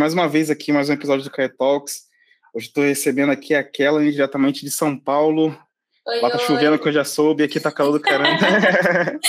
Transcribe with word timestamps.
Mais 0.00 0.14
uma 0.14 0.26
vez, 0.26 0.48
aqui 0.48 0.72
mais 0.72 0.88
um 0.88 0.94
episódio 0.94 1.24
do 1.24 1.30
Caio 1.30 1.54
Talks. 1.54 2.04
Hoje 2.54 2.68
estou 2.68 2.82
recebendo 2.82 3.32
aqui 3.32 3.54
a 3.54 3.62
Kelly, 3.62 4.10
diretamente 4.10 4.64
de 4.64 4.70
São 4.70 4.98
Paulo. 4.98 5.54
Oi, 6.08 6.20
Lá 6.22 6.30
tá 6.30 6.38
oi. 6.38 6.44
chovendo, 6.46 6.78
que 6.78 6.88
eu 6.88 6.92
já 6.92 7.04
soube, 7.04 7.44
aqui 7.44 7.60
tá 7.60 7.70
calor 7.70 7.92
do 7.92 8.00
caramba. 8.00 8.40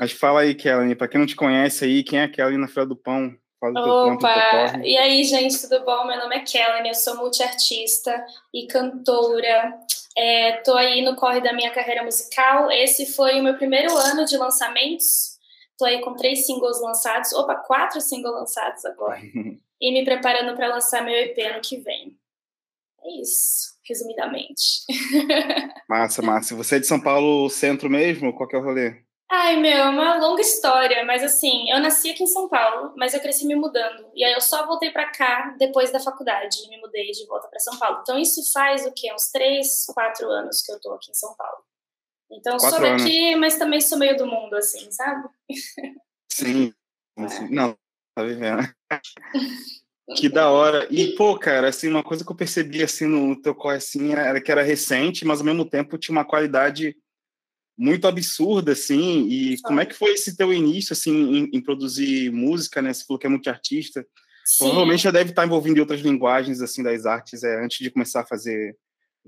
Mas 0.00 0.12
fala 0.12 0.40
aí, 0.40 0.54
Kelly, 0.54 0.94
para 0.94 1.06
quem 1.06 1.20
não 1.20 1.26
te 1.26 1.36
conhece 1.36 1.84
aí, 1.84 2.02
quem 2.02 2.18
é 2.18 2.22
a 2.22 2.30
Kelly 2.30 2.56
na 2.56 2.66
Feira 2.66 2.86
do 2.86 2.96
Pão? 2.96 3.30
Fala 3.60 4.14
Opa! 4.14 4.80
E 4.82 4.96
aí, 4.96 5.22
gente, 5.24 5.60
tudo 5.60 5.84
bom? 5.84 6.06
Meu 6.06 6.16
nome 6.16 6.36
é 6.36 6.40
Kellen, 6.40 6.88
eu 6.88 6.94
sou 6.94 7.14
multiartista 7.14 8.24
e 8.54 8.66
cantora. 8.66 9.74
É, 10.16 10.52
tô 10.64 10.72
aí 10.72 11.02
no 11.02 11.14
corre 11.14 11.42
da 11.42 11.52
minha 11.52 11.72
carreira 11.72 12.02
musical. 12.02 12.70
Esse 12.70 13.04
foi 13.04 13.38
o 13.38 13.44
meu 13.44 13.58
primeiro 13.58 13.94
ano 13.94 14.24
de 14.24 14.38
lançamentos. 14.38 15.35
Tô 15.78 15.84
aí 15.84 16.00
com 16.00 16.14
três 16.14 16.46
singles 16.46 16.80
lançados. 16.80 17.32
Opa, 17.32 17.54
quatro 17.54 18.00
singles 18.00 18.34
lançados 18.34 18.84
agora. 18.84 19.20
E 19.78 19.92
me 19.92 20.06
preparando 20.06 20.56
para 20.56 20.68
lançar 20.68 21.04
meu 21.04 21.14
EP 21.14 21.36
ano 21.38 21.60
que 21.60 21.76
vem. 21.76 22.18
É 23.04 23.20
isso, 23.20 23.74
resumidamente. 23.86 24.86
Massa, 25.86 26.22
massa. 26.22 26.56
Você 26.56 26.76
é 26.76 26.78
de 26.78 26.86
São 26.86 26.98
Paulo 26.98 27.50
centro 27.50 27.90
mesmo? 27.90 28.34
Qual 28.34 28.48
que 28.48 28.56
é 28.56 28.58
o 28.58 28.62
rolê? 28.62 29.04
Ai, 29.30 29.56
meu, 29.56 29.76
é 29.76 29.88
uma 29.88 30.18
longa 30.18 30.40
história, 30.40 31.04
mas 31.04 31.22
assim, 31.22 31.68
eu 31.70 31.80
nasci 31.80 32.10
aqui 32.10 32.22
em 32.22 32.28
São 32.28 32.48
Paulo, 32.48 32.92
mas 32.96 33.12
eu 33.12 33.20
cresci 33.20 33.44
me 33.46 33.56
mudando. 33.56 34.06
E 34.14 34.24
aí 34.24 34.32
eu 34.32 34.40
só 34.40 34.64
voltei 34.66 34.90
pra 34.90 35.10
cá 35.10 35.54
depois 35.58 35.90
da 35.90 35.98
faculdade, 35.98 36.56
e 36.64 36.70
me 36.70 36.80
mudei 36.80 37.10
de 37.10 37.26
volta 37.26 37.48
pra 37.48 37.58
São 37.58 37.76
Paulo. 37.76 37.98
Então 38.02 38.18
isso 38.18 38.40
faz 38.52 38.86
o 38.86 38.92
quê? 38.92 39.12
Uns 39.12 39.30
três, 39.30 39.84
quatro 39.92 40.28
anos 40.30 40.62
que 40.62 40.72
eu 40.72 40.80
tô 40.80 40.92
aqui 40.94 41.10
em 41.10 41.14
São 41.14 41.34
Paulo. 41.36 41.58
Então 42.30 42.54
eu 42.54 42.60
sou 42.60 42.70
Quatro 42.70 42.86
anos. 42.86 43.02
daqui, 43.02 43.36
mas 43.36 43.56
também 43.56 43.80
sou 43.80 43.98
meio 43.98 44.16
do 44.16 44.26
mundo, 44.26 44.54
assim, 44.56 44.90
sabe? 44.90 45.28
Sim. 46.30 46.72
Sim. 47.28 47.48
Não, 47.50 47.76
tá 48.14 48.24
vivendo. 48.24 48.68
Que 50.16 50.28
da 50.28 50.50
hora. 50.50 50.86
E, 50.90 51.14
pô, 51.16 51.36
cara, 51.38 51.68
assim, 51.68 51.88
uma 51.88 52.02
coisa 52.02 52.24
que 52.24 52.30
eu 52.30 52.36
percebi, 52.36 52.82
assim, 52.82 53.06
no 53.06 53.40
teu 53.40 53.54
corre, 53.54 53.76
assim, 53.76 54.12
era 54.12 54.40
que 54.40 54.52
era 54.52 54.62
recente, 54.62 55.24
mas 55.24 55.40
ao 55.40 55.44
mesmo 55.44 55.64
tempo 55.64 55.98
tinha 55.98 56.16
uma 56.16 56.24
qualidade 56.24 56.96
muito 57.76 58.06
absurda, 58.06 58.72
assim, 58.72 59.26
e 59.28 59.60
como 59.62 59.80
é 59.80 59.86
que 59.86 59.94
foi 59.94 60.12
esse 60.12 60.36
teu 60.36 60.52
início, 60.52 60.92
assim, 60.92 61.12
em, 61.12 61.50
em 61.52 61.60
produzir 61.60 62.30
música, 62.32 62.80
né? 62.80 62.92
Você 62.92 63.04
falou 63.04 63.18
que 63.18 63.26
é 63.26 63.30
muito 63.30 63.50
artista. 63.50 64.06
Sim. 64.44 64.64
Provavelmente 64.66 65.02
já 65.02 65.10
deve 65.10 65.30
estar 65.30 65.44
envolvido 65.44 65.76
em 65.76 65.80
outras 65.80 66.00
linguagens, 66.00 66.60
assim, 66.62 66.82
das 66.82 67.04
artes, 67.04 67.42
é, 67.42 67.62
antes 67.64 67.78
de 67.78 67.90
começar 67.90 68.20
a 68.20 68.26
fazer 68.26 68.76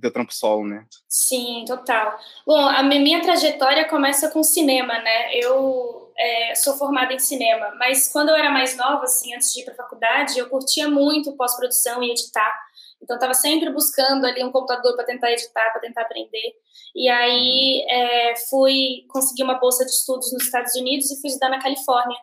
teu 0.01 0.13
trampo 0.13 0.33
solo, 0.33 0.67
né? 0.67 0.87
Sim, 1.09 1.65
total. 1.67 2.19
Bom, 2.47 2.59
a 2.59 2.83
mi- 2.83 2.99
minha 2.99 3.23
trajetória 3.23 3.89
começa 3.89 4.31
com 4.31 4.43
cinema, 4.43 4.99
né? 5.01 5.35
Eu 5.35 6.13
é, 6.19 6.55
sou 6.55 6.77
formada 6.77 7.13
em 7.13 7.19
cinema, 7.19 7.73
mas 7.79 8.11
quando 8.11 8.31
eu 8.31 8.37
era 8.37 8.51
mais 8.51 8.77
nova, 8.77 9.05
assim, 9.05 9.35
antes 9.35 9.53
de 9.53 9.61
ir 9.61 9.65
para 9.65 9.75
faculdade, 9.75 10.39
eu 10.39 10.49
curtia 10.49 10.89
muito 10.89 11.37
pós-produção 11.37 12.03
e 12.03 12.11
editar. 12.11 12.53
Então, 13.01 13.17
estava 13.17 13.33
sempre 13.35 13.71
buscando 13.71 14.27
ali 14.27 14.43
um 14.43 14.51
computador 14.51 14.97
para 14.97 15.05
tentar 15.05 15.31
editar, 15.31 15.71
para 15.71 15.81
tentar 15.81 16.03
aprender. 16.03 16.53
E 16.95 17.09
aí, 17.09 17.87
é, 17.89 18.35
fui 18.51 19.05
conseguir 19.09 19.45
uma 19.45 19.55
bolsa 19.55 19.85
de 19.85 19.93
estudos 19.93 20.33
nos 20.33 20.45
Estados 20.45 20.75
Unidos 20.75 21.11
e 21.11 21.21
fui 21.21 21.29
estudar 21.29 21.49
na 21.49 21.61
Califórnia. 21.63 22.19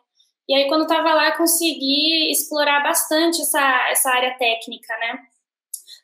E 0.47 0.53
aí, 0.53 0.67
quando 0.67 0.83
estava 0.83 1.13
lá, 1.13 1.31
consegui 1.37 2.29
explorar 2.29 2.83
bastante 2.83 3.41
essa, 3.41 3.89
essa 3.89 4.09
área 4.11 4.37
técnica, 4.37 4.95
né? 4.97 5.19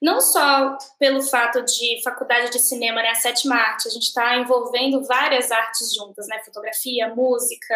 Não 0.01 0.19
só 0.19 0.77
pelo 0.97 1.21
fato 1.21 1.61
de 1.63 2.01
faculdade 2.03 2.51
de 2.51 2.59
cinema, 2.59 3.03
né, 3.03 3.09
a 3.09 3.15
sétima 3.15 3.55
arte, 3.55 3.87
a 3.87 3.91
gente 3.91 4.07
está 4.07 4.35
envolvendo 4.35 5.03
várias 5.03 5.51
artes 5.51 5.93
juntas, 5.93 6.27
né, 6.27 6.41
fotografia, 6.43 7.13
música, 7.13 7.75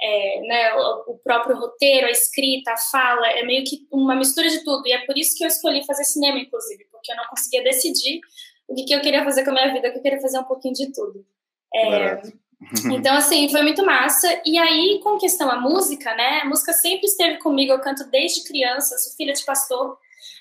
é, 0.00 0.40
né, 0.42 0.74
o, 0.74 1.12
o 1.12 1.18
próprio 1.18 1.56
roteiro, 1.56 2.06
a 2.06 2.10
escrita, 2.10 2.72
a 2.72 2.76
fala, 2.76 3.26
é 3.28 3.42
meio 3.42 3.64
que 3.64 3.86
uma 3.90 4.14
mistura 4.14 4.48
de 4.48 4.62
tudo, 4.62 4.86
e 4.86 4.92
é 4.92 5.04
por 5.04 5.18
isso 5.18 5.36
que 5.36 5.42
eu 5.42 5.48
escolhi 5.48 5.84
fazer 5.84 6.04
cinema, 6.04 6.38
inclusive, 6.38 6.84
porque 6.92 7.10
eu 7.10 7.16
não 7.16 7.24
conseguia 7.24 7.64
decidir 7.64 8.20
o 8.68 8.74
que, 8.74 8.84
que 8.84 8.94
eu 8.94 9.00
queria 9.00 9.24
fazer 9.24 9.44
com 9.44 9.50
a 9.50 9.54
minha 9.54 9.72
vida, 9.72 9.90
que 9.90 9.98
eu 9.98 10.02
queria 10.02 10.20
fazer 10.20 10.38
um 10.38 10.44
pouquinho 10.44 10.74
de 10.74 10.92
tudo. 10.92 11.26
É, 11.74 12.22
então, 12.92 13.16
assim, 13.16 13.48
foi 13.48 13.62
muito 13.62 13.84
massa. 13.84 14.40
E 14.44 14.58
aí, 14.58 15.00
com 15.02 15.18
questão 15.18 15.50
a 15.50 15.60
música, 15.60 16.14
né? 16.14 16.40
A 16.42 16.46
música 16.46 16.72
sempre 16.72 17.06
esteve 17.06 17.38
comigo. 17.38 17.72
Eu 17.72 17.80
canto 17.80 18.04
desde 18.10 18.44
criança, 18.44 18.98
sou 18.98 19.12
filha 19.14 19.32
de 19.32 19.44
pastor. 19.44 19.96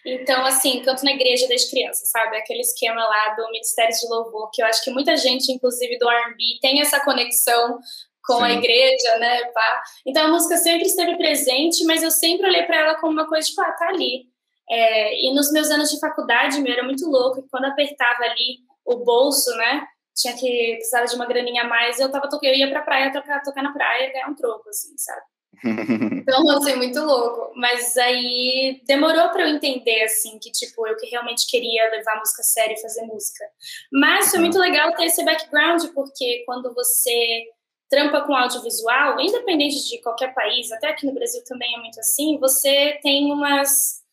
Então, 0.05 0.45
assim, 0.45 0.83
canto 0.83 1.03
na 1.03 1.13
igreja 1.13 1.47
desde 1.47 1.71
criança, 1.71 2.05
sabe? 2.05 2.37
Aquele 2.37 2.61
esquema 2.61 3.03
lá 3.03 3.35
do 3.35 3.47
Ministério 3.47 3.95
de 3.95 4.07
Louvor, 4.07 4.51
que 4.51 4.61
eu 4.61 4.67
acho 4.67 4.83
que 4.83 4.91
muita 4.91 5.17
gente, 5.17 5.51
inclusive 5.51 5.97
do 5.97 6.07
R&B, 6.07 6.59
tem 6.61 6.79
essa 6.79 6.99
conexão 6.99 7.79
com 8.23 8.43
a 8.43 8.49
Sim. 8.49 8.57
igreja, 8.57 9.17
né? 9.17 9.45
Pá. 9.45 9.83
Então, 10.05 10.25
a 10.25 10.27
música 10.27 10.57
sempre 10.57 10.83
esteve 10.85 11.17
presente, 11.17 11.83
mas 11.85 12.03
eu 12.03 12.11
sempre 12.11 12.47
olhei 12.47 12.63
para 12.63 12.77
ela 12.77 12.95
como 12.95 13.13
uma 13.13 13.27
coisa, 13.27 13.47
tipo, 13.47 13.61
ah, 13.61 13.71
tá 13.71 13.87
ali. 13.87 14.27
É, 14.69 15.25
e 15.25 15.33
nos 15.33 15.51
meus 15.51 15.69
anos 15.71 15.89
de 15.89 15.99
faculdade, 15.99 16.61
meu, 16.61 16.73
era 16.73 16.83
muito 16.83 17.07
louco, 17.09 17.41
que 17.41 17.49
quando 17.49 17.65
apertava 17.65 18.23
ali 18.23 18.59
o 18.85 18.97
bolso, 18.97 19.55
né? 19.57 19.87
Tinha 20.15 20.33
que 20.35 20.75
precisava 20.75 21.05
de 21.05 21.15
uma 21.15 21.25
graninha 21.25 21.63
a 21.63 21.67
mais, 21.67 21.99
eu 21.99 22.11
tava 22.11 22.29
eu 22.41 22.53
ia 22.53 22.69
pra 22.69 22.81
praia 22.83 23.11
tocar, 23.11 23.41
tocar 23.41 23.63
na 23.63 23.73
praia 23.73 24.11
ganhar 24.11 24.29
um 24.29 24.35
troco, 24.35 24.69
assim, 24.69 24.95
sabe? 24.97 25.21
Então, 26.27 26.49
assim, 26.49 26.75
muito 26.75 26.99
louco. 27.01 27.51
Mas 27.55 27.95
aí 27.97 28.81
demorou 28.85 29.29
para 29.29 29.43
eu 29.43 29.55
entender, 29.55 30.03
assim, 30.03 30.39
que, 30.39 30.51
tipo, 30.51 30.87
eu 30.87 30.95
que 30.97 31.05
realmente 31.07 31.47
queria 31.47 31.89
levar 31.91 32.13
a 32.13 32.19
música 32.19 32.41
a 32.41 32.45
sério 32.45 32.75
e 32.75 32.81
fazer 32.81 33.03
música. 33.03 33.45
Mas 33.91 34.31
foi 34.31 34.39
muito 34.39 34.57
legal 34.57 34.93
ter 34.95 35.05
esse 35.05 35.23
background, 35.23 35.83
porque 35.93 36.43
quando 36.45 36.73
você 36.73 37.45
trampa 37.89 38.21
com 38.21 38.35
audiovisual, 38.35 39.19
independente 39.19 39.87
de 39.87 40.01
qualquer 40.01 40.33
país, 40.33 40.71
até 40.71 40.87
aqui 40.87 41.05
no 41.05 41.13
Brasil 41.13 41.43
também 41.45 41.73
é 41.75 41.79
muito 41.79 41.99
assim, 41.99 42.37
você 42.39 42.99
tem 43.03 43.31
umas. 43.31 44.03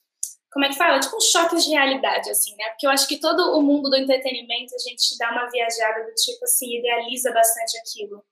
Como 0.53 0.67
é 0.67 0.69
que 0.69 0.77
fala? 0.77 1.01
Tipo 1.01 1.17
uns 1.17 1.31
choques 1.31 1.65
de 1.65 1.71
realidade, 1.71 2.31
assim, 2.31 2.55
né? 2.57 2.69
Porque 2.71 2.87
eu 2.87 2.91
acho 2.91 3.09
que 3.09 3.19
todo 3.19 3.57
o 3.57 3.63
mundo 3.63 3.89
do 3.89 3.97
entretenimento 3.97 4.75
a 4.75 4.79
gente 4.79 5.17
dá 5.19 5.31
uma 5.33 5.49
viajada 5.51 6.05
do 6.05 6.15
tipo 6.15 6.45
assim, 6.45 6.77
idealiza 6.79 7.33
bastante 7.33 7.79
aquilo. 7.79 8.23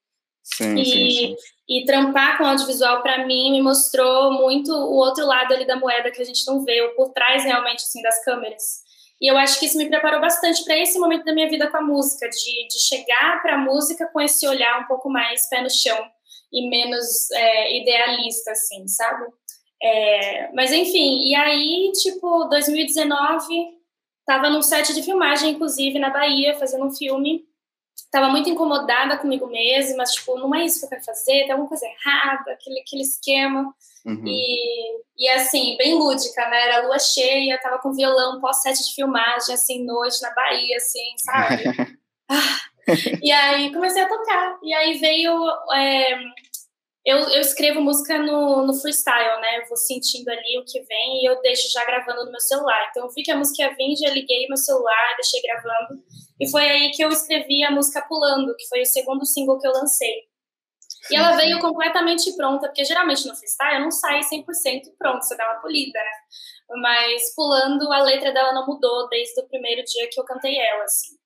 Sim, 0.42 0.78
E- 0.78 0.84
sim, 0.84 1.10
sim. 1.10 1.36
E 1.70 1.84
trampar 1.84 2.36
com 2.36 2.44
audiovisual, 2.44 3.00
para 3.00 3.24
mim, 3.24 3.52
me 3.52 3.62
mostrou 3.62 4.32
muito 4.32 4.72
o 4.72 4.96
outro 4.96 5.24
lado 5.24 5.54
ali 5.54 5.64
da 5.64 5.76
moeda 5.76 6.10
que 6.10 6.20
a 6.20 6.24
gente 6.24 6.44
não 6.44 6.64
vê, 6.64 6.82
o 6.82 6.96
por 6.96 7.12
trás 7.12 7.44
realmente, 7.44 7.84
assim, 7.84 8.02
das 8.02 8.24
câmeras. 8.24 8.80
E 9.20 9.30
eu 9.30 9.36
acho 9.36 9.60
que 9.60 9.66
isso 9.66 9.78
me 9.78 9.88
preparou 9.88 10.20
bastante 10.20 10.64
para 10.64 10.76
esse 10.76 10.98
momento 10.98 11.24
da 11.24 11.32
minha 11.32 11.48
vida 11.48 11.70
com 11.70 11.76
a 11.76 11.82
música, 11.82 12.28
de, 12.28 12.66
de 12.68 12.78
chegar 12.88 13.40
para 13.40 13.54
a 13.54 13.58
música 13.58 14.08
com 14.12 14.20
esse 14.20 14.48
olhar 14.48 14.80
um 14.80 14.86
pouco 14.86 15.08
mais 15.08 15.48
pé 15.48 15.62
no 15.62 15.70
chão 15.70 15.98
e 16.52 16.68
menos 16.68 17.30
é, 17.30 17.80
idealista, 17.80 18.50
assim, 18.50 18.88
sabe? 18.88 19.26
É, 19.82 20.52
mas 20.52 20.72
enfim, 20.72 21.22
e 21.22 21.34
aí, 21.36 21.92
tipo, 22.02 22.44
2019, 22.48 23.44
tava 24.26 24.50
num 24.50 24.62
set 24.62 24.92
de 24.92 25.02
filmagem, 25.02 25.50
inclusive, 25.50 25.98
na 25.98 26.10
Bahia, 26.10 26.58
fazendo 26.58 26.86
um 26.86 26.90
filme 26.90 27.44
tava 28.10 28.28
muito 28.28 28.48
incomodada 28.48 29.16
comigo 29.18 29.46
mesma, 29.46 29.98
mas, 29.98 30.12
tipo, 30.12 30.38
não 30.38 30.54
é 30.54 30.64
isso 30.64 30.80
que 30.80 30.86
eu 30.86 30.90
quero 30.90 31.04
fazer, 31.04 31.42
tem 31.42 31.52
alguma 31.52 31.68
coisa 31.68 31.86
errada, 31.86 32.52
aquele, 32.52 32.80
aquele 32.80 33.02
esquema. 33.02 33.74
Uhum. 34.04 34.24
E, 34.26 35.02
e, 35.18 35.28
assim, 35.30 35.76
bem 35.76 35.94
lúdica, 35.94 36.48
né? 36.48 36.62
Era 36.62 36.86
lua 36.86 36.98
cheia, 36.98 37.60
tava 37.60 37.78
com 37.78 37.92
violão 37.92 38.40
pós-set 38.40 38.76
de 38.76 38.94
filmagem, 38.94 39.54
assim, 39.54 39.84
noite 39.84 40.20
na 40.22 40.34
Bahia, 40.34 40.76
assim, 40.76 41.14
sabe? 41.18 41.64
Ah, 42.32 42.60
e 43.20 43.32
aí 43.32 43.72
comecei 43.72 44.02
a 44.02 44.08
tocar. 44.08 44.56
E 44.62 44.72
aí 44.72 44.98
veio. 44.98 45.32
é, 45.74 46.16
eu, 47.10 47.18
eu 47.30 47.40
escrevo 47.40 47.80
música 47.80 48.18
no, 48.18 48.66
no 48.66 48.74
freestyle, 48.74 49.40
né? 49.40 49.58
Eu 49.58 49.68
vou 49.68 49.76
sentindo 49.76 50.28
ali 50.28 50.58
o 50.58 50.64
que 50.64 50.80
vem 50.82 51.22
e 51.22 51.26
eu 51.26 51.40
deixo 51.40 51.70
já 51.70 51.84
gravando 51.84 52.24
no 52.24 52.30
meu 52.30 52.40
celular. 52.40 52.88
Então 52.90 53.04
eu 53.04 53.10
vi 53.12 53.22
que 53.22 53.30
a 53.30 53.36
música 53.36 53.62
ia 53.62 53.74
vir, 53.74 53.96
já 53.96 54.10
liguei 54.10 54.46
meu 54.48 54.56
celular, 54.56 55.16
deixei 55.16 55.42
gravando. 55.42 56.02
E 56.40 56.48
foi 56.48 56.62
aí 56.62 56.90
que 56.90 57.02
eu 57.02 57.10
escrevi 57.10 57.64
a 57.64 57.70
música 57.70 58.02
Pulando, 58.08 58.54
que 58.56 58.66
foi 58.68 58.82
o 58.82 58.86
segundo 58.86 59.26
single 59.26 59.58
que 59.58 59.66
eu 59.66 59.72
lancei. 59.72 60.30
E 61.10 61.16
ela 61.16 61.36
veio 61.36 61.58
completamente 61.60 62.32
pronta, 62.36 62.68
porque 62.68 62.84
geralmente 62.84 63.26
no 63.26 63.34
freestyle 63.34 63.80
não 63.80 63.90
sai 63.90 64.20
100% 64.20 64.44
pronto, 64.98 65.22
você 65.22 65.36
dá 65.36 65.44
uma 65.50 65.60
polida, 65.60 65.98
né? 65.98 66.10
Mas 66.82 67.34
pulando, 67.34 67.90
a 67.92 68.02
letra 68.02 68.32
dela 68.32 68.52
não 68.52 68.66
mudou 68.66 69.08
desde 69.08 69.40
o 69.40 69.48
primeiro 69.48 69.82
dia 69.84 70.08
que 70.10 70.20
eu 70.20 70.24
cantei 70.24 70.58
ela, 70.58 70.84
assim. 70.84 71.19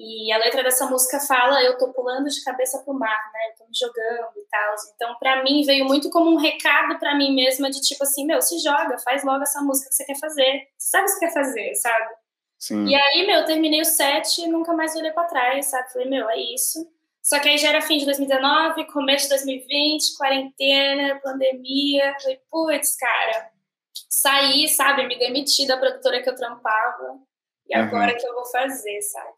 E 0.00 0.30
a 0.32 0.38
letra 0.38 0.62
dessa 0.62 0.86
música 0.86 1.18
fala: 1.18 1.60
Eu 1.62 1.76
tô 1.76 1.92
pulando 1.92 2.28
de 2.28 2.44
cabeça 2.44 2.78
pro 2.84 2.94
mar, 2.94 3.30
né? 3.34 3.40
Eu 3.50 3.56
tô 3.58 3.64
me 3.64 3.76
jogando 3.76 4.30
e 4.38 4.46
tal. 4.48 4.74
Então, 4.94 5.16
pra 5.18 5.42
mim, 5.42 5.64
veio 5.64 5.84
muito 5.86 6.08
como 6.08 6.30
um 6.30 6.36
recado 6.36 6.96
pra 7.00 7.16
mim 7.16 7.34
mesma 7.34 7.68
de 7.68 7.80
tipo 7.80 8.04
assim: 8.04 8.24
Meu, 8.24 8.40
se 8.40 8.58
joga, 8.60 8.96
faz 9.00 9.24
logo 9.24 9.42
essa 9.42 9.60
música 9.60 9.88
que 9.88 9.96
você 9.96 10.04
quer 10.04 10.18
fazer. 10.18 10.68
Você 10.78 10.90
sabe 10.90 11.02
o 11.02 11.06
que 11.06 11.12
você 11.14 11.20
quer 11.20 11.32
fazer, 11.34 11.74
sabe? 11.74 12.14
Sim. 12.60 12.86
E 12.86 12.94
aí, 12.94 13.26
meu, 13.26 13.40
eu 13.40 13.44
terminei 13.44 13.80
o 13.80 13.84
set 13.84 14.38
e 14.40 14.46
nunca 14.48 14.72
mais 14.72 14.94
olhei 14.94 15.10
pra 15.10 15.24
trás, 15.24 15.66
sabe? 15.66 15.92
Falei: 15.92 16.08
Meu, 16.08 16.30
é 16.30 16.38
isso. 16.38 16.88
Só 17.20 17.40
que 17.40 17.48
aí 17.48 17.58
já 17.58 17.70
era 17.70 17.82
fim 17.82 17.98
de 17.98 18.04
2019, 18.06 18.86
começo 18.92 19.24
de 19.24 19.30
2020, 19.30 20.16
quarentena, 20.16 21.20
pandemia. 21.20 22.14
Falei: 22.22 22.40
Putz, 22.48 22.96
cara, 22.96 23.50
saí, 24.08 24.68
sabe? 24.68 25.06
Me 25.08 25.18
demiti 25.18 25.66
da 25.66 25.76
produtora 25.76 26.22
que 26.22 26.30
eu 26.30 26.36
trampava. 26.36 27.18
E 27.68 27.76
Uhum. 27.76 27.84
agora 27.84 28.14
que 28.14 28.26
eu 28.26 28.32
vou 28.34 28.46
fazer, 28.46 29.02
sabe? 29.02 29.37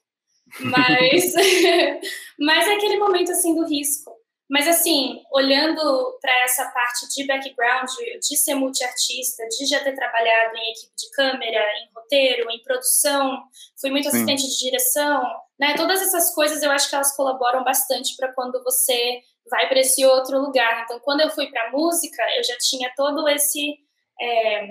Mas, 0.58 1.34
mas 2.38 2.68
é 2.68 2.74
aquele 2.74 2.98
momento 2.98 3.30
assim 3.32 3.54
do 3.54 3.66
risco. 3.66 4.20
Mas, 4.50 4.66
assim, 4.66 5.22
olhando 5.30 6.18
para 6.20 6.42
essa 6.42 6.68
parte 6.72 7.06
de 7.14 7.24
background, 7.24 7.88
de 8.20 8.36
ser 8.36 8.56
multiartista, 8.56 9.46
de 9.46 9.64
já 9.64 9.78
ter 9.78 9.94
trabalhado 9.94 10.56
em 10.56 10.72
equipe 10.72 10.92
de 10.98 11.10
câmera, 11.12 11.64
em 11.78 11.88
roteiro, 11.94 12.50
em 12.50 12.60
produção, 12.64 13.44
fui 13.80 13.90
muito 13.90 14.08
assistente 14.08 14.42
Sim. 14.42 14.48
de 14.48 14.58
direção, 14.58 15.22
né? 15.56 15.74
Todas 15.76 16.02
essas 16.02 16.34
coisas 16.34 16.64
eu 16.64 16.70
acho 16.72 16.90
que 16.90 16.96
elas 16.96 17.14
colaboram 17.14 17.62
bastante 17.62 18.16
para 18.16 18.32
quando 18.32 18.60
você 18.64 19.20
vai 19.48 19.68
para 19.68 19.78
esse 19.78 20.04
outro 20.04 20.40
lugar. 20.40 20.82
Então, 20.82 20.98
quando 20.98 21.20
eu 21.20 21.30
fui 21.30 21.48
para 21.48 21.70
música, 21.70 22.20
eu 22.36 22.42
já 22.42 22.56
tinha 22.58 22.92
todo 22.96 23.28
esse. 23.28 23.78
É, 24.20 24.66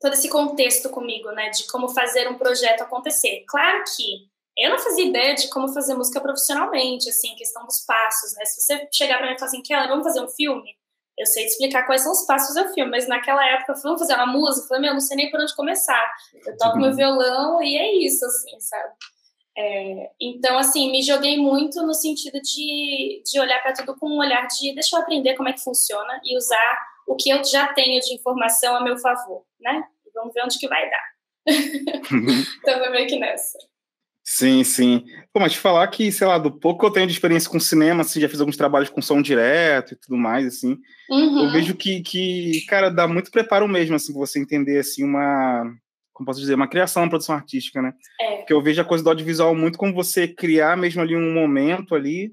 todo 0.00 0.12
esse 0.12 0.28
contexto 0.28 0.90
comigo, 0.90 1.32
né, 1.32 1.50
de 1.50 1.66
como 1.66 1.88
fazer 1.88 2.28
um 2.28 2.38
projeto 2.38 2.82
acontecer. 2.82 3.44
Claro 3.48 3.82
que 3.96 4.28
eu 4.58 4.70
não 4.70 4.78
fazia 4.78 5.06
ideia 5.06 5.34
de 5.34 5.48
como 5.48 5.72
fazer 5.72 5.94
música 5.94 6.20
profissionalmente, 6.20 7.08
assim, 7.08 7.34
questão 7.36 7.64
dos 7.64 7.84
passos, 7.86 8.34
né? 8.34 8.44
Se 8.44 8.60
você 8.60 8.88
chegar 8.92 9.18
para 9.18 9.28
mim 9.28 9.34
e 9.34 9.38
falar 9.38 9.48
assim, 9.50 9.62
Kelly, 9.62 9.88
vamos 9.88 10.04
fazer 10.04 10.20
um 10.20 10.28
filme? 10.28 10.76
Eu 11.16 11.26
sei 11.26 11.46
explicar 11.46 11.84
quais 11.86 12.02
são 12.02 12.12
os 12.12 12.26
passos 12.26 12.54
do 12.54 12.72
filme, 12.74 12.90
mas 12.90 13.08
naquela 13.08 13.44
época, 13.44 13.74
vamos 13.82 14.00
fazer 14.00 14.14
uma 14.14 14.26
música? 14.26 14.64
Eu 14.64 14.68
falei, 14.68 14.82
meu, 14.82 14.92
não 14.94 15.00
sei 15.00 15.16
nem 15.16 15.30
por 15.30 15.40
onde 15.40 15.54
começar. 15.54 16.12
Eu 16.44 16.56
toco 16.56 16.78
meu 16.78 16.94
violão 16.94 17.62
e 17.62 17.76
é 17.76 17.92
isso, 18.04 18.24
assim, 18.24 18.60
sabe? 18.60 18.94
É, 19.56 20.10
então, 20.20 20.56
assim, 20.56 20.90
me 20.90 21.02
joguei 21.02 21.36
muito 21.36 21.84
no 21.84 21.94
sentido 21.94 22.40
de, 22.40 23.22
de 23.24 23.40
olhar 23.40 23.60
para 23.60 23.72
tudo 23.72 23.96
com 23.96 24.08
um 24.08 24.18
olhar 24.18 24.46
de 24.46 24.72
deixa 24.74 24.96
eu 24.96 25.00
aprender 25.00 25.34
como 25.34 25.48
é 25.48 25.52
que 25.52 25.62
funciona 25.62 26.20
e 26.24 26.36
usar 26.36 26.78
o 27.08 27.16
que 27.16 27.30
eu 27.30 27.42
já 27.42 27.72
tenho 27.74 28.00
de 28.00 28.14
informação 28.14 28.76
a 28.76 28.80
meu 28.80 28.96
favor, 28.98 29.44
né? 29.60 29.82
Vamos 30.14 30.32
ver 30.32 30.44
onde 30.44 30.58
que 30.58 30.68
vai 30.68 30.88
dar. 30.88 31.04
então, 32.62 32.78
foi 32.78 32.90
meio 32.90 33.08
que 33.08 33.18
nessa. 33.18 33.58
Sim, 34.30 34.62
sim. 34.62 35.06
Pô, 35.32 35.40
mas 35.40 35.52
te 35.52 35.58
falar 35.58 35.88
que, 35.88 36.12
sei 36.12 36.26
lá, 36.26 36.36
do 36.36 36.52
pouco 36.52 36.80
que 36.80 36.86
eu 36.86 36.90
tenho 36.90 37.06
de 37.06 37.14
experiência 37.14 37.48
com 37.48 37.58
cinema, 37.58 38.02
assim, 38.02 38.20
já 38.20 38.28
fiz 38.28 38.38
alguns 38.38 38.58
trabalhos 38.58 38.90
com 38.90 39.00
som 39.00 39.22
direto 39.22 39.94
e 39.94 39.96
tudo 39.96 40.18
mais, 40.18 40.46
assim, 40.46 40.76
uhum. 41.08 41.44
eu 41.44 41.50
vejo 41.50 41.74
que, 41.74 42.02
que, 42.02 42.60
cara, 42.68 42.90
dá 42.90 43.08
muito 43.08 43.30
preparo 43.30 43.66
mesmo, 43.66 43.96
assim, 43.96 44.12
pra 44.12 44.20
você 44.20 44.38
entender, 44.38 44.80
assim, 44.80 45.02
uma, 45.02 45.64
como 46.12 46.26
posso 46.26 46.40
dizer, 46.40 46.54
uma 46.54 46.68
criação, 46.68 47.04
uma 47.04 47.08
produção 47.08 47.34
artística, 47.34 47.80
né? 47.80 47.94
É. 48.20 48.36
Porque 48.36 48.52
eu 48.52 48.60
vejo 48.60 48.82
a 48.82 48.84
coisa 48.84 49.02
do 49.02 49.08
audiovisual 49.08 49.54
muito 49.54 49.78
como 49.78 49.94
você 49.94 50.28
criar 50.28 50.76
mesmo 50.76 51.00
ali 51.00 51.16
um 51.16 51.32
momento 51.32 51.94
ali, 51.94 52.30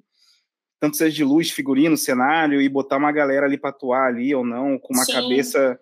tanto 0.82 0.98
seja 0.98 1.16
de 1.16 1.24
luz, 1.24 1.50
figurino, 1.50 1.96
cenário, 1.96 2.62
e 2.62 2.68
botar 2.68 2.98
uma 2.98 3.12
galera 3.14 3.46
ali 3.46 3.58
para 3.58 3.70
atuar 3.70 4.08
ali 4.08 4.36
ou 4.36 4.46
não, 4.46 4.78
com 4.78 4.94
uma 4.94 5.06
Sim. 5.06 5.14
cabeça 5.14 5.80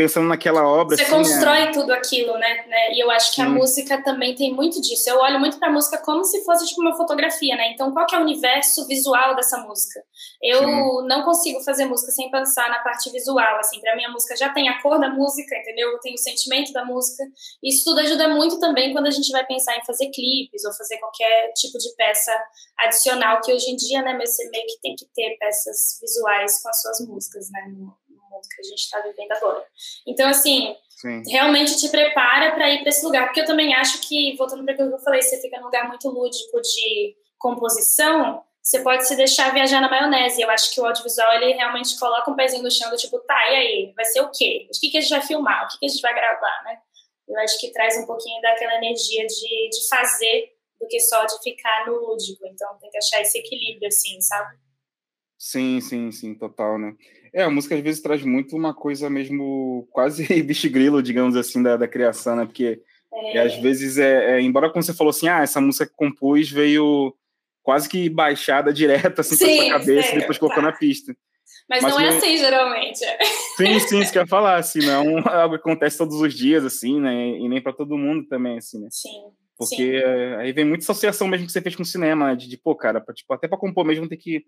pensando 0.00 0.28
naquela 0.28 0.66
obra. 0.66 0.96
Você 0.96 1.02
assim, 1.02 1.12
constrói 1.12 1.62
é... 1.64 1.70
tudo 1.72 1.92
aquilo, 1.92 2.32
né? 2.38 2.64
né? 2.66 2.94
E 2.94 3.00
eu 3.00 3.10
acho 3.10 3.34
que 3.34 3.42
a 3.42 3.48
música 3.48 4.02
também 4.02 4.34
tem 4.34 4.54
muito 4.54 4.80
disso. 4.80 5.10
Eu 5.10 5.18
olho 5.18 5.38
muito 5.38 5.58
para 5.58 5.68
a 5.68 5.72
música 5.72 5.98
como 5.98 6.24
se 6.24 6.42
fosse 6.42 6.66
tipo 6.66 6.80
uma 6.80 6.96
fotografia, 6.96 7.54
né? 7.54 7.70
Então, 7.72 7.92
qual 7.92 8.06
que 8.06 8.14
é 8.14 8.18
o 8.18 8.22
universo 8.22 8.86
visual 8.86 9.36
dessa 9.36 9.58
música? 9.58 10.02
Eu 10.42 10.60
Sim. 10.60 11.06
não 11.06 11.22
consigo 11.22 11.60
fazer 11.60 11.84
música 11.84 12.10
sem 12.12 12.30
pensar 12.30 12.70
na 12.70 12.78
parte 12.78 13.10
visual, 13.10 13.58
assim. 13.58 13.78
Para 13.80 13.94
mim, 13.94 14.04
a 14.06 14.10
música 14.10 14.34
já 14.36 14.48
tem 14.48 14.70
a 14.70 14.80
cor 14.80 14.98
da 14.98 15.10
música, 15.10 15.54
entendeu? 15.54 15.98
Tem 16.00 16.14
o 16.14 16.18
sentimento 16.18 16.72
da 16.72 16.82
música. 16.82 17.22
Isso 17.62 17.84
tudo 17.84 18.00
ajuda 18.00 18.28
muito 18.28 18.58
também 18.58 18.94
quando 18.94 19.06
a 19.06 19.10
gente 19.10 19.30
vai 19.32 19.44
pensar 19.44 19.76
em 19.76 19.84
fazer 19.84 20.08
clipes 20.10 20.64
ou 20.64 20.72
fazer 20.72 20.96
qualquer 20.96 21.52
tipo 21.52 21.76
de 21.76 21.94
peça 21.94 22.32
adicional, 22.78 23.42
que 23.42 23.52
hoje 23.52 23.70
em 23.70 23.76
dia, 23.76 24.00
né, 24.00 24.18
você 24.18 24.48
meio 24.48 24.66
que 24.66 24.80
tem 24.80 24.94
que 24.96 25.04
ter 25.14 25.36
peças 25.38 25.98
visuais 26.00 26.62
com 26.62 26.70
as 26.70 26.80
suas 26.80 27.00
músicas, 27.06 27.50
né? 27.50 27.70
Mundo 28.40 28.48
que 28.48 28.60
a 28.60 28.64
gente 28.64 28.78
está 28.78 29.00
vivendo 29.00 29.32
agora. 29.32 29.64
Então, 30.06 30.28
assim, 30.28 30.74
Sim. 30.88 31.22
realmente 31.28 31.76
te 31.76 31.88
prepara 31.88 32.52
para 32.52 32.70
ir 32.70 32.80
para 32.80 32.88
esse 32.88 33.04
lugar. 33.04 33.26
Porque 33.26 33.40
eu 33.40 33.46
também 33.46 33.74
acho 33.74 34.00
que, 34.00 34.34
voltando 34.36 34.64
para 34.64 34.74
o 34.74 34.76
que 34.76 34.82
eu 34.82 34.98
falei, 34.98 35.22
você 35.22 35.40
fica 35.40 35.58
num 35.58 35.66
lugar 35.66 35.88
muito 35.88 36.08
lúdico 36.08 36.60
de 36.60 37.16
composição, 37.38 38.42
você 38.62 38.80
pode 38.82 39.06
se 39.06 39.16
deixar 39.16 39.52
viajar 39.52 39.80
na 39.80 39.88
maionese. 39.88 40.40
Eu 40.40 40.50
acho 40.50 40.72
que 40.72 40.80
o 40.80 40.86
audiovisual, 40.86 41.32
ele 41.34 41.52
realmente 41.52 41.98
coloca 41.98 42.30
um 42.30 42.36
pezinho 42.36 42.62
no 42.62 42.70
chão 42.70 42.90
do 42.90 42.96
tipo, 42.96 43.18
tá, 43.20 43.50
e 43.50 43.56
aí? 43.56 43.92
Vai 43.94 44.04
ser 44.04 44.20
o 44.20 44.30
quê? 44.30 44.68
O 44.68 44.78
que, 44.78 44.90
que 44.90 44.98
a 44.98 45.00
gente 45.00 45.10
vai 45.10 45.22
filmar? 45.22 45.64
O 45.64 45.68
que, 45.68 45.78
que 45.78 45.86
a 45.86 45.88
gente 45.88 46.02
vai 46.02 46.14
gravar, 46.14 46.62
né? 46.64 46.78
Eu 47.28 47.38
acho 47.40 47.58
que 47.60 47.72
traz 47.72 47.96
um 47.96 48.06
pouquinho 48.06 48.40
daquela 48.42 48.74
energia 48.74 49.26
de, 49.26 49.68
de 49.70 49.88
fazer 49.88 50.52
do 50.80 50.86
que 50.88 50.98
só 50.98 51.24
de 51.24 51.38
ficar 51.42 51.86
no 51.86 51.94
lúdico. 51.94 52.46
Então, 52.46 52.76
tem 52.78 52.90
que 52.90 52.98
achar 52.98 53.20
esse 53.20 53.38
equilíbrio, 53.38 53.88
assim, 53.88 54.20
sabe? 54.20 54.58
Sim, 55.38 55.80
sim, 55.80 56.10
sim, 56.10 56.34
total, 56.34 56.78
né? 56.78 56.92
É, 57.32 57.42
a 57.42 57.50
música 57.50 57.74
às 57.74 57.80
vezes 57.80 58.02
traz 58.02 58.22
muito 58.22 58.56
uma 58.56 58.74
coisa 58.74 59.08
mesmo 59.08 59.88
quase 59.92 60.24
bicho 60.42 60.70
grilo, 60.70 61.02
digamos 61.02 61.36
assim, 61.36 61.62
da, 61.62 61.76
da 61.76 61.88
criação, 61.88 62.36
né? 62.36 62.44
Porque 62.44 62.80
é. 63.12 63.36
É, 63.36 63.40
às 63.40 63.56
vezes, 63.56 63.98
é, 63.98 64.36
é, 64.36 64.40
embora 64.40 64.70
como 64.70 64.82
você 64.82 64.94
falou 64.94 65.10
assim, 65.10 65.28
ah, 65.28 65.42
essa 65.42 65.60
música 65.60 65.86
que 65.86 65.94
compus 65.94 66.50
veio 66.50 67.14
quase 67.62 67.88
que 67.88 68.08
baixada 68.08 68.72
direto 68.72 69.20
assim 69.20 69.36
sim, 69.36 69.44
pra 69.44 69.64
sua 69.64 69.78
cabeça 69.78 70.14
e 70.14 70.18
depois 70.20 70.38
colocou 70.38 70.62
na 70.62 70.72
pista. 70.72 71.14
Mas, 71.68 71.82
Mas 71.82 71.94
não 71.94 72.00
é 72.00 72.08
assim, 72.08 72.36
geralmente. 72.36 72.98
Sim, 73.56 73.78
sim, 73.80 74.00
isso 74.00 74.12
que 74.12 74.18
eu 74.18 74.22
ia 74.22 74.28
falar, 74.28 74.56
assim, 74.56 74.80
não 74.80 75.18
é 75.18 75.22
algo 75.42 75.54
que 75.54 75.60
acontece 75.60 75.98
todos 75.98 76.20
os 76.20 76.34
dias, 76.34 76.64
assim, 76.64 77.00
né? 77.00 77.38
E 77.38 77.48
nem 77.48 77.60
para 77.60 77.72
todo 77.72 77.98
mundo 77.98 78.26
também, 78.28 78.58
assim, 78.58 78.80
né? 78.80 78.88
Sim. 78.90 79.30
Porque 79.56 80.00
sim. 80.00 80.34
Aí 80.38 80.52
vem 80.52 80.64
muita 80.64 80.82
associação 80.82 81.28
mesmo 81.28 81.46
que 81.46 81.52
você 81.52 81.60
fez 81.60 81.76
com 81.76 81.82
o 81.82 81.86
cinema, 81.86 82.28
né? 82.28 82.36
De, 82.36 82.48
de 82.48 82.56
pô, 82.56 82.74
cara, 82.74 83.00
pra, 83.00 83.14
tipo, 83.14 83.32
até 83.32 83.46
para 83.46 83.58
compor 83.58 83.84
mesmo 83.84 84.08
tem 84.08 84.18
que 84.18 84.42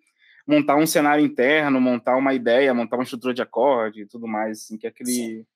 montar 0.46 0.76
um 0.76 0.86
cenário 0.86 1.24
interno, 1.24 1.80
montar 1.80 2.16
uma 2.16 2.34
ideia, 2.34 2.74
montar 2.74 2.96
uma 2.96 3.04
estrutura 3.04 3.34
de 3.34 3.42
acorde 3.42 4.02
e 4.02 4.06
tudo 4.06 4.26
mais, 4.26 4.62
assim, 4.62 4.76
que 4.76 4.86
é 4.86 4.90
aquele, 4.90 5.12
Sim. 5.12 5.46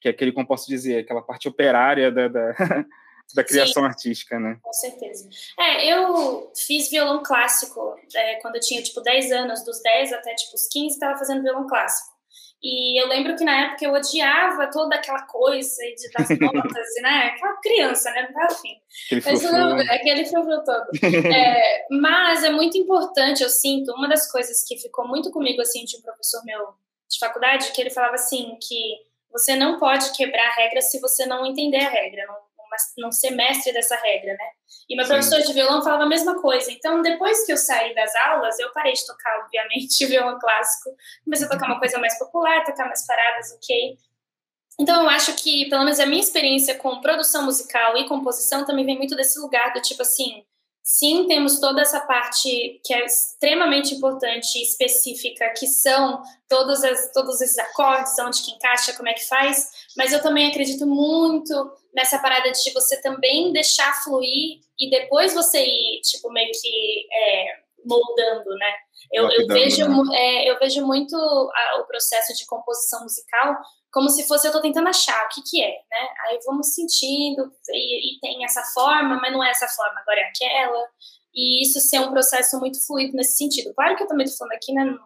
que 0.00 0.08
é 0.08 0.10
aquele, 0.10 0.32
como 0.32 0.46
posso 0.46 0.66
dizer, 0.66 0.98
aquela 0.98 1.22
parte 1.22 1.48
operária 1.48 2.10
da, 2.10 2.28
da, 2.28 2.52
da 3.34 3.44
criação 3.44 3.82
Sim, 3.82 3.88
artística, 3.88 4.38
né? 4.38 4.58
Com 4.62 4.72
certeza. 4.72 5.28
É, 5.58 5.92
eu 5.92 6.50
fiz 6.56 6.90
violão 6.90 7.22
clássico 7.22 7.96
é, 8.14 8.36
quando 8.36 8.56
eu 8.56 8.60
tinha, 8.60 8.82
tipo, 8.82 9.00
10 9.00 9.32
anos, 9.32 9.64
dos 9.64 9.82
10 9.82 10.12
até, 10.12 10.34
tipo, 10.34 10.54
os 10.54 10.66
15, 10.68 10.94
estava 10.94 11.18
fazendo 11.18 11.42
violão 11.42 11.66
clássico. 11.66 12.13
E 12.64 12.98
eu 12.98 13.06
lembro 13.08 13.36
que 13.36 13.44
na 13.44 13.66
época 13.66 13.84
eu 13.84 13.92
odiava 13.92 14.70
toda 14.70 14.96
aquela 14.96 15.20
coisa 15.26 15.82
de 15.82 16.10
das 16.10 16.30
notas, 16.40 16.88
né? 17.02 17.26
Aquela 17.26 17.56
criança, 17.60 18.10
né? 18.10 18.22
Não 18.22 18.32
tava 18.32 18.54
afim. 18.54 18.80
Aquele 19.12 19.52
não, 19.52 19.76
aquele 19.78 20.24
frufru 20.24 20.64
todo. 20.64 20.86
É, 21.34 21.86
mas 21.90 22.42
é 22.42 22.50
muito 22.50 22.78
importante, 22.78 23.42
eu 23.42 23.50
sinto, 23.50 23.92
uma 23.92 24.08
das 24.08 24.30
coisas 24.32 24.64
que 24.66 24.78
ficou 24.78 25.06
muito 25.06 25.30
comigo, 25.30 25.60
assim, 25.60 25.84
de 25.84 25.98
um 25.98 26.00
professor 26.00 26.42
meu 26.46 26.74
de 27.10 27.18
faculdade, 27.18 27.70
que 27.72 27.80
ele 27.82 27.90
falava 27.90 28.14
assim, 28.14 28.56
que 28.66 28.96
você 29.30 29.54
não 29.54 29.78
pode 29.78 30.12
quebrar 30.12 30.48
a 30.48 30.54
regra 30.54 30.80
se 30.80 30.98
você 31.00 31.26
não 31.26 31.44
entender 31.44 31.84
a 31.84 31.90
regra. 31.90 32.24
Não 32.26 32.34
não 32.98 33.10
ser 33.10 33.30
mestre 33.30 33.72
dessa 33.72 33.96
regra, 33.96 34.32
né? 34.32 34.48
E 34.88 34.96
meu 34.96 35.04
Sim. 35.04 35.12
professor 35.12 35.40
de 35.40 35.52
violão 35.52 35.82
falava 35.82 36.04
a 36.04 36.08
mesma 36.08 36.40
coisa. 36.40 36.70
Então, 36.70 37.02
depois 37.02 37.44
que 37.44 37.52
eu 37.52 37.56
saí 37.56 37.94
das 37.94 38.14
aulas, 38.16 38.58
eu 38.58 38.72
parei 38.72 38.92
de 38.92 39.06
tocar, 39.06 39.40
obviamente, 39.44 40.04
violão 40.06 40.38
clássico. 40.38 40.90
Comecei 41.24 41.46
a 41.46 41.50
tocar 41.50 41.66
uma 41.66 41.78
coisa 41.78 41.98
mais 41.98 42.18
popular, 42.18 42.64
tocar 42.64 42.86
mais 42.86 43.06
paradas, 43.06 43.52
ok? 43.52 43.96
Então, 44.78 45.02
eu 45.02 45.08
acho 45.08 45.34
que, 45.34 45.68
pelo 45.68 45.84
menos 45.84 46.00
a 46.00 46.06
minha 46.06 46.20
experiência 46.20 46.74
com 46.76 47.00
produção 47.00 47.44
musical 47.44 47.96
e 47.96 48.08
composição 48.08 48.64
também 48.64 48.84
vem 48.84 48.98
muito 48.98 49.14
desse 49.14 49.38
lugar 49.38 49.72
do 49.72 49.80
tipo 49.80 50.02
assim, 50.02 50.44
Sim, 50.86 51.26
temos 51.26 51.60
toda 51.60 51.80
essa 51.80 51.98
parte 52.00 52.78
que 52.84 52.92
é 52.92 53.06
extremamente 53.06 53.94
importante 53.94 54.58
e 54.58 54.62
específica, 54.62 55.48
que 55.56 55.66
são 55.66 56.22
todos, 56.46 56.84
as, 56.84 57.10
todos 57.10 57.40
esses 57.40 57.56
acordes, 57.56 58.12
onde 58.18 58.42
que 58.42 58.50
encaixa, 58.50 58.92
como 58.92 59.08
é 59.08 59.14
que 59.14 59.26
faz, 59.26 59.70
mas 59.96 60.12
eu 60.12 60.22
também 60.22 60.46
acredito 60.46 60.86
muito 60.86 61.72
nessa 61.94 62.18
parada 62.18 62.50
de 62.50 62.72
você 62.72 63.00
também 63.00 63.52
deixar 63.52 64.02
fluir 64.02 64.60
e 64.78 64.90
depois 64.90 65.32
você 65.32 65.64
ir, 65.64 66.00
tipo, 66.02 66.30
meio 66.32 66.50
que 66.50 67.06
é, 67.12 67.46
moldando, 67.84 68.50
né? 68.56 68.74
Eu, 69.12 69.30
eu 69.30 69.46
vejo, 69.46 69.86
né? 69.86 70.16
É, 70.16 70.50
eu 70.50 70.58
vejo 70.58 70.84
muito 70.86 71.14
a, 71.16 71.80
o 71.80 71.86
processo 71.86 72.34
de 72.34 72.46
composição 72.46 73.02
musical 73.02 73.56
como 73.94 74.10
se 74.10 74.26
fosse 74.26 74.44
eu 74.44 74.48
estou 74.48 74.60
tentando 74.60 74.88
achar 74.88 75.24
o 75.24 75.28
que 75.28 75.40
que 75.42 75.62
é, 75.62 75.70
né? 75.70 76.08
Aí 76.26 76.38
vamos 76.44 76.74
sentindo 76.74 77.52
e, 77.70 78.16
e, 78.16 78.20
tem 78.20 78.44
essa 78.44 78.60
forma, 78.74 79.20
mas 79.22 79.32
não 79.32 79.42
é 79.42 79.50
essa 79.50 79.68
forma, 79.68 80.00
agora 80.00 80.18
é 80.18 80.24
aquela. 80.24 80.88
E 81.32 81.62
isso 81.62 81.78
ser 81.78 82.00
um 82.00 82.10
processo 82.10 82.58
muito 82.58 82.84
fluido 82.84 83.16
nesse 83.16 83.36
sentido. 83.36 83.72
Claro 83.72 83.96
que 83.96 84.02
eu 84.02 84.08
também 84.08 84.26
tô 84.26 84.32
falando 84.32 84.54
aqui, 84.54 84.72
né? 84.72 84.98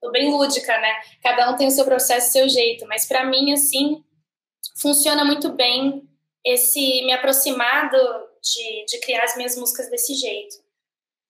Tô 0.00 0.12
bem 0.12 0.30
lúdica, 0.30 0.78
né? 0.78 0.94
Cada 1.20 1.50
um 1.50 1.56
tem 1.56 1.66
o 1.66 1.70
seu 1.72 1.84
processo, 1.84 2.28
o 2.28 2.30
seu 2.30 2.48
jeito, 2.48 2.86
mas 2.86 3.06
para 3.06 3.26
mim 3.26 3.52
assim 3.52 4.04
funciona 4.80 5.24
muito 5.24 5.50
bem 5.52 6.02
esse 6.44 7.02
me 7.04 7.12
aproximar 7.12 7.90
do, 7.90 7.98
de, 8.42 8.84
de 8.86 9.00
criar 9.00 9.24
as 9.24 9.36
minhas 9.36 9.56
músicas 9.56 9.90
desse 9.90 10.14
jeito. 10.14 10.56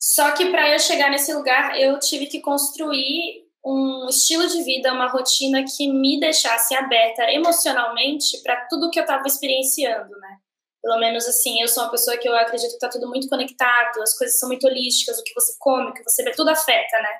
Só 0.01 0.31
que 0.33 0.51
para 0.51 0.71
eu 0.71 0.79
chegar 0.79 1.11
nesse 1.11 1.33
lugar, 1.33 1.79
eu 1.79 1.99
tive 1.99 2.27
que 2.27 2.41
construir 2.41 3.49
um 3.65 4.09
estilo 4.09 4.47
de 4.47 4.63
vida, 4.63 4.93
uma 4.93 5.09
rotina 5.09 5.65
que 5.65 5.91
me 5.91 6.21
deixasse 6.21 6.75
aberta 6.75 7.31
emocionalmente 7.33 8.41
para 8.43 8.67
tudo 8.69 8.91
que 8.91 8.99
eu 8.99 9.03
estava 9.03 9.27
experienciando, 9.27 10.17
né? 10.19 10.37
Pelo 10.81 11.01
menos 11.01 11.27
assim, 11.27 11.61
eu 11.61 11.67
sou 11.67 11.83
uma 11.83 11.91
pessoa 11.91 12.17
que 12.17 12.29
eu 12.29 12.37
acredito 12.37 12.71
que 12.71 12.77
está 12.77 12.89
tudo 12.89 13.09
muito 13.09 13.29
conectado, 13.29 14.01
as 14.01 14.17
coisas 14.17 14.39
são 14.39 14.49
muito 14.49 14.65
holísticas, 14.67 15.19
o 15.19 15.25
que 15.25 15.35
você 15.35 15.53
come, 15.59 15.91
o 15.91 15.93
que 15.93 16.05
você 16.05 16.23
vê, 16.23 16.31
tudo 16.31 16.51
afeta, 16.51 16.97
né? 17.03 17.19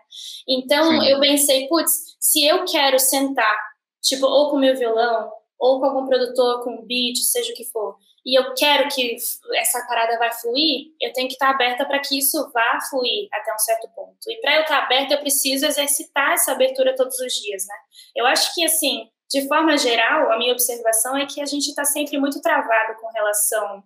Então 0.49 1.01
Sim. 1.01 1.09
eu 1.09 1.19
pensei, 1.19 1.67
putz, 1.67 2.17
se 2.21 2.47
eu 2.47 2.65
quero 2.65 3.01
sentar, 3.01 3.59
tipo, 4.01 4.25
ou 4.25 4.51
com 4.51 4.59
meu 4.59 4.77
violão, 4.77 5.33
ou 5.59 5.81
com 5.81 5.87
algum 5.87 6.07
produtor, 6.07 6.63
com 6.63 6.71
um 6.71 6.87
beat, 6.87 7.17
seja 7.17 7.53
o 7.53 7.57
que 7.57 7.65
for, 7.65 7.97
e 8.29 8.39
eu 8.39 8.55
quero 8.55 8.89
que 8.91 9.17
essa 9.57 9.87
parada 9.87 10.19
vai 10.19 10.31
fluir, 10.33 10.93
eu 11.01 11.11
tenho 11.15 11.29
que 11.29 11.33
estar 11.33 11.49
aberta 11.49 11.87
para 11.87 11.99
que 11.99 12.19
isso 12.19 12.51
vá 12.53 12.79
fluir 12.91 13.27
até 13.33 13.55
um 13.55 13.59
certo 13.59 13.89
ponto. 13.95 14.19
E 14.29 14.39
para 14.43 14.57
eu 14.57 14.63
estar 14.63 14.85
aberta, 14.85 15.15
eu 15.15 15.21
preciso 15.21 15.65
exercitar 15.65 16.33
essa 16.33 16.53
abertura 16.53 16.95
todos 16.95 17.19
os 17.21 17.33
dias, 17.33 17.65
né? 17.67 17.75
Eu 18.15 18.27
acho 18.27 18.55
que, 18.55 18.63
assim, 18.65 19.09
de 19.31 19.49
forma 19.49 19.79
geral, 19.79 20.31
a 20.31 20.37
minha 20.37 20.53
observação 20.53 21.17
é 21.17 21.25
que 21.25 21.41
a 21.41 21.47
gente 21.47 21.69
está 21.69 21.87
sempre 21.87 22.19
muito 22.19 22.41
travado 22.43 23.01
com 23.01 23.09
relação 23.13 23.83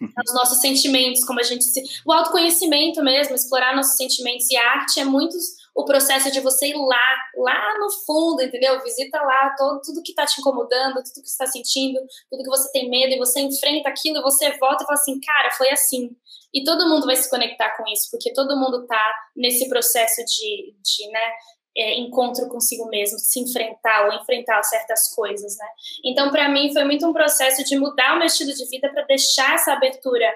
aos 0.16 0.34
nossos 0.34 0.60
sentimentos, 0.60 1.24
como 1.24 1.40
a 1.40 1.44
gente 1.44 1.64
se. 1.64 1.82
O 2.06 2.12
autoconhecimento 2.12 3.02
mesmo, 3.02 3.34
explorar 3.34 3.74
nossos 3.74 3.96
sentimentos 3.96 4.48
e 4.50 4.56
a 4.56 4.70
arte 4.72 5.00
é 5.00 5.04
muito 5.04 5.36
o 5.74 5.84
processo 5.84 6.30
de 6.30 6.40
você 6.40 6.68
ir 6.68 6.76
lá, 6.76 7.16
lá 7.36 7.78
no 7.78 7.90
fundo, 8.04 8.42
entendeu? 8.42 8.82
Visita 8.82 9.20
lá 9.22 9.54
todo, 9.56 9.80
tudo 9.80 10.02
que 10.02 10.12
está 10.12 10.26
te 10.26 10.40
incomodando, 10.40 10.94
tudo 10.94 11.22
que 11.22 11.28
está 11.28 11.46
sentindo, 11.46 12.00
tudo 12.30 12.42
que 12.42 12.50
você 12.50 12.70
tem 12.72 12.90
medo, 12.90 13.14
e 13.14 13.18
você 13.18 13.40
enfrenta 13.40 13.88
aquilo, 13.88 14.18
e 14.18 14.22
você 14.22 14.56
volta 14.58 14.82
e 14.82 14.86
fala 14.86 14.98
assim, 14.98 15.20
cara, 15.20 15.50
foi 15.52 15.70
assim. 15.70 16.10
E 16.52 16.64
todo 16.64 16.88
mundo 16.88 17.06
vai 17.06 17.16
se 17.16 17.30
conectar 17.30 17.76
com 17.76 17.84
isso, 17.92 18.10
porque 18.10 18.32
todo 18.32 18.58
mundo 18.58 18.82
está 18.82 19.14
nesse 19.36 19.68
processo 19.68 20.24
de, 20.24 20.74
de 20.82 21.10
né, 21.10 21.32
é, 21.76 21.98
encontro 22.00 22.48
consigo 22.48 22.88
mesmo, 22.88 23.18
se 23.18 23.40
enfrentar 23.40 24.06
ou 24.06 24.12
enfrentar 24.14 24.62
certas 24.64 25.14
coisas, 25.14 25.56
né? 25.56 25.66
Então, 26.04 26.30
para 26.30 26.48
mim, 26.48 26.72
foi 26.72 26.84
muito 26.84 27.06
um 27.06 27.12
processo 27.12 27.62
de 27.64 27.78
mudar 27.78 28.14
o 28.14 28.18
meu 28.18 28.26
estilo 28.26 28.52
de 28.52 28.68
vida 28.68 28.90
para 28.90 29.04
deixar 29.04 29.54
essa 29.54 29.72
abertura 29.72 30.26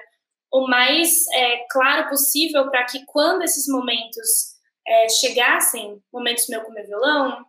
o 0.51 0.67
mais 0.67 1.27
é, 1.33 1.65
claro 1.69 2.07
possível 2.07 2.69
para 2.69 2.85
que 2.85 3.05
quando 3.05 3.43
esses 3.43 3.67
momentos 3.67 4.54
é, 4.87 5.09
chegassem, 5.09 6.01
momentos 6.11 6.47
meu 6.47 6.61
com 6.61 6.71
meu 6.71 6.85
violão, 6.85 7.45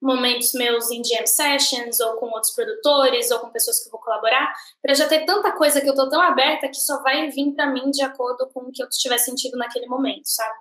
momentos 0.00 0.52
meus 0.54 0.90
em 0.90 1.04
jam 1.04 1.26
sessions 1.26 2.00
ou 2.00 2.14
com 2.14 2.26
outros 2.26 2.54
produtores 2.54 3.30
ou 3.30 3.40
com 3.40 3.50
pessoas 3.50 3.80
que 3.80 3.88
eu 3.88 3.92
vou 3.92 4.00
colaborar, 4.00 4.52
para 4.82 4.94
já 4.94 5.06
ter 5.06 5.24
tanta 5.26 5.52
coisa 5.52 5.80
que 5.80 5.88
eu 5.88 5.94
tô 5.94 6.08
tão 6.08 6.20
aberta 6.20 6.68
que 6.68 6.76
só 6.76 7.02
vai 7.02 7.28
vir 7.30 7.52
para 7.52 7.66
mim 7.66 7.90
de 7.90 8.02
acordo 8.02 8.48
com 8.52 8.60
o 8.60 8.72
que 8.72 8.82
eu 8.82 8.88
tiver 8.88 9.18
sentido 9.18 9.58
naquele 9.58 9.86
momento, 9.86 10.24
sabe? 10.24 10.58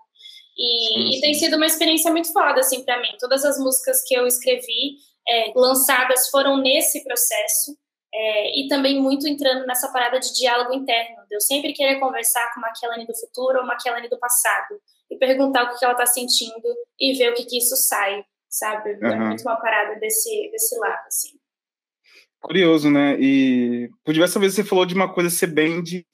E, 0.58 1.18
e 1.18 1.22
tem 1.22 1.34
sido 1.34 1.56
uma 1.56 1.66
experiência 1.66 2.12
muito 2.12 2.34
foda, 2.34 2.60
assim, 2.60 2.84
para 2.84 3.00
mim. 3.00 3.16
Todas 3.18 3.46
as 3.46 3.58
músicas 3.58 4.04
que 4.06 4.14
eu 4.14 4.28
escrevi, 4.28 4.98
é, 5.26 5.54
lançadas, 5.56 6.30
foram 6.30 6.58
nesse 6.58 7.02
processo. 7.06 7.78
É, 8.14 8.60
e 8.60 8.68
também 8.68 9.00
muito 9.00 9.28
entrando 9.28 9.66
nessa 9.68 9.92
parada 9.92 10.20
de 10.20 10.34
diálogo 10.34 10.74
interno. 10.74 11.18
De 11.30 11.36
eu 11.36 11.42
sempre 11.42 11.74
querer 11.74 12.00
conversar 12.00 12.54
com 12.54 12.60
uma 12.60 12.72
Kelly 12.72 13.06
do 13.06 13.16
futuro 13.16 13.60
ou 13.60 13.64
uma 13.64 13.78
Kelly 13.78 14.10
do 14.10 14.20
passado. 14.20 14.82
E 15.10 15.18
perguntar 15.18 15.64
o 15.64 15.78
que 15.78 15.86
ela 15.86 15.96
tá 15.96 16.06
sentindo 16.06 16.68
e 17.00 17.14
ver 17.18 17.32
o 17.32 17.36
que, 17.36 17.46
que 17.46 17.58
isso 17.58 17.76
sai, 17.76 18.24
sabe? 18.48 18.94
Uhum. 18.94 19.08
É 19.08 19.16
muito 19.16 19.42
uma 19.42 19.58
parada 19.58 20.00
desse, 20.00 20.50
desse 20.52 20.78
lado, 20.80 21.08
assim. 21.08 21.40
Curioso, 22.42 22.90
né? 22.90 23.18
E 23.20 23.90
por 24.04 24.14
diversas 24.14 24.42
vezes 24.42 24.56
você 24.56 24.64
falou 24.64 24.86
de 24.86 24.96
uma 24.96 25.12
coisa 25.12 25.30
ser 25.30 25.48
bem 25.48 25.84
de 25.84 26.06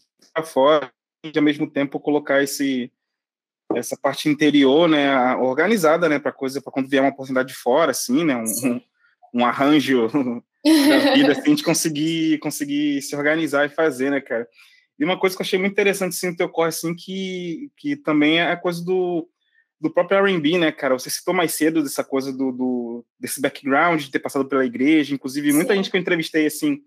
fora 0.43 0.91
e 1.23 1.37
ao 1.37 1.43
mesmo 1.43 1.69
tempo 1.69 1.99
colocar 1.99 2.41
esse 2.41 2.91
essa 3.73 3.97
parte 3.97 4.29
interior, 4.29 4.87
né, 4.87 5.35
organizada, 5.37 6.07
né, 6.07 6.19
para 6.19 6.31
coisa, 6.31 6.61
para 6.61 6.71
quando 6.71 6.87
vier 6.87 7.01
uma 7.01 7.09
oportunidade 7.09 7.49
de 7.49 7.55
fora, 7.55 7.91
assim, 7.91 8.23
né, 8.23 8.35
um, 8.35 8.81
um, 9.33 9.45
arranjo 9.45 10.07
da 10.65 11.13
vida, 11.13 11.31
assim, 11.31 11.41
a 11.41 11.49
gente 11.49 11.63
conseguir, 11.63 12.39
conseguir 12.39 13.01
se 13.01 13.15
organizar 13.15 13.65
e 13.65 13.69
fazer, 13.69 14.09
né, 14.09 14.19
cara. 14.19 14.47
E 14.97 15.03
uma 15.03 15.19
coisa 15.19 15.35
que 15.35 15.41
eu 15.41 15.45
achei 15.45 15.59
muito 15.59 15.73
interessante, 15.73 16.13
assim, 16.13 16.29
no 16.29 16.37
teu 16.37 16.49
corre, 16.49 16.69
assim, 16.69 16.95
que, 16.95 17.69
que 17.77 17.95
também 17.95 18.39
é 18.39 18.51
a 18.51 18.57
coisa 18.57 18.83
do, 18.83 19.29
do 19.79 19.91
próprio 19.91 20.17
R&B, 20.25 20.57
né, 20.57 20.71
cara? 20.71 20.97
Você 20.97 21.09
citou 21.09 21.33
mais 21.33 21.53
cedo 21.53 21.83
dessa 21.83 22.03
coisa 22.03 22.31
do, 22.31 22.51
do, 22.51 23.05
desse 23.19 23.41
background, 23.41 24.01
de 24.01 24.11
ter 24.11 24.19
passado 24.19 24.45
pela 24.45 24.65
igreja, 24.65 25.13
inclusive 25.13 25.53
muita 25.53 25.73
Sim. 25.73 25.77
gente 25.77 25.91
que 25.91 25.97
eu 25.97 26.01
entrevistei, 26.01 26.45
assim, 26.45 26.81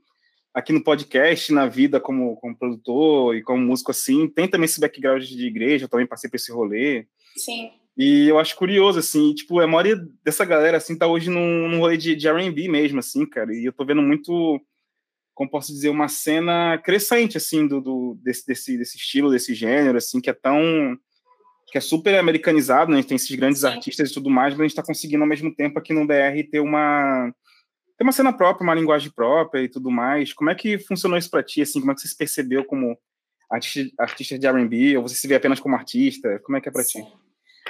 aqui 0.55 0.73
no 0.73 0.83
podcast, 0.83 1.53
na 1.53 1.67
vida 1.67 2.01
como, 2.01 2.37
como 2.37 2.57
produtor 2.57 3.37
e 3.37 3.43
como 3.43 3.63
músico 3.63 3.91
assim, 3.91 4.27
tem 4.27 4.49
também 4.49 4.65
esse 4.65 4.81
background 4.81 5.23
de 5.23 5.47
igreja, 5.47 5.85
eu 5.85 5.89
também 5.89 6.07
passei 6.07 6.29
por 6.29 6.37
esse 6.37 6.51
rolê. 6.51 7.07
Sim. 7.37 7.71
E 7.99 8.29
eu 8.29 8.39
acho 8.39 8.55
curioso, 8.55 9.01
assim, 9.01 9.35
tipo, 9.35 9.59
a 9.59 9.67
maioria 9.67 9.97
dessa 10.23 10.45
galera, 10.45 10.77
assim, 10.77 10.97
tá 10.97 11.09
hoje 11.09 11.29
num, 11.29 11.69
num 11.69 11.81
rolê 11.81 11.97
de, 11.97 12.15
de 12.15 12.29
R&B 12.29 12.69
mesmo, 12.69 13.01
assim, 13.01 13.27
cara, 13.27 13.53
e 13.53 13.65
eu 13.65 13.73
tô 13.73 13.85
vendo 13.85 14.01
muito, 14.01 14.61
como 15.35 15.51
posso 15.51 15.73
dizer, 15.73 15.89
uma 15.89 16.07
cena 16.07 16.79
crescente, 16.79 17.37
assim, 17.37 17.67
do, 17.67 17.81
do 17.81 18.17
desse, 18.23 18.47
desse, 18.47 18.79
desse 18.79 18.97
estilo, 18.97 19.33
desse 19.33 19.53
gênero, 19.53 19.99
assim, 19.99 20.21
que 20.21 20.31
é 20.31 20.33
tão, 20.33 20.97
que 21.73 21.77
é 21.77 21.81
super 21.81 22.17
americanizado, 22.17 22.93
né, 22.93 22.99
a 22.99 23.01
gente 23.01 23.09
tem 23.09 23.17
esses 23.17 23.35
grandes 23.35 23.63
Sim. 23.63 23.67
artistas 23.67 24.11
e 24.11 24.15
tudo 24.15 24.31
mais, 24.31 24.55
mas 24.55 24.61
a 24.61 24.69
gente 24.69 24.77
tá 24.77 24.83
conseguindo, 24.85 25.25
ao 25.25 25.29
mesmo 25.29 25.53
tempo, 25.53 25.77
aqui 25.77 25.93
no 25.93 26.07
BR, 26.07 26.49
ter 26.49 26.61
uma 26.61 27.35
tem 27.97 28.07
uma 28.07 28.13
cena 28.13 28.33
própria, 28.33 28.63
uma 28.63 28.77
linguagem 28.77 29.11
própria 29.11 29.61
e 29.61 29.69
tudo 29.69 29.91
mais. 29.91 30.33
Como 30.33 30.49
é 30.49 30.55
que 30.55 30.79
funcionou 30.79 31.19
isso 31.19 31.29
para 31.29 31.43
ti? 31.43 31.63
Assim, 31.63 31.81
como 31.81 31.91
é 31.91 31.95
que 31.97 32.01
você 32.01 32.07
se 32.07 32.17
percebeu 32.17 32.65
como 32.65 32.97
artista, 33.51 33.93
artista 33.99 34.39
de 34.39 34.47
R&B? 34.47 34.97
Ou 34.97 35.03
você 35.03 35.17
se 35.17 35.27
vê 35.27 35.35
apenas 35.35 35.59
como 35.59 35.75
artista? 35.75 36.39
Como 36.45 36.57
é 36.57 36.61
que 36.61 36.69
é 36.69 36.71
para 36.73 36.85
ti? 36.85 37.05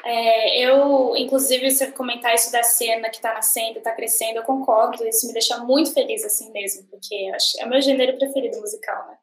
É, 0.08 0.58
eu, 0.64 1.14
inclusive, 1.16 1.70
você 1.70 1.92
comentar 1.92 2.34
isso 2.34 2.50
da 2.50 2.62
cena 2.62 3.10
que 3.10 3.16
está 3.16 3.34
nascendo, 3.34 3.78
está 3.78 3.92
crescendo, 3.92 4.38
eu 4.38 4.44
concordo. 4.44 5.06
Isso 5.06 5.26
me 5.26 5.32
deixa 5.32 5.58
muito 5.58 5.92
feliz 5.92 6.24
assim 6.24 6.50
mesmo, 6.50 6.88
porque 6.88 7.14
é 7.58 7.64
o 7.64 7.68
meu 7.68 7.80
gênero 7.82 8.16
preferido 8.16 8.58
musical, 8.60 9.06
né? 9.06 9.18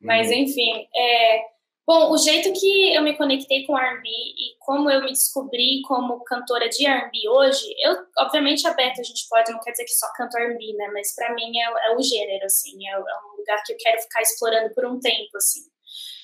Mas, 0.00 0.28
uhum. 0.28 0.34
enfim, 0.34 0.88
é, 0.96 1.42
Bom, 1.90 2.12
o 2.12 2.18
jeito 2.18 2.52
que 2.52 2.94
eu 2.94 3.02
me 3.02 3.16
conectei 3.16 3.66
com 3.66 3.76
R&B 3.76 4.08
e 4.08 4.56
como 4.60 4.88
eu 4.88 5.00
me 5.00 5.08
descobri 5.08 5.82
como 5.88 6.22
cantora 6.22 6.68
de 6.68 6.86
R&B 6.86 7.28
hoje, 7.28 7.66
eu, 7.80 7.96
obviamente, 8.18 8.64
aberta 8.64 9.00
a 9.00 9.04
gente 9.04 9.26
pode, 9.28 9.50
não 9.50 9.58
quer 9.58 9.72
dizer 9.72 9.84
que 9.84 9.90
só 9.90 10.06
canto 10.14 10.38
R&B, 10.38 10.72
né? 10.74 10.88
Mas 10.92 11.12
para 11.16 11.34
mim 11.34 11.50
é, 11.58 11.64
é, 11.64 11.96
o 11.96 12.00
gênero, 12.00 12.44
assim, 12.44 12.86
é, 12.86 12.92
é, 12.92 12.96
um 12.96 13.38
lugar 13.38 13.60
que 13.64 13.72
eu 13.72 13.76
quero 13.76 14.00
ficar 14.02 14.22
explorando 14.22 14.72
por 14.72 14.86
um 14.86 15.00
tempo, 15.00 15.36
assim. 15.36 15.62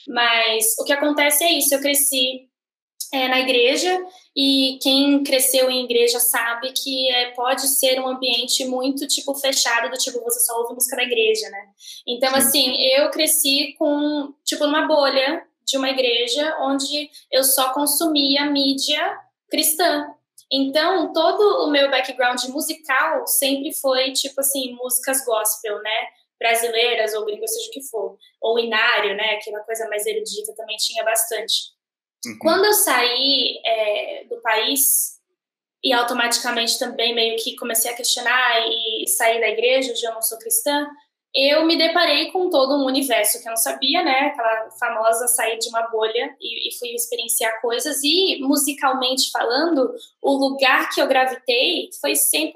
Mas 0.07 0.67
o 0.79 0.85
que 0.85 0.93
acontece 0.93 1.43
é 1.43 1.51
isso, 1.51 1.75
eu 1.75 1.81
cresci 1.81 2.49
é, 3.17 3.29
na 3.29 3.41
igreja 3.41 3.99
e 4.37 4.79
quem 4.83 5.23
cresceu 5.25 5.71
em 5.71 5.85
igreja 5.85 6.21
sabe 6.21 6.73
que 6.73 7.11
é, 7.11 7.31
pode 7.31 7.67
ser 7.67 8.01
um 8.01 8.09
ambiente 8.09 8.65
muito 8.67 9.07
tipo 9.07 9.35
fechado 9.35 9.91
do 9.91 9.97
tipo 9.97 10.23
você 10.23 10.41
só 10.41 10.59
ouve 10.61 10.75
música 10.75 10.97
da 10.97 11.03
igreja, 11.03 11.49
né? 11.49 11.69
Então 12.07 12.31
Sim. 12.31 12.37
assim 12.37 12.83
eu 12.93 13.11
cresci 13.11 13.75
com 13.79 14.35
tipo 14.45 14.67
numa 14.67 14.87
bolha 14.87 15.43
de 15.67 15.77
uma 15.77 15.91
igreja 15.91 16.57
onde 16.61 17.11
eu 17.33 17.43
só 17.43 17.73
consumia 17.73 18.47
mídia 18.47 19.19
cristã. 19.51 20.07
Então, 20.51 21.13
todo 21.13 21.65
o 21.65 21.71
meu 21.71 21.91
background 21.91 22.41
musical 22.51 23.27
sempre 23.27 23.75
foi, 23.75 24.13
tipo 24.13 24.41
assim, 24.41 24.75
músicas 24.75 25.25
gospel, 25.25 25.83
né? 25.83 26.07
Brasileiras 26.39 27.15
ou 27.15 27.25
gringas, 27.25 27.53
seja 27.53 27.69
o 27.69 27.73
que 27.73 27.83
for. 27.83 28.17
Ou 28.41 28.59
inário, 28.59 29.17
né? 29.17 29.35
Aquela 29.35 29.61
coisa 29.61 29.89
mais 29.89 30.07
erudita 30.07 30.55
também 30.55 30.77
tinha 30.77 31.03
bastante. 31.05 31.76
Uhum. 32.25 32.39
Quando 32.41 32.65
eu 32.65 32.73
saí 32.73 33.61
é, 33.65 34.25
do 34.29 34.41
país, 34.41 35.17
e 35.85 35.93
automaticamente 35.93 36.79
também 36.79 37.15
meio 37.15 37.37
que 37.37 37.55
comecei 37.57 37.91
a 37.91 37.97
questionar 37.97 38.61
e 38.69 39.07
sair 39.07 39.41
da 39.41 39.49
igreja, 39.49 39.93
eu 40.03 40.15
não 40.15 40.23
sou 40.23 40.39
cristã, 40.39 40.89
eu 41.33 41.67
me 41.67 41.77
deparei 41.77 42.33
com 42.33 42.49
todo 42.49 42.75
um 42.75 42.87
universo 42.87 43.41
que 43.41 43.47
eu 43.47 43.51
não 43.51 43.57
sabia, 43.57 44.03
né? 44.03 44.33
Aquela 44.33 44.71
famosa 44.81 45.29
sair 45.29 45.59
de 45.59 45.69
uma 45.69 45.83
bolha 45.83 46.35
e, 46.41 46.69
e 46.69 46.79
fui 46.79 46.89
experienciar 46.95 47.61
coisas. 47.61 48.03
E, 48.03 48.39
musicalmente 48.41 49.31
falando, 49.31 49.95
o 50.23 50.33
lugar 50.33 50.89
que 50.95 51.01
eu 51.01 51.07
gravitei 51.07 51.91
foi 52.01 52.13
100% 52.13 52.53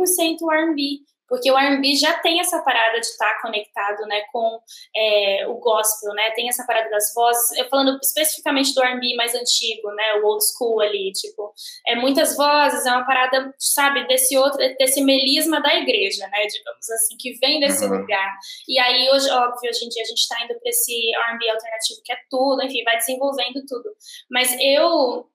R&B 0.51 1.01
porque 1.31 1.49
o 1.49 1.57
R&B 1.57 1.95
já 1.95 2.19
tem 2.19 2.41
essa 2.41 2.61
parada 2.61 2.99
de 2.99 3.07
estar 3.07 3.33
tá 3.35 3.41
conectado, 3.41 4.05
né, 4.07 4.23
com 4.33 4.61
é, 4.97 5.47
o 5.47 5.55
gospel, 5.55 6.13
né, 6.13 6.33
tem 6.33 6.49
essa 6.49 6.67
parada 6.67 6.91
das 6.91 7.15
vozes, 7.15 7.57
eu 7.57 7.69
falando 7.69 7.97
especificamente 8.03 8.75
do 8.75 8.83
R&B 8.83 9.15
mais 9.15 9.33
antigo, 9.33 9.93
né, 9.93 10.15
o 10.15 10.27
old 10.27 10.45
school 10.45 10.81
ali, 10.81 11.13
tipo, 11.13 11.55
é 11.87 11.95
muitas 11.95 12.37
vozes, 12.37 12.85
é 12.85 12.91
uma 12.91 13.07
parada, 13.07 13.55
sabe, 13.59 14.09
desse 14.09 14.37
outro, 14.37 14.59
desse 14.77 15.01
melisma 15.03 15.63
da 15.63 15.73
igreja, 15.77 16.27
né, 16.27 16.47
digamos 16.49 16.91
assim, 16.91 17.17
que 17.17 17.39
vem 17.39 17.61
desse 17.61 17.85
uhum. 17.85 17.99
lugar, 17.99 18.35
e 18.69 18.77
aí 18.81 19.09
hoje, 19.11 19.31
óbvio, 19.31 19.71
hoje 19.71 19.87
em 19.87 19.89
dia 19.89 20.03
a 20.03 20.07
gente 20.07 20.19
está 20.19 20.37
indo 20.45 20.59
para 20.59 20.69
esse 20.69 21.15
R&B 21.15 21.49
alternativo 21.49 22.01
que 22.05 22.13
é 22.13 22.17
tudo, 22.29 22.61
enfim, 22.65 22.83
vai 22.83 22.97
desenvolvendo 22.97 23.65
tudo, 23.69 23.89
mas 24.29 24.57
eu 24.61 25.31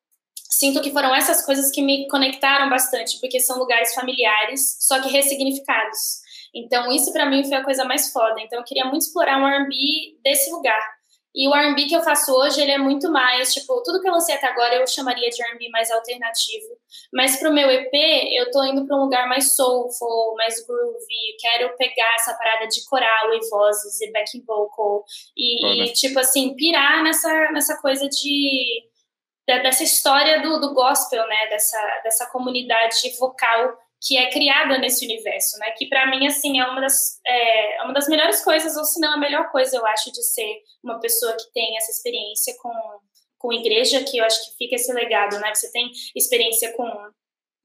sinto 0.50 0.82
que 0.82 0.92
foram 0.92 1.14
essas 1.14 1.46
coisas 1.46 1.72
que 1.72 1.82
me 1.82 2.08
conectaram 2.08 2.70
bastante, 2.70 3.20
porque 3.20 3.40
são 3.40 3.58
lugares 3.58 3.94
familiares, 3.94 4.78
só 4.80 5.02
que 5.02 5.10
ressignificados. 5.10 6.24
Então, 6.54 6.92
isso 6.92 7.12
para 7.12 7.25
mim 7.25 7.44
foi 7.44 7.58
a 7.58 7.64
coisa 7.64 7.84
mais 7.84 8.12
foda. 8.12 8.40
Então, 8.40 8.60
eu 8.60 8.66
queria 8.66 8.86
muito 8.86 9.02
explorar 9.02 9.38
um 9.38 9.48
R&B 9.48 10.20
desse 10.24 10.50
lugar. 10.52 10.82
E 11.36 11.50
o 11.50 11.54
R&B 11.54 11.88
que 11.88 11.94
eu 11.94 12.02
faço 12.02 12.32
hoje, 12.32 12.62
ele 12.62 12.72
é 12.72 12.78
muito 12.78 13.12
mais, 13.12 13.54
tipo, 13.54 13.84
tudo 13.84 14.00
que 14.00 14.08
eu 14.08 14.14
lancei 14.14 14.36
até 14.36 14.48
agora 14.48 14.75
eu 14.75 14.88
chamaria 14.88 15.30
de 15.30 15.44
R&B 15.44 15.68
mais 15.70 15.92
alternativo. 15.92 16.78
Mas 17.14 17.36
pro 17.38 17.52
meu 17.52 17.70
EP, 17.70 17.92
eu 18.40 18.50
tô 18.52 18.64
indo 18.64 18.88
para 18.88 18.96
um 18.96 19.02
lugar 19.02 19.28
mais 19.28 19.54
soulful, 19.54 20.34
mais 20.38 20.66
groovy. 20.66 21.36
Quero 21.38 21.75
pegar 21.75 22.16
essa 22.16 22.34
parada 22.36 22.68
de 22.68 22.86
coral 22.86 23.34
e 23.34 23.50
vozes 23.50 24.00
e 24.00 24.12
backing 24.14 24.46
vocal. 24.46 25.04
E, 25.36 25.84
e 25.84 25.94
tipo 25.94 26.18
assim, 26.20 26.56
pirar 26.56 27.04
nessa, 27.04 27.52
nessa 27.52 27.82
coisa 27.82 28.08
de 28.08 28.86
dessa 29.46 29.84
história 29.84 30.42
do, 30.42 30.60
do 30.60 30.74
gospel, 30.74 31.25
né? 31.28 31.48
Dessa, 31.48 32.02
dessa 32.04 32.25
comunidade 32.28 33.10
vocal 33.20 33.78
que 34.06 34.18
é 34.18 34.30
criada 34.30 34.78
nesse 34.78 35.06
universo, 35.06 35.58
né? 35.60 35.72
Que 35.72 35.88
para 35.88 36.06
mim 36.08 36.28
assim 36.28 36.60
é 36.60 36.66
uma 36.66 36.82
das 36.82 37.20
é, 37.25 37.84
uma 37.84 37.94
das 37.94 38.08
melhores 38.08 38.44
coisas, 38.44 38.75
ou 38.75 38.84
se 38.84 39.00
não 39.00 39.14
a 39.14 39.18
melhor 39.18 39.52
coisa, 39.52 39.78
eu 39.78 39.86
acho, 39.86 40.12
de 40.12 40.22
ser 40.24 40.62
uma 40.84 41.00
pessoa 41.00 41.34
que 41.34 41.52
tem 41.54 41.78
essa 41.78 41.92
experiência 41.92 42.54
com 42.62 42.72
com 43.38 43.54
igreja, 43.54 44.04
que 44.04 44.18
eu 44.18 44.25
acho 44.25 44.44
que 44.44 44.58
fica 44.58 44.75
esse 44.75 44.92
legado, 44.92 45.40
né? 45.40 45.54
Você 45.54 45.72
tem 45.72 45.92
experiência 46.16 46.74
com 46.74 46.86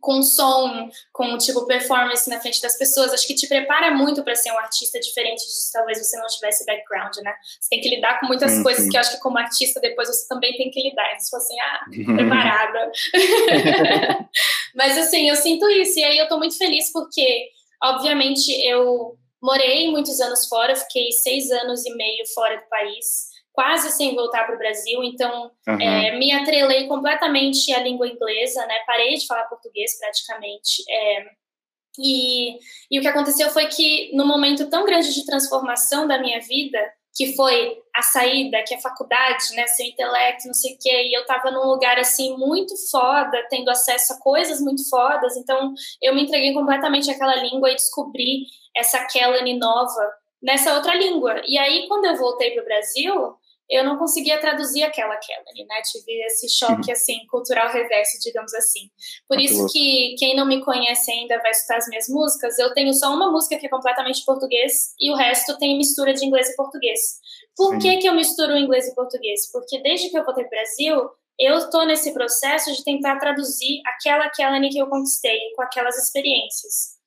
com 0.01 0.23
som, 0.23 0.89
com 1.13 1.37
tipo 1.37 1.67
performance 1.67 2.29
na 2.29 2.41
frente 2.41 2.61
das 2.61 2.77
pessoas, 2.77 3.13
acho 3.13 3.27
que 3.27 3.35
te 3.35 3.47
prepara 3.47 3.91
muito 3.91 4.25
para 4.25 4.35
ser 4.35 4.51
um 4.51 4.59
artista 4.59 4.99
diferente 4.99 5.45
de 5.45 5.53
se 5.53 5.73
talvez 5.73 5.99
você 5.99 6.17
não 6.19 6.27
tivesse 6.27 6.65
background, 6.65 7.17
né? 7.19 7.35
Você 7.61 7.69
tem 7.71 7.81
que 7.81 7.89
lidar 7.89 8.19
com 8.19 8.27
muitas 8.27 8.51
sim, 8.51 8.63
coisas 8.63 8.85
sim. 8.85 8.91
que 8.91 8.97
eu 8.97 9.01
acho 9.01 9.13
que 9.13 9.21
como 9.21 9.39
artista 9.39 9.81
depois 9.81 10.09
você 10.09 10.27
também 10.27 10.57
tem 10.57 10.71
que 10.71 10.83
lidar. 10.83 11.19
Se 11.19 11.31
fosse 11.31 11.53
assim, 11.53 11.61
ah, 11.61 11.85
preparada. 12.17 12.93
Mas 14.75 14.97
assim, 14.99 15.29
eu 15.29 15.37
sinto 15.37 15.69
isso 15.69 15.99
e 15.99 16.05
aí 16.05 16.19
eu 16.19 16.29
tô 16.29 16.39
muito 16.39 16.57
feliz 16.57 16.91
porque, 16.93 17.49
obviamente, 17.83 18.51
eu 18.67 19.19
morei 19.43 19.91
muitos 19.91 20.21
anos 20.21 20.47
fora, 20.47 20.77
fiquei 20.77 21.13
seis 21.13 21.51
anos 21.51 21.85
e 21.85 21.95
meio 21.95 22.27
fora 22.35 22.57
do 22.57 22.69
país 22.69 23.30
quase 23.53 23.91
sem 23.91 24.15
voltar 24.15 24.45
para 24.45 24.55
o 24.55 24.59
Brasil, 24.59 25.03
então 25.03 25.51
uhum. 25.69 25.81
é, 25.81 26.17
me 26.19 26.33
atrelei 26.33 26.87
completamente 26.87 27.73
à 27.73 27.81
língua 27.81 28.09
inglesa, 28.09 28.65
né? 28.67 28.75
Parei 28.87 29.17
de 29.17 29.27
falar 29.27 29.45
português 29.45 29.99
praticamente. 29.99 30.83
É, 30.89 31.25
e, 31.99 32.59
e 32.91 32.99
o 32.99 33.03
que 33.03 33.09
aconteceu 33.09 33.51
foi 33.51 33.67
que, 33.67 34.15
no 34.15 34.27
momento 34.27 34.71
tão 34.71 34.85
grande 34.85 35.13
de 35.13 35.27
transformação 35.27 36.07
da 36.07 36.19
minha 36.19 36.41
vida, 36.41 36.79
que 37.15 37.35
foi 37.35 37.77
a 37.95 38.03
saída, 38.03 38.63
que 38.67 38.73
é 38.73 38.77
a 38.77 38.81
faculdade, 38.81 39.55
né, 39.55 39.67
seu 39.67 39.85
intelecto, 39.85 40.47
não 40.47 40.55
sei 40.55 40.75
o 40.75 40.79
quê, 40.81 41.09
e 41.09 41.17
eu 41.17 41.23
estava 41.23 41.51
num 41.51 41.67
lugar 41.67 41.99
assim 41.99 42.37
muito 42.37 42.75
foda, 42.91 43.47
tendo 43.51 43.69
acesso 43.69 44.13
a 44.13 44.21
coisas 44.21 44.61
muito 44.61 44.89
fodas, 44.89 45.37
então 45.37 45.75
eu 46.01 46.15
me 46.15 46.23
entreguei 46.23 46.55
completamente 46.55 47.11
àquela 47.11 47.35
língua 47.37 47.71
e 47.71 47.75
descobri 47.75 48.47
essa 48.77 49.05
Kelly 49.07 49.59
nova 49.59 50.13
nessa 50.43 50.75
outra 50.75 50.95
língua. 50.95 51.43
E 51.47 51.59
aí 51.59 51.87
quando 51.89 52.07
eu 52.07 52.17
voltei 52.17 52.53
para 52.53 52.63
o 52.63 52.67
Brasil, 52.67 53.37
eu 53.71 53.85
não 53.85 53.97
conseguia 53.97 54.41
traduzir 54.41 54.83
aquela 54.83 55.17
Kelly, 55.17 55.65
né? 55.67 55.81
Tive 55.83 56.13
esse 56.27 56.49
choque, 56.49 56.89
uhum. 56.89 56.93
assim, 56.93 57.25
cultural 57.31 57.73
reverso, 57.73 58.19
digamos 58.21 58.53
assim. 58.53 58.91
Por 59.29 59.39
ah, 59.39 59.43
isso 59.43 59.65
que 59.73 60.17
quem 60.19 60.35
não 60.35 60.45
me 60.45 60.61
conhece 60.65 61.11
ainda 61.13 61.39
vai 61.39 61.53
escutar 61.53 61.77
as 61.77 61.87
minhas 61.89 62.09
músicas, 62.09 62.59
eu 62.59 62.75
tenho 62.75 62.93
só 62.93 63.15
uma 63.15 63.31
música 63.31 63.57
que 63.57 63.67
é 63.67 63.69
completamente 63.69 64.25
português 64.25 64.93
e 65.01 65.13
o 65.13 65.15
resto 65.15 65.57
tem 65.59 65.79
mistura 65.79 66.13
de 66.13 66.27
inglês 66.27 66.49
e 66.51 66.57
português. 66.57 67.21
Por 67.57 67.79
que 67.79 67.99
que 67.99 68.09
eu 68.09 68.15
misturo 68.15 68.57
inglês 68.57 68.89
e 68.89 68.95
português? 68.95 69.51
Porque 69.53 69.81
desde 69.83 70.11
que 70.11 70.19
eu 70.19 70.25
voltei 70.25 70.45
para 70.45 70.57
o 70.57 70.59
Brasil, 70.59 71.11
eu 71.39 71.57
estou 71.59 71.87
nesse 71.87 72.13
processo 72.13 72.73
de 72.73 72.83
tentar 72.83 73.19
traduzir 73.19 73.81
aquela 73.87 74.29
Kelly 74.31 74.69
que 74.69 74.79
eu 74.79 74.89
conquistei 74.89 75.39
com 75.55 75.63
aquelas 75.63 75.97
experiências. 75.97 77.00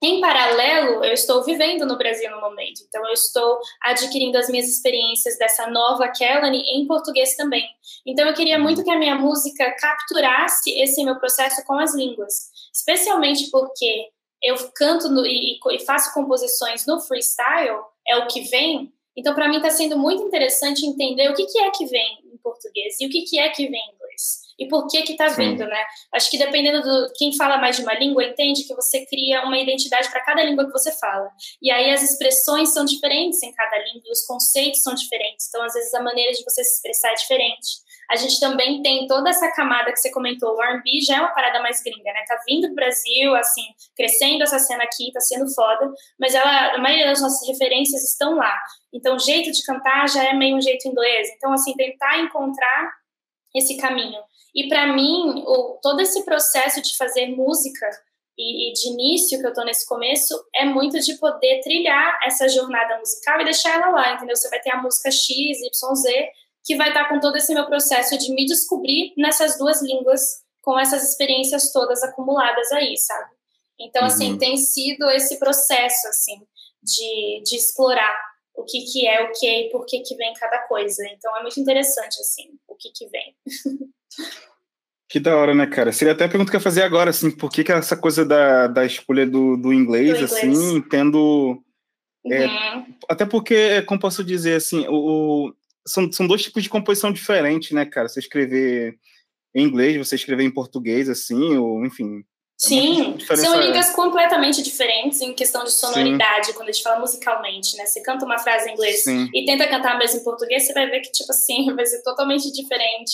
Em 0.00 0.20
paralelo, 0.20 1.04
eu 1.04 1.12
estou 1.12 1.42
vivendo 1.42 1.84
no 1.84 1.98
Brasil 1.98 2.30
no 2.30 2.40
momento, 2.40 2.82
então 2.86 3.04
eu 3.04 3.12
estou 3.12 3.58
adquirindo 3.82 4.38
as 4.38 4.48
minhas 4.48 4.68
experiências 4.68 5.36
dessa 5.36 5.68
nova 5.68 6.08
Kelly 6.08 6.58
em 6.58 6.86
português 6.86 7.34
também. 7.34 7.68
Então 8.06 8.24
eu 8.28 8.32
queria 8.32 8.60
muito 8.60 8.84
que 8.84 8.90
a 8.90 8.98
minha 8.98 9.16
música 9.16 9.72
capturasse 9.72 10.70
esse 10.78 11.02
meu 11.04 11.18
processo 11.18 11.64
com 11.64 11.74
as 11.74 11.96
línguas, 11.96 12.50
especialmente 12.72 13.50
porque 13.50 14.08
eu 14.40 14.56
canto 14.72 15.08
no, 15.08 15.26
e, 15.26 15.58
e, 15.58 15.84
faço 15.84 16.14
composições 16.14 16.86
no 16.86 17.00
freestyle, 17.00 17.80
é 18.06 18.16
o 18.18 18.28
que 18.28 18.42
vem. 18.42 18.92
Então 19.16 19.34
para 19.34 19.48
mim 19.48 19.56
está 19.56 19.70
sendo 19.70 19.98
muito 19.98 20.22
interessante 20.22 20.86
entender 20.86 21.28
o 21.28 21.34
que, 21.34 21.44
que 21.44 21.58
é 21.58 21.70
que 21.72 21.86
vem 21.86 22.18
em 22.32 22.36
português 22.38 23.00
e 23.00 23.06
o 23.06 23.10
que, 23.10 23.22
que 23.22 23.36
é 23.36 23.48
que 23.48 23.66
vem 23.66 23.80
em 23.80 23.94
inglês 23.96 24.47
e 24.58 24.66
por 24.66 24.88
que 24.88 25.02
que 25.02 25.12
está 25.12 25.28
vindo, 25.28 25.64
né? 25.64 25.84
Acho 26.12 26.30
que 26.30 26.38
dependendo 26.38 26.82
do 26.82 27.12
quem 27.16 27.36
fala 27.36 27.58
mais 27.58 27.76
de 27.76 27.82
uma 27.82 27.94
língua 27.94 28.24
entende 28.24 28.64
que 28.64 28.74
você 28.74 29.06
cria 29.06 29.42
uma 29.44 29.58
identidade 29.58 30.10
para 30.10 30.24
cada 30.24 30.42
língua 30.42 30.66
que 30.66 30.72
você 30.72 30.90
fala. 30.98 31.30
E 31.62 31.70
aí 31.70 31.90
as 31.90 32.02
expressões 32.02 32.72
são 32.72 32.84
diferentes 32.84 33.42
em 33.42 33.52
cada 33.52 33.78
língua, 33.78 34.10
os 34.10 34.26
conceitos 34.26 34.82
são 34.82 34.94
diferentes. 34.94 35.46
Então 35.48 35.62
às 35.62 35.74
vezes 35.74 35.94
a 35.94 36.02
maneira 36.02 36.32
de 36.32 36.42
você 36.42 36.64
se 36.64 36.76
expressar 36.76 37.12
é 37.12 37.14
diferente. 37.14 37.88
A 38.10 38.16
gente 38.16 38.40
também 38.40 38.80
tem 38.80 39.06
toda 39.06 39.28
essa 39.28 39.52
camada 39.52 39.92
que 39.92 39.98
você 39.98 40.10
comentou, 40.10 40.56
o 40.56 40.62
R&B 40.62 41.02
já 41.02 41.18
é 41.18 41.20
uma 41.20 41.34
parada 41.34 41.60
mais 41.60 41.82
gringa, 41.82 42.10
né? 42.10 42.24
Tá 42.26 42.40
vindo 42.48 42.66
do 42.66 42.74
Brasil, 42.74 43.34
assim, 43.36 43.64
crescendo 43.94 44.42
essa 44.42 44.58
cena 44.58 44.82
aqui, 44.82 45.12
tá 45.12 45.20
sendo 45.20 45.46
foda, 45.52 45.92
mas 46.18 46.34
ela, 46.34 46.74
a 46.74 46.78
maioria 46.78 47.04
das 47.04 47.20
nossas 47.20 47.46
referências 47.46 48.02
estão 48.02 48.34
lá. 48.34 48.58
Então, 48.94 49.16
o 49.16 49.18
jeito 49.18 49.52
de 49.52 49.62
cantar 49.62 50.08
já 50.08 50.24
é 50.24 50.32
meio 50.32 50.56
um 50.56 50.60
jeito 50.60 50.88
inglês. 50.88 51.28
Então, 51.36 51.52
assim, 51.52 51.74
tentar 51.74 52.18
encontrar 52.18 52.90
esse 53.54 53.76
caminho. 53.76 54.20
E 54.54 54.68
para 54.68 54.92
mim, 54.92 55.42
o, 55.46 55.78
todo 55.82 56.00
esse 56.00 56.24
processo 56.24 56.80
de 56.80 56.96
fazer 56.96 57.26
música 57.26 57.88
e, 58.36 58.70
e 58.70 58.72
de 58.72 58.88
início 58.88 59.38
que 59.38 59.44
eu 59.44 59.50
estou 59.50 59.64
nesse 59.64 59.86
começo 59.86 60.34
é 60.54 60.64
muito 60.64 60.98
de 61.00 61.14
poder 61.18 61.60
trilhar 61.60 62.18
essa 62.24 62.48
jornada 62.48 62.98
musical 62.98 63.40
e 63.40 63.44
deixar 63.44 63.74
ela 63.74 63.90
lá, 63.90 64.14
entendeu? 64.14 64.36
Você 64.36 64.48
vai 64.48 64.60
ter 64.60 64.70
a 64.70 64.82
música 64.82 65.10
X, 65.10 65.26
Y, 65.60 65.94
Z, 65.94 66.30
que 66.64 66.76
vai 66.76 66.88
estar 66.88 67.04
tá 67.04 67.08
com 67.08 67.20
todo 67.20 67.36
esse 67.36 67.52
meu 67.52 67.66
processo 67.66 68.16
de 68.16 68.32
me 68.32 68.46
descobrir 68.46 69.12
nessas 69.16 69.58
duas 69.58 69.82
línguas, 69.82 70.42
com 70.62 70.78
essas 70.78 71.02
experiências 71.08 71.72
todas 71.72 72.02
acumuladas 72.02 72.70
aí, 72.72 72.96
sabe? 72.96 73.38
Então, 73.80 74.04
assim, 74.04 74.32
uhum. 74.32 74.38
tem 74.38 74.56
sido 74.56 75.08
esse 75.10 75.38
processo, 75.38 76.08
assim, 76.08 76.36
de, 76.82 77.42
de 77.44 77.56
explorar 77.56 78.14
o 78.54 78.64
que, 78.64 78.80
que 78.80 79.06
é 79.06 79.22
o 79.22 79.32
que 79.32 79.46
e 79.46 79.70
por 79.70 79.86
que, 79.86 80.00
que 80.00 80.16
vem 80.16 80.34
cada 80.34 80.58
coisa. 80.66 81.06
Então, 81.06 81.36
é 81.36 81.42
muito 81.42 81.60
interessante, 81.60 82.20
assim, 82.20 82.58
o 82.66 82.74
que, 82.74 82.90
que 82.90 83.06
vem. 83.06 83.36
Que 85.08 85.18
da 85.18 85.36
hora, 85.36 85.54
né, 85.54 85.66
cara? 85.66 85.90
Seria 85.90 86.12
até 86.12 86.24
a 86.24 86.28
pergunta 86.28 86.50
que 86.50 86.56
eu 86.56 86.60
ia 86.60 86.64
fazer 86.64 86.82
agora, 86.82 87.10
assim, 87.10 87.30
por 87.30 87.50
que, 87.50 87.64
que 87.64 87.72
essa 87.72 87.96
coisa 87.96 88.26
da, 88.26 88.66
da 88.66 88.84
escolha 88.84 89.26
do, 89.26 89.56
do, 89.56 89.72
inglês, 89.72 90.18
do 90.18 90.26
assim, 90.26 90.50
inglês. 90.50 90.84
tendo. 90.90 91.62
É, 92.26 92.46
uhum. 92.46 92.94
Até 93.08 93.24
porque, 93.24 93.80
como 93.82 94.00
posso 94.00 94.22
dizer, 94.22 94.56
assim, 94.56 94.86
o, 94.86 95.46
o, 95.46 95.54
são, 95.86 96.12
são 96.12 96.26
dois 96.26 96.42
tipos 96.42 96.62
de 96.62 96.68
composição 96.68 97.10
diferentes, 97.10 97.70
né, 97.70 97.86
cara? 97.86 98.06
Você 98.06 98.20
escrever 98.20 98.98
em 99.54 99.64
inglês, 99.64 99.96
você 99.96 100.14
escrever 100.14 100.44
em 100.44 100.50
português, 100.50 101.08
assim, 101.08 101.56
ou 101.56 101.86
enfim. 101.86 102.18
É 102.20 102.66
Sim, 102.66 103.16
são 103.36 103.60
línguas 103.60 103.90
completamente 103.90 104.60
diferentes 104.62 105.20
em 105.20 105.32
questão 105.32 105.62
de 105.62 105.72
sonoridade, 105.72 106.48
Sim. 106.48 106.52
quando 106.54 106.68
a 106.68 106.72
gente 106.72 106.82
fala 106.82 106.98
musicalmente, 106.98 107.76
né? 107.76 107.86
Você 107.86 108.02
canta 108.02 108.26
uma 108.26 108.38
frase 108.38 108.68
em 108.68 108.74
inglês 108.74 109.04
Sim. 109.04 109.30
e 109.32 109.46
tenta 109.46 109.68
cantar 109.68 109.96
mesmo 109.96 110.20
em 110.20 110.24
português, 110.24 110.66
você 110.66 110.74
vai 110.74 110.90
ver 110.90 111.00
que, 111.00 111.12
tipo 111.12 111.30
assim, 111.30 111.72
vai 111.74 111.86
ser 111.86 112.02
totalmente 112.02 112.52
diferente. 112.52 113.12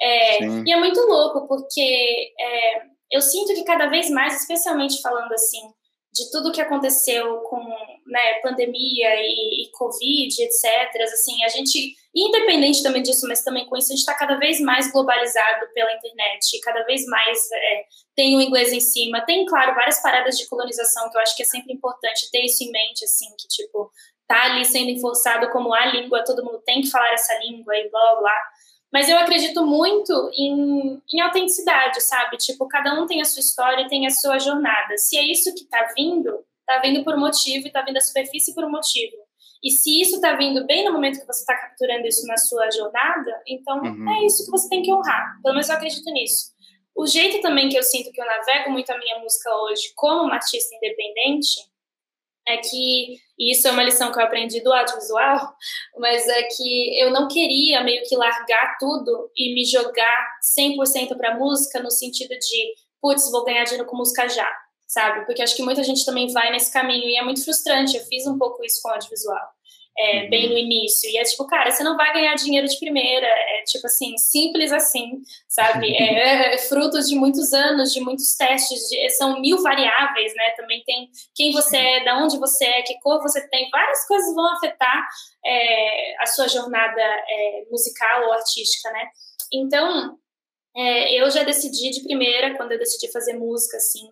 É, 0.00 0.44
e 0.44 0.72
é 0.72 0.76
muito 0.78 1.00
louco, 1.00 1.46
porque 1.46 2.32
é, 2.38 2.82
eu 3.10 3.20
sinto 3.20 3.54
que 3.54 3.64
cada 3.64 3.86
vez 3.86 4.08
mais, 4.08 4.40
especialmente 4.40 5.02
falando 5.02 5.32
assim, 5.32 5.60
de 6.12 6.28
tudo 6.30 6.50
que 6.50 6.60
aconteceu 6.60 7.38
com 7.42 7.62
né, 8.06 8.40
pandemia 8.42 9.14
e, 9.16 9.64
e, 9.64 9.70
Covid, 9.72 10.42
etc. 10.42 11.02
Assim, 11.02 11.44
a 11.44 11.48
gente, 11.48 11.94
independente 12.14 12.82
também 12.82 13.02
disso, 13.02 13.26
mas 13.28 13.44
também 13.44 13.64
com 13.66 13.76
isso, 13.76 13.92
a 13.92 13.94
gente 13.94 14.00
está 14.00 14.14
cada 14.14 14.36
vez 14.36 14.60
mais 14.60 14.90
globalizado 14.90 15.66
pela 15.72 15.92
internet, 15.92 16.60
cada 16.62 16.82
vez 16.84 17.04
mais 17.06 17.38
é, 17.52 17.84
tem 18.16 18.36
o 18.36 18.40
inglês 18.40 18.72
em 18.72 18.80
cima. 18.80 19.24
Tem, 19.24 19.46
claro, 19.46 19.74
várias 19.74 20.02
paradas 20.02 20.36
de 20.36 20.48
colonização 20.48 21.08
que 21.10 21.16
eu 21.16 21.20
acho 21.20 21.36
que 21.36 21.42
é 21.42 21.46
sempre 21.46 21.72
importante 21.72 22.28
ter 22.32 22.44
isso 22.44 22.64
em 22.64 22.72
mente, 22.72 23.04
assim, 23.04 23.26
que 23.38 23.46
tipo, 23.46 23.90
tá 24.26 24.46
ali 24.46 24.64
sendo 24.64 24.90
enforçado 24.90 25.48
como 25.50 25.72
a 25.72 25.86
língua, 25.86 26.24
todo 26.24 26.44
mundo 26.44 26.60
tem 26.64 26.80
que 26.80 26.90
falar 26.90 27.12
essa 27.12 27.38
língua 27.38 27.76
e 27.76 27.88
blá 27.88 28.16
blá. 28.16 28.36
Mas 28.92 29.08
eu 29.08 29.16
acredito 29.18 29.64
muito 29.64 30.30
em, 30.34 31.00
em 31.12 31.20
autenticidade, 31.20 32.00
sabe? 32.02 32.36
Tipo, 32.36 32.66
cada 32.66 33.00
um 33.00 33.06
tem 33.06 33.20
a 33.20 33.24
sua 33.24 33.40
história 33.40 33.82
e 33.82 33.88
tem 33.88 34.06
a 34.06 34.10
sua 34.10 34.38
jornada. 34.38 34.96
Se 34.96 35.16
é 35.16 35.22
isso 35.22 35.54
que 35.54 35.64
tá 35.66 35.92
vindo, 35.96 36.44
tá 36.66 36.78
vindo 36.80 37.04
por 37.04 37.16
motivo 37.16 37.68
e 37.68 37.70
tá 37.70 37.82
vindo 37.82 37.98
à 37.98 38.00
superfície 38.00 38.54
por 38.54 38.68
motivo. 38.68 39.16
E 39.62 39.70
se 39.70 40.00
isso 40.00 40.20
tá 40.20 40.34
vindo 40.34 40.66
bem 40.66 40.84
no 40.84 40.92
momento 40.92 41.20
que 41.20 41.26
você 41.26 41.44
tá 41.44 41.54
capturando 41.54 42.06
isso 42.06 42.26
na 42.26 42.36
sua 42.36 42.70
jornada, 42.70 43.42
então 43.46 43.78
uhum. 43.78 44.10
é 44.10 44.26
isso 44.26 44.44
que 44.44 44.50
você 44.50 44.68
tem 44.68 44.82
que 44.82 44.92
honrar. 44.92 45.38
Pelo 45.42 45.54
menos 45.54 45.68
eu 45.68 45.76
acredito 45.76 46.10
nisso. 46.12 46.50
O 46.96 47.06
jeito 47.06 47.40
também 47.40 47.68
que 47.68 47.78
eu 47.78 47.82
sinto 47.82 48.10
que 48.10 48.20
eu 48.20 48.26
navego 48.26 48.70
muito 48.70 48.90
a 48.90 48.98
minha 48.98 49.18
música 49.20 49.54
hoje 49.54 49.92
como 49.94 50.24
uma 50.24 50.34
artista 50.34 50.74
independente 50.74 51.69
é 52.50 52.58
que, 52.58 53.16
e 53.38 53.52
isso 53.52 53.66
é 53.66 53.70
uma 53.70 53.82
lição 53.82 54.12
que 54.12 54.18
eu 54.18 54.24
aprendi 54.24 54.60
do 54.60 54.72
audiovisual, 54.72 55.54
mas 55.98 56.28
é 56.28 56.42
que 56.42 57.00
eu 57.00 57.10
não 57.10 57.28
queria 57.28 57.82
meio 57.82 58.02
que 58.04 58.16
largar 58.16 58.76
tudo 58.78 59.30
e 59.36 59.54
me 59.54 59.64
jogar 59.64 60.26
100% 60.58 61.16
para 61.16 61.38
música 61.38 61.82
no 61.82 61.90
sentido 61.90 62.30
de, 62.30 62.74
putz, 63.00 63.30
vou 63.30 63.44
ganhar 63.44 63.64
dinheiro 63.64 63.86
com 63.86 63.96
música 63.96 64.28
já, 64.28 64.48
sabe? 64.86 65.24
Porque 65.24 65.42
acho 65.42 65.56
que 65.56 65.62
muita 65.62 65.82
gente 65.82 66.04
também 66.04 66.32
vai 66.32 66.50
nesse 66.50 66.72
caminho 66.72 67.08
e 67.08 67.16
é 67.16 67.22
muito 67.22 67.44
frustrante. 67.44 67.96
Eu 67.96 68.04
fiz 68.04 68.26
um 68.26 68.38
pouco 68.38 68.64
isso 68.64 68.80
com 68.82 68.90
audiovisual 68.90 69.48
é, 69.98 70.28
bem 70.28 70.48
no 70.48 70.56
início. 70.56 71.08
E 71.10 71.18
é 71.18 71.22
tipo, 71.22 71.46
cara, 71.46 71.70
você 71.70 71.82
não 71.82 71.96
vai 71.96 72.12
ganhar 72.12 72.34
dinheiro 72.34 72.66
de 72.66 72.78
primeira. 72.78 73.26
É 73.26 73.62
tipo 73.66 73.86
assim, 73.86 74.16
simples 74.16 74.72
assim, 74.72 75.22
sabe? 75.48 75.90
É, 76.00 76.54
é, 76.54 76.58
frutos 76.58 77.08
de 77.08 77.14
muitos 77.14 77.52
anos, 77.52 77.92
de 77.92 78.00
muitos 78.00 78.34
testes, 78.34 78.78
de, 78.88 79.10
são 79.10 79.40
mil 79.40 79.62
variáveis, 79.62 80.32
né? 80.34 80.50
Também 80.56 80.82
tem 80.84 81.10
quem 81.34 81.52
você 81.52 81.76
é, 81.76 82.04
da 82.04 82.18
onde 82.18 82.38
você 82.38 82.64
é, 82.64 82.82
que 82.82 82.98
cor 83.00 83.20
você 83.20 83.46
tem, 83.48 83.68
várias 83.70 84.06
coisas 84.06 84.34
vão 84.34 84.46
afetar 84.54 85.08
é, 85.44 86.22
a 86.22 86.26
sua 86.26 86.48
jornada 86.48 87.00
é, 87.00 87.64
musical 87.70 88.24
ou 88.26 88.32
artística, 88.32 88.90
né? 88.90 89.08
Então, 89.52 90.16
é, 90.76 91.20
eu 91.20 91.30
já 91.30 91.42
decidi 91.42 91.90
de 91.90 92.02
primeira, 92.02 92.56
quando 92.56 92.72
eu 92.72 92.78
decidi 92.78 93.10
fazer 93.12 93.34
música, 93.34 93.76
assim, 93.76 94.08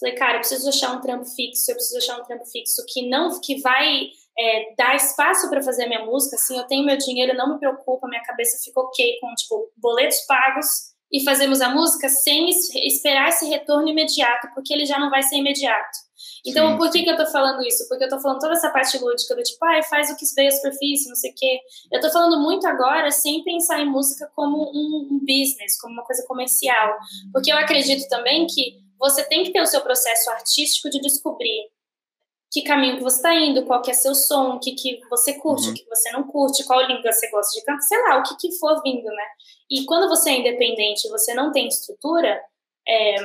Falei, 0.00 0.14
cara, 0.14 0.34
eu 0.34 0.40
preciso 0.40 0.68
achar 0.68 0.92
um 0.92 1.00
trampo 1.00 1.24
fixo, 1.24 1.70
eu 1.70 1.74
preciso 1.74 1.98
achar 1.98 2.20
um 2.20 2.24
trampo 2.24 2.46
fixo 2.46 2.84
que 2.86 3.08
não, 3.08 3.40
que 3.40 3.60
vai 3.60 4.10
é, 4.38 4.74
dar 4.76 4.94
espaço 4.94 5.50
para 5.50 5.62
fazer 5.62 5.84
a 5.84 5.88
minha 5.88 6.04
música, 6.04 6.36
assim, 6.36 6.56
eu 6.56 6.64
tenho 6.64 6.86
meu 6.86 6.96
dinheiro, 6.96 7.36
não 7.36 7.54
me 7.54 7.58
preocupa, 7.58 8.06
minha 8.06 8.22
cabeça 8.22 8.62
fica 8.64 8.80
ok 8.80 9.18
com, 9.20 9.34
tipo, 9.34 9.70
boletos 9.76 10.20
pagos 10.26 10.66
e 11.10 11.24
fazemos 11.24 11.60
a 11.60 11.70
música 11.70 12.08
sem 12.08 12.48
esperar 12.50 13.30
esse 13.30 13.46
retorno 13.46 13.88
imediato, 13.88 14.48
porque 14.54 14.72
ele 14.72 14.84
já 14.84 14.98
não 14.98 15.10
vai 15.10 15.22
ser 15.22 15.36
imediato. 15.36 16.08
Então, 16.46 16.72
Sim. 16.72 16.76
por 16.78 16.90
que, 16.90 17.02
que 17.02 17.10
eu 17.10 17.16
tô 17.16 17.26
falando 17.26 17.66
isso? 17.66 17.88
Porque 17.88 18.04
eu 18.04 18.08
tô 18.08 18.20
falando 18.20 18.38
toda 18.38 18.52
essa 18.52 18.70
parte 18.70 18.96
lúdica 18.98 19.34
do 19.34 19.42
tipo, 19.42 19.64
ah, 19.64 19.82
faz 19.82 20.10
o 20.10 20.16
que 20.16 20.24
veio 20.36 20.48
à 20.48 20.52
superfície, 20.52 21.08
não 21.08 21.16
sei 21.16 21.32
o 21.32 21.34
quê. 21.34 21.60
Eu 21.90 22.00
tô 22.00 22.10
falando 22.10 22.40
muito 22.40 22.66
agora 22.66 23.10
sem 23.10 23.42
pensar 23.42 23.80
em 23.80 23.86
música 23.86 24.30
como 24.34 24.70
um, 24.72 25.08
um 25.10 25.18
business, 25.20 25.80
como 25.80 25.94
uma 25.94 26.04
coisa 26.04 26.24
comercial. 26.26 26.96
Porque 27.32 27.50
eu 27.50 27.56
acredito 27.56 28.08
também 28.08 28.46
que 28.46 28.76
você 28.98 29.24
tem 29.24 29.44
que 29.44 29.52
ter 29.52 29.60
o 29.60 29.66
seu 29.66 29.80
processo 29.80 30.30
artístico 30.30 30.90
de 30.90 31.00
descobrir 31.00 31.70
que 32.50 32.62
caminho 32.62 32.96
que 32.96 33.02
você 33.02 33.16
está 33.16 33.34
indo, 33.34 33.66
qual 33.66 33.82
que 33.82 33.90
é 33.90 33.94
seu 33.94 34.14
som, 34.14 34.54
o 34.54 34.60
que, 34.60 34.72
que 34.72 35.00
você 35.10 35.34
curte, 35.34 35.66
uhum. 35.66 35.72
o 35.72 35.74
que 35.74 35.86
você 35.88 36.10
não 36.12 36.24
curte, 36.24 36.64
qual 36.64 36.86
língua 36.86 37.12
você 37.12 37.28
gosta 37.30 37.58
de 37.58 37.64
cantar, 37.64 37.82
sei 37.82 38.02
lá, 38.02 38.18
o 38.18 38.22
que, 38.22 38.36
que 38.36 38.58
for 38.58 38.80
vindo, 38.82 39.04
né? 39.04 39.24
E 39.70 39.84
quando 39.84 40.08
você 40.08 40.30
é 40.30 40.38
independente, 40.38 41.08
você 41.08 41.34
não 41.34 41.52
tem 41.52 41.68
estrutura, 41.68 42.40
é, 42.86 43.16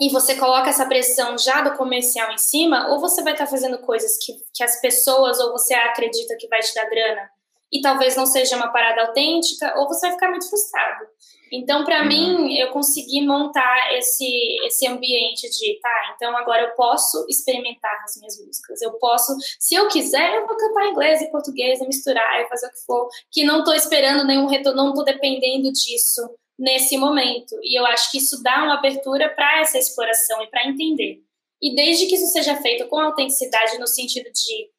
e 0.00 0.10
você 0.10 0.36
coloca 0.36 0.68
essa 0.68 0.86
pressão 0.86 1.36
já 1.36 1.62
do 1.62 1.76
comercial 1.76 2.30
em 2.30 2.38
cima, 2.38 2.88
ou 2.90 3.00
você 3.00 3.22
vai 3.22 3.32
estar 3.32 3.46
tá 3.46 3.50
fazendo 3.50 3.78
coisas 3.78 4.16
que, 4.24 4.34
que 4.54 4.62
as 4.62 4.80
pessoas, 4.80 5.40
ou 5.40 5.52
você 5.52 5.74
acredita 5.74 6.36
que 6.38 6.46
vai 6.48 6.60
te 6.60 6.74
dar 6.74 6.88
grana, 6.88 7.30
e 7.72 7.80
talvez 7.80 8.14
não 8.14 8.26
seja 8.26 8.56
uma 8.56 8.68
parada 8.68 9.02
autêntica, 9.02 9.74
ou 9.78 9.88
você 9.88 10.06
vai 10.06 10.12
ficar 10.12 10.30
muito 10.30 10.48
frustrado. 10.48 11.06
Então, 11.52 11.84
para 11.84 12.02
uhum. 12.02 12.08
mim, 12.08 12.58
eu 12.58 12.70
consegui 12.70 13.24
montar 13.24 13.94
esse, 13.94 14.58
esse 14.64 14.86
ambiente 14.86 15.48
de, 15.48 15.78
tá, 15.80 16.14
então 16.14 16.36
agora 16.36 16.62
eu 16.62 16.70
posso 16.74 17.24
experimentar 17.28 18.02
as 18.04 18.16
minhas 18.16 18.44
músicas. 18.44 18.82
Eu 18.82 18.92
posso, 18.94 19.32
se 19.60 19.74
eu 19.74 19.88
quiser, 19.88 20.36
eu 20.36 20.46
vou 20.46 20.56
cantar 20.56 20.88
inglês 20.88 21.22
e 21.22 21.30
português, 21.30 21.80
e 21.80 21.86
misturar, 21.86 22.40
e 22.40 22.48
fazer 22.48 22.66
o 22.66 22.70
que 22.70 22.84
for, 22.84 23.08
que 23.30 23.44
não 23.44 23.60
estou 23.60 23.74
esperando 23.74 24.26
nenhum 24.26 24.46
retorno, 24.46 24.82
não 24.82 24.88
estou 24.90 25.04
dependendo 25.04 25.70
disso 25.72 26.22
nesse 26.58 26.96
momento. 26.96 27.56
E 27.62 27.78
eu 27.78 27.86
acho 27.86 28.10
que 28.10 28.18
isso 28.18 28.42
dá 28.42 28.64
uma 28.64 28.78
abertura 28.78 29.28
para 29.28 29.60
essa 29.60 29.78
exploração 29.78 30.42
e 30.42 30.48
para 30.48 30.66
entender. 30.66 31.22
E 31.62 31.74
desde 31.74 32.06
que 32.06 32.16
isso 32.16 32.26
seja 32.26 32.56
feito 32.56 32.86
com 32.88 32.98
autenticidade, 32.98 33.78
no 33.78 33.86
sentido 33.86 34.30
de 34.32 34.70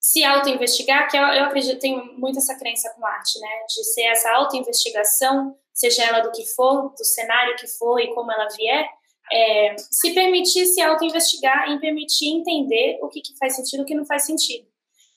se 0.00 0.22
auto-investigar, 0.22 1.10
que 1.10 1.16
eu, 1.16 1.22
eu 1.22 1.44
acredito, 1.44 1.80
tenho 1.80 2.18
muito 2.18 2.38
essa 2.38 2.56
crença 2.56 2.92
com 2.94 3.04
arte, 3.06 3.38
né? 3.40 3.48
De 3.68 3.84
ser 3.84 4.02
essa 4.02 4.30
auto-investigação 4.32 5.56
seja 5.76 6.04
ela 6.04 6.20
do 6.20 6.32
que 6.32 6.44
for, 6.46 6.94
do 6.96 7.04
cenário 7.04 7.54
que 7.56 7.68
for 7.68 8.00
e 8.00 8.12
como 8.14 8.32
ela 8.32 8.48
vier, 8.48 8.88
é, 9.30 9.76
se 9.78 10.14
permitir 10.14 10.64
se 10.66 10.80
auto-investigar 10.80 11.70
e 11.70 11.78
permitir 11.78 12.28
entender 12.28 12.98
o 13.02 13.08
que, 13.08 13.20
que 13.20 13.36
faz 13.36 13.54
sentido 13.54 13.80
e 13.80 13.82
o 13.82 13.86
que 13.86 13.94
não 13.94 14.06
faz 14.06 14.24
sentido. 14.24 14.66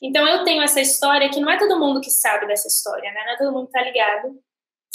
Então, 0.01 0.27
eu 0.27 0.43
tenho 0.43 0.61
essa 0.61 0.81
história 0.81 1.29
que 1.29 1.39
não 1.39 1.49
é 1.49 1.57
todo 1.57 1.79
mundo 1.79 2.01
que 2.01 2.11
sabe 2.11 2.47
dessa 2.47 2.67
história, 2.67 3.11
né? 3.11 3.23
Não 3.25 3.33
é 3.33 3.37
todo 3.37 3.51
mundo 3.53 3.67
que 3.67 3.73
tá 3.73 3.81
ligado 3.81 4.39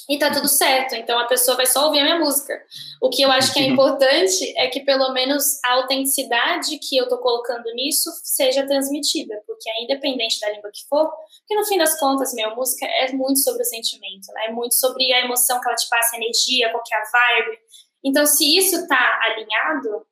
e 0.08 0.18
tá 0.18 0.30
tudo 0.30 0.48
certo. 0.48 0.94
Então 0.94 1.18
a 1.18 1.26
pessoa 1.26 1.56
vai 1.56 1.66
só 1.66 1.86
ouvir 1.86 2.00
a 2.00 2.04
minha 2.04 2.18
música. 2.18 2.54
O 3.00 3.08
que 3.08 3.22
eu 3.22 3.30
acho 3.30 3.52
que 3.52 3.60
é 3.60 3.66
importante 3.66 4.52
é 4.56 4.68
que 4.68 4.80
pelo 4.80 5.12
menos 5.12 5.58
a 5.64 5.74
autenticidade 5.74 6.78
que 6.78 6.96
eu 6.96 7.08
tô 7.08 7.18
colocando 7.18 7.72
nisso 7.74 8.10
seja 8.22 8.66
transmitida, 8.66 9.42
porque 9.46 9.68
é 9.70 9.84
independente 9.84 10.40
da 10.40 10.50
língua 10.50 10.70
que 10.72 10.86
for, 10.88 11.10
porque 11.44 11.60
no 11.60 11.66
fim 11.66 11.76
das 11.76 11.98
contas, 12.00 12.32
minha 12.32 12.54
música 12.54 12.86
é 12.86 13.12
muito 13.12 13.38
sobre 13.40 13.62
o 13.62 13.66
sentimento, 13.66 14.32
né? 14.32 14.46
É 14.46 14.52
muito 14.52 14.74
sobre 14.74 15.12
a 15.12 15.24
emoção 15.24 15.60
que 15.60 15.68
ela 15.68 15.76
te 15.76 15.86
passa, 15.90 16.16
a 16.16 16.18
energia, 16.18 16.70
qual 16.70 16.82
que 16.82 16.94
é 16.94 16.98
a 16.98 17.02
vibe. 17.02 17.58
Então, 18.02 18.24
se 18.24 18.56
isso 18.56 18.86
tá 18.88 19.20
alinhado, 19.22 20.06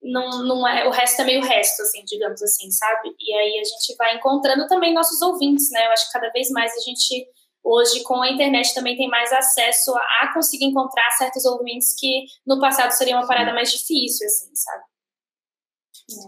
não, 0.00 0.44
não 0.44 0.68
é, 0.68 0.86
o 0.86 0.90
resto 0.90 1.22
é 1.22 1.24
meio 1.24 1.42
resto, 1.42 1.82
assim, 1.82 2.04
digamos 2.04 2.40
assim, 2.40 2.70
sabe? 2.70 3.12
E 3.18 3.34
aí 3.34 3.58
a 3.58 3.64
gente 3.64 3.96
vai 3.96 4.14
encontrando 4.14 4.68
também 4.68 4.94
nossos 4.94 5.20
ouvintes, 5.20 5.68
né? 5.72 5.84
Eu 5.86 5.90
acho 5.90 6.06
que 6.06 6.12
cada 6.12 6.30
vez 6.30 6.48
mais 6.50 6.72
a 6.72 6.80
gente 6.80 7.26
hoje 7.64 8.04
com 8.04 8.22
a 8.22 8.30
internet 8.30 8.72
também 8.72 8.96
tem 8.96 9.08
mais 9.08 9.32
acesso 9.32 9.92
a 9.96 10.32
conseguir 10.32 10.66
encontrar 10.66 11.10
certos 11.18 11.44
ouvintes 11.44 11.92
que 11.98 12.24
no 12.46 12.60
passado 12.60 12.92
seria 12.92 13.16
uma 13.16 13.26
parada 13.26 13.52
mais 13.52 13.72
difícil, 13.72 14.24
assim, 14.26 14.54
sabe? 14.54 14.84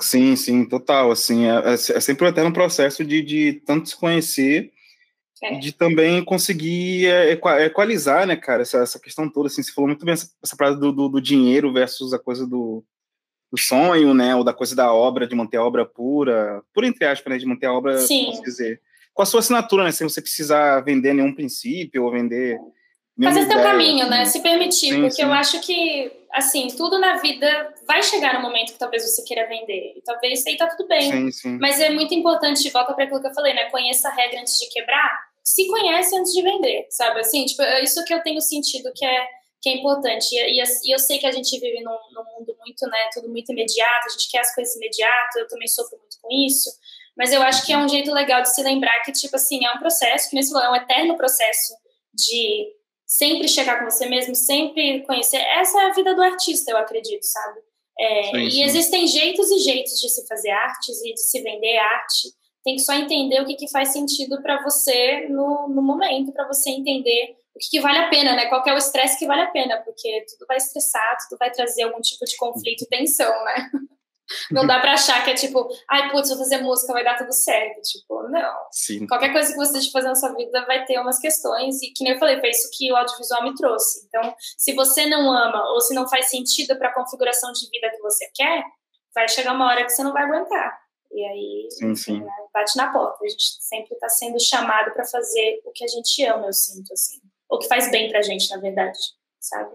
Sim, 0.01 0.35
sim, 0.35 0.64
total, 0.64 1.11
assim, 1.11 1.47
é, 1.47 1.71
é, 1.71 1.73
é 1.75 2.01
sempre 2.01 2.25
um 2.25 2.29
eterno 2.29 2.53
processo 2.53 3.05
de, 3.05 3.23
de 3.23 3.62
tanto 3.64 3.88
se 3.88 3.97
conhecer 3.97 4.73
é. 5.43 5.57
de 5.59 5.71
também 5.73 6.25
conseguir 6.25 7.07
é, 7.07 7.31
equalizar, 7.64 8.27
né, 8.27 8.35
cara, 8.35 8.62
essa, 8.62 8.79
essa 8.79 8.99
questão 8.99 9.31
toda, 9.31 9.47
assim, 9.47 9.62
você 9.62 9.73
falou 9.73 9.88
muito 9.88 10.05
bem 10.05 10.14
essa, 10.14 10.29
essa 10.43 10.57
parada 10.57 10.77
do, 10.77 10.91
do, 10.91 11.09
do, 11.09 11.21
dinheiro 11.21 11.73
versus 11.73 12.12
a 12.12 12.19
coisa 12.19 12.45
do, 12.45 12.85
do 13.53 13.57
sonho, 13.57 14.12
né, 14.14 14.35
ou 14.35 14.43
da 14.43 14.53
coisa 14.53 14.75
da 14.75 14.93
obra, 14.93 15.29
de 15.29 15.37
manter 15.37 15.59
a 15.59 15.64
obra 15.64 15.87
pura, 15.87 16.61
por 16.75 16.83
entre 16.83 17.07
aspas, 17.07 17.33
né, 17.33 17.38
de 17.38 17.47
manter 17.47 17.67
a 17.67 17.73
obra, 17.73 17.99
Sim. 17.99 18.27
posso 18.27 18.43
dizer, 18.43 18.81
com 19.19 19.23
a 19.23 19.27
sua 19.27 19.41
assinatura, 19.41 19.83
né? 19.83 19.91
Sem 19.91 20.09
você 20.09 20.23
precisar 20.23 20.81
vender 20.83 21.12
nenhum 21.12 21.35
princípio 21.35 22.05
ou 22.05 22.12
vender. 22.12 22.57
Fazer 23.23 23.47
seu 23.47 23.63
caminho, 23.63 24.09
né? 24.09 24.25
Se 24.25 24.41
permitir, 24.41 24.95
sim, 24.95 25.01
porque 25.01 25.17
sim. 25.17 25.23
eu 25.23 25.33
acho 25.33 25.61
que, 25.61 26.13
assim, 26.33 26.69
tudo 26.69 27.01
na 27.01 27.17
vida 27.17 27.75
vai 27.87 28.01
chegar 28.03 28.35
no 28.35 28.43
momento 28.43 28.73
que 28.73 28.79
talvez 28.79 29.03
você 29.03 29.23
queira 29.25 29.49
vender. 29.49 29.95
E 29.97 30.03
talvez 30.03 30.47
aí 30.47 30.57
tá 30.57 30.69
tudo 30.69 30.87
bem. 30.87 31.31
Sim, 31.33 31.59
Mas 31.61 31.81
é 31.81 31.91
muito 31.91 32.15
importante, 32.15 32.71
volta 32.71 32.95
para 32.95 33.05
aquilo 33.05 33.21
que 33.21 33.27
eu 33.27 33.35
falei, 33.35 33.55
né? 33.55 33.71
Conheça 33.71 34.09
a 34.09 34.15
regra 34.15 34.41
antes 34.41 34.57
de 34.59 34.69
quebrar. 34.69 35.19
Se 35.43 35.67
conhece 35.67 36.17
antes 36.17 36.33
de 36.33 36.43
vender, 36.43 36.87
sabe? 36.91 37.21
Assim, 37.21 37.45
tipo, 37.45 37.63
é 37.63 37.83
isso 37.83 38.05
que 38.05 38.15
eu 38.15 38.23
tenho 38.23 38.41
sentido 38.41 38.93
que 38.95 39.05
é 39.05 39.27
que 39.61 39.69
é 39.69 39.77
importante. 39.77 40.29
E, 40.33 40.61
e, 40.61 40.95
eu 40.95 40.99
sei 40.99 41.19
que 41.19 41.27
a 41.27 41.33
gente 41.33 41.59
vive 41.59 41.83
num, 41.83 41.99
num, 42.13 42.25
mundo 42.25 42.57
muito, 42.65 42.87
né, 42.87 42.99
tudo 43.13 43.29
muito 43.29 43.51
imediato, 43.51 44.07
a 44.07 44.11
gente 44.11 44.31
quer 44.31 44.39
as 44.41 44.55
coisas 44.55 44.77
imediatas, 44.77 45.37
eu 45.37 45.49
também 45.49 45.67
sofro 45.67 45.99
muito 45.99 46.17
com 46.23 46.29
isso. 46.47 46.71
Mas 47.17 47.33
eu 47.33 47.43
acho 47.43 47.67
que 47.67 47.73
é 47.73 47.79
um 47.79 47.89
jeito 47.89 48.13
legal 48.13 48.43
de 48.43 48.55
se 48.55 48.63
lembrar 48.63 49.03
que, 49.03 49.11
tipo 49.11 49.35
assim, 49.35 49.65
é 49.65 49.73
um 49.73 49.79
processo, 49.79 50.31
que 50.31 50.37
nesse 50.37 50.55
é 50.57 50.71
um 50.71 50.77
eterno 50.77 51.17
processo 51.17 51.75
de 52.15 52.78
sempre 53.09 53.49
chegar 53.49 53.79
com 53.79 53.90
você 53.90 54.07
mesmo, 54.07 54.35
sempre 54.37 55.03
conhecer. 55.07 55.38
Essa 55.38 55.81
é 55.81 55.87
a 55.87 55.94
vida 55.94 56.14
do 56.14 56.23
artista, 56.23 56.71
eu 56.71 56.77
acredito, 56.77 57.23
sabe? 57.23 57.61
É, 57.99 58.23
sim, 58.25 58.51
sim. 58.51 58.59
E 58.59 58.62
existem 58.62 59.07
jeitos 59.07 59.51
e 59.51 59.59
jeitos 59.61 59.99
de 59.99 60.09
se 60.11 60.27
fazer 60.27 60.51
artes 60.51 61.03
e 61.03 61.14
de 61.14 61.21
se 61.21 61.42
vender 61.42 61.79
arte. 61.79 62.29
Tem 62.62 62.77
que 62.77 62.83
só 62.83 62.92
entender 62.92 63.40
o 63.40 63.47
que, 63.47 63.55
que 63.55 63.71
faz 63.71 63.92
sentido 63.92 64.42
para 64.42 64.62
você 64.62 65.27
no, 65.29 65.68
no 65.68 65.81
momento, 65.81 66.33
para 66.33 66.47
você 66.47 66.71
entender 66.71 67.35
o 67.57 67.59
que, 67.59 67.71
que, 67.71 67.81
vale 67.81 67.99
a 67.99 68.09
pena, 68.09 68.37
né? 68.37 68.47
Qual 68.47 68.62
é 68.66 68.75
o 68.75 68.79
estresse 68.79 69.18
que 69.18 69.27
vale 69.27 69.42
a 69.42 69.51
pena, 69.51 69.79
porque 69.79 70.27
tudo 70.29 70.47
vai 70.47 70.59
estressar, 70.59 71.16
tudo 71.23 71.38
vai 71.38 71.51
trazer 71.51 71.85
algum 71.85 72.01
tipo 72.01 72.25
de 72.25 72.37
conflito 72.37 72.85
e 72.85 72.88
tensão, 72.88 73.33
né? 73.44 73.71
Não 74.51 74.67
dá 74.67 74.81
pra 74.81 74.93
achar 74.93 75.25
que 75.25 75.31
é 75.31 75.35
tipo, 75.35 75.69
ai, 75.88 76.11
putz, 76.11 76.29
vou 76.29 76.38
fazer 76.38 76.59
música, 76.59 76.93
vai 76.93 77.05
dar 77.05 77.17
tudo 77.17 77.33
certo. 77.33 77.81
Tipo, 77.83 78.29
não. 78.29 78.55
Sim. 78.71 79.07
Qualquer 79.07 79.33
coisa 79.33 79.51
que 79.51 79.57
você 79.57 79.73
esteja 79.73 79.93
fazer 79.93 80.09
na 80.09 80.14
sua 80.14 80.35
vida 80.35 80.64
vai 80.67 80.85
ter 80.85 80.99
umas 80.99 81.19
questões. 81.19 81.83
E 81.83 81.93
que 81.93 82.05
nem 82.05 82.14
eu 82.14 82.19
falei, 82.19 82.41
foi 82.41 82.51
isso 82.51 82.69
que 82.77 82.93
o 82.93 82.97
audiovisual 82.97 83.43
me 83.43 83.55
trouxe. 83.55 84.07
Então, 84.07 84.35
se 84.57 84.75
você 84.75 85.07
não 85.07 85.33
ama 85.33 85.71
ou 85.73 85.81
se 85.81 85.95
não 85.95 86.09
faz 86.09 86.31
sentido 86.31 86.77
para 86.77 86.88
a 86.88 86.95
configuração 86.95 87.53
de 87.53 87.69
vida 87.71 87.91
que 87.91 88.01
você 88.01 88.29
quer, 88.35 88.64
vai 89.14 89.29
chegar 89.29 89.53
uma 89.55 89.67
hora 89.67 89.85
que 89.85 89.91
você 89.91 90.03
não 90.03 90.12
vai 90.12 90.25
aguentar. 90.25 90.79
E 91.11 91.25
aí, 91.25 91.69
sim, 91.71 91.95
sim. 91.95 92.21
Né, 92.21 92.31
bate 92.53 92.77
na 92.77 92.93
porta. 92.93 93.25
A 93.25 93.29
gente 93.29 93.45
sempre 93.61 93.95
está 93.95 94.09
sendo 94.09 94.38
chamado 94.38 94.93
para 94.93 95.05
fazer 95.05 95.61
o 95.64 95.73
que 95.73 95.85
a 95.85 95.88
gente 95.88 96.25
ama, 96.25 96.47
eu 96.47 96.53
sinto, 96.53 96.93
assim. 96.93 97.19
O 97.49 97.59
que 97.59 97.67
faz 97.67 97.91
bem 97.91 98.11
pra 98.11 98.21
gente, 98.21 98.51
na 98.51 98.61
verdade, 98.61 98.99
sabe? 99.41 99.75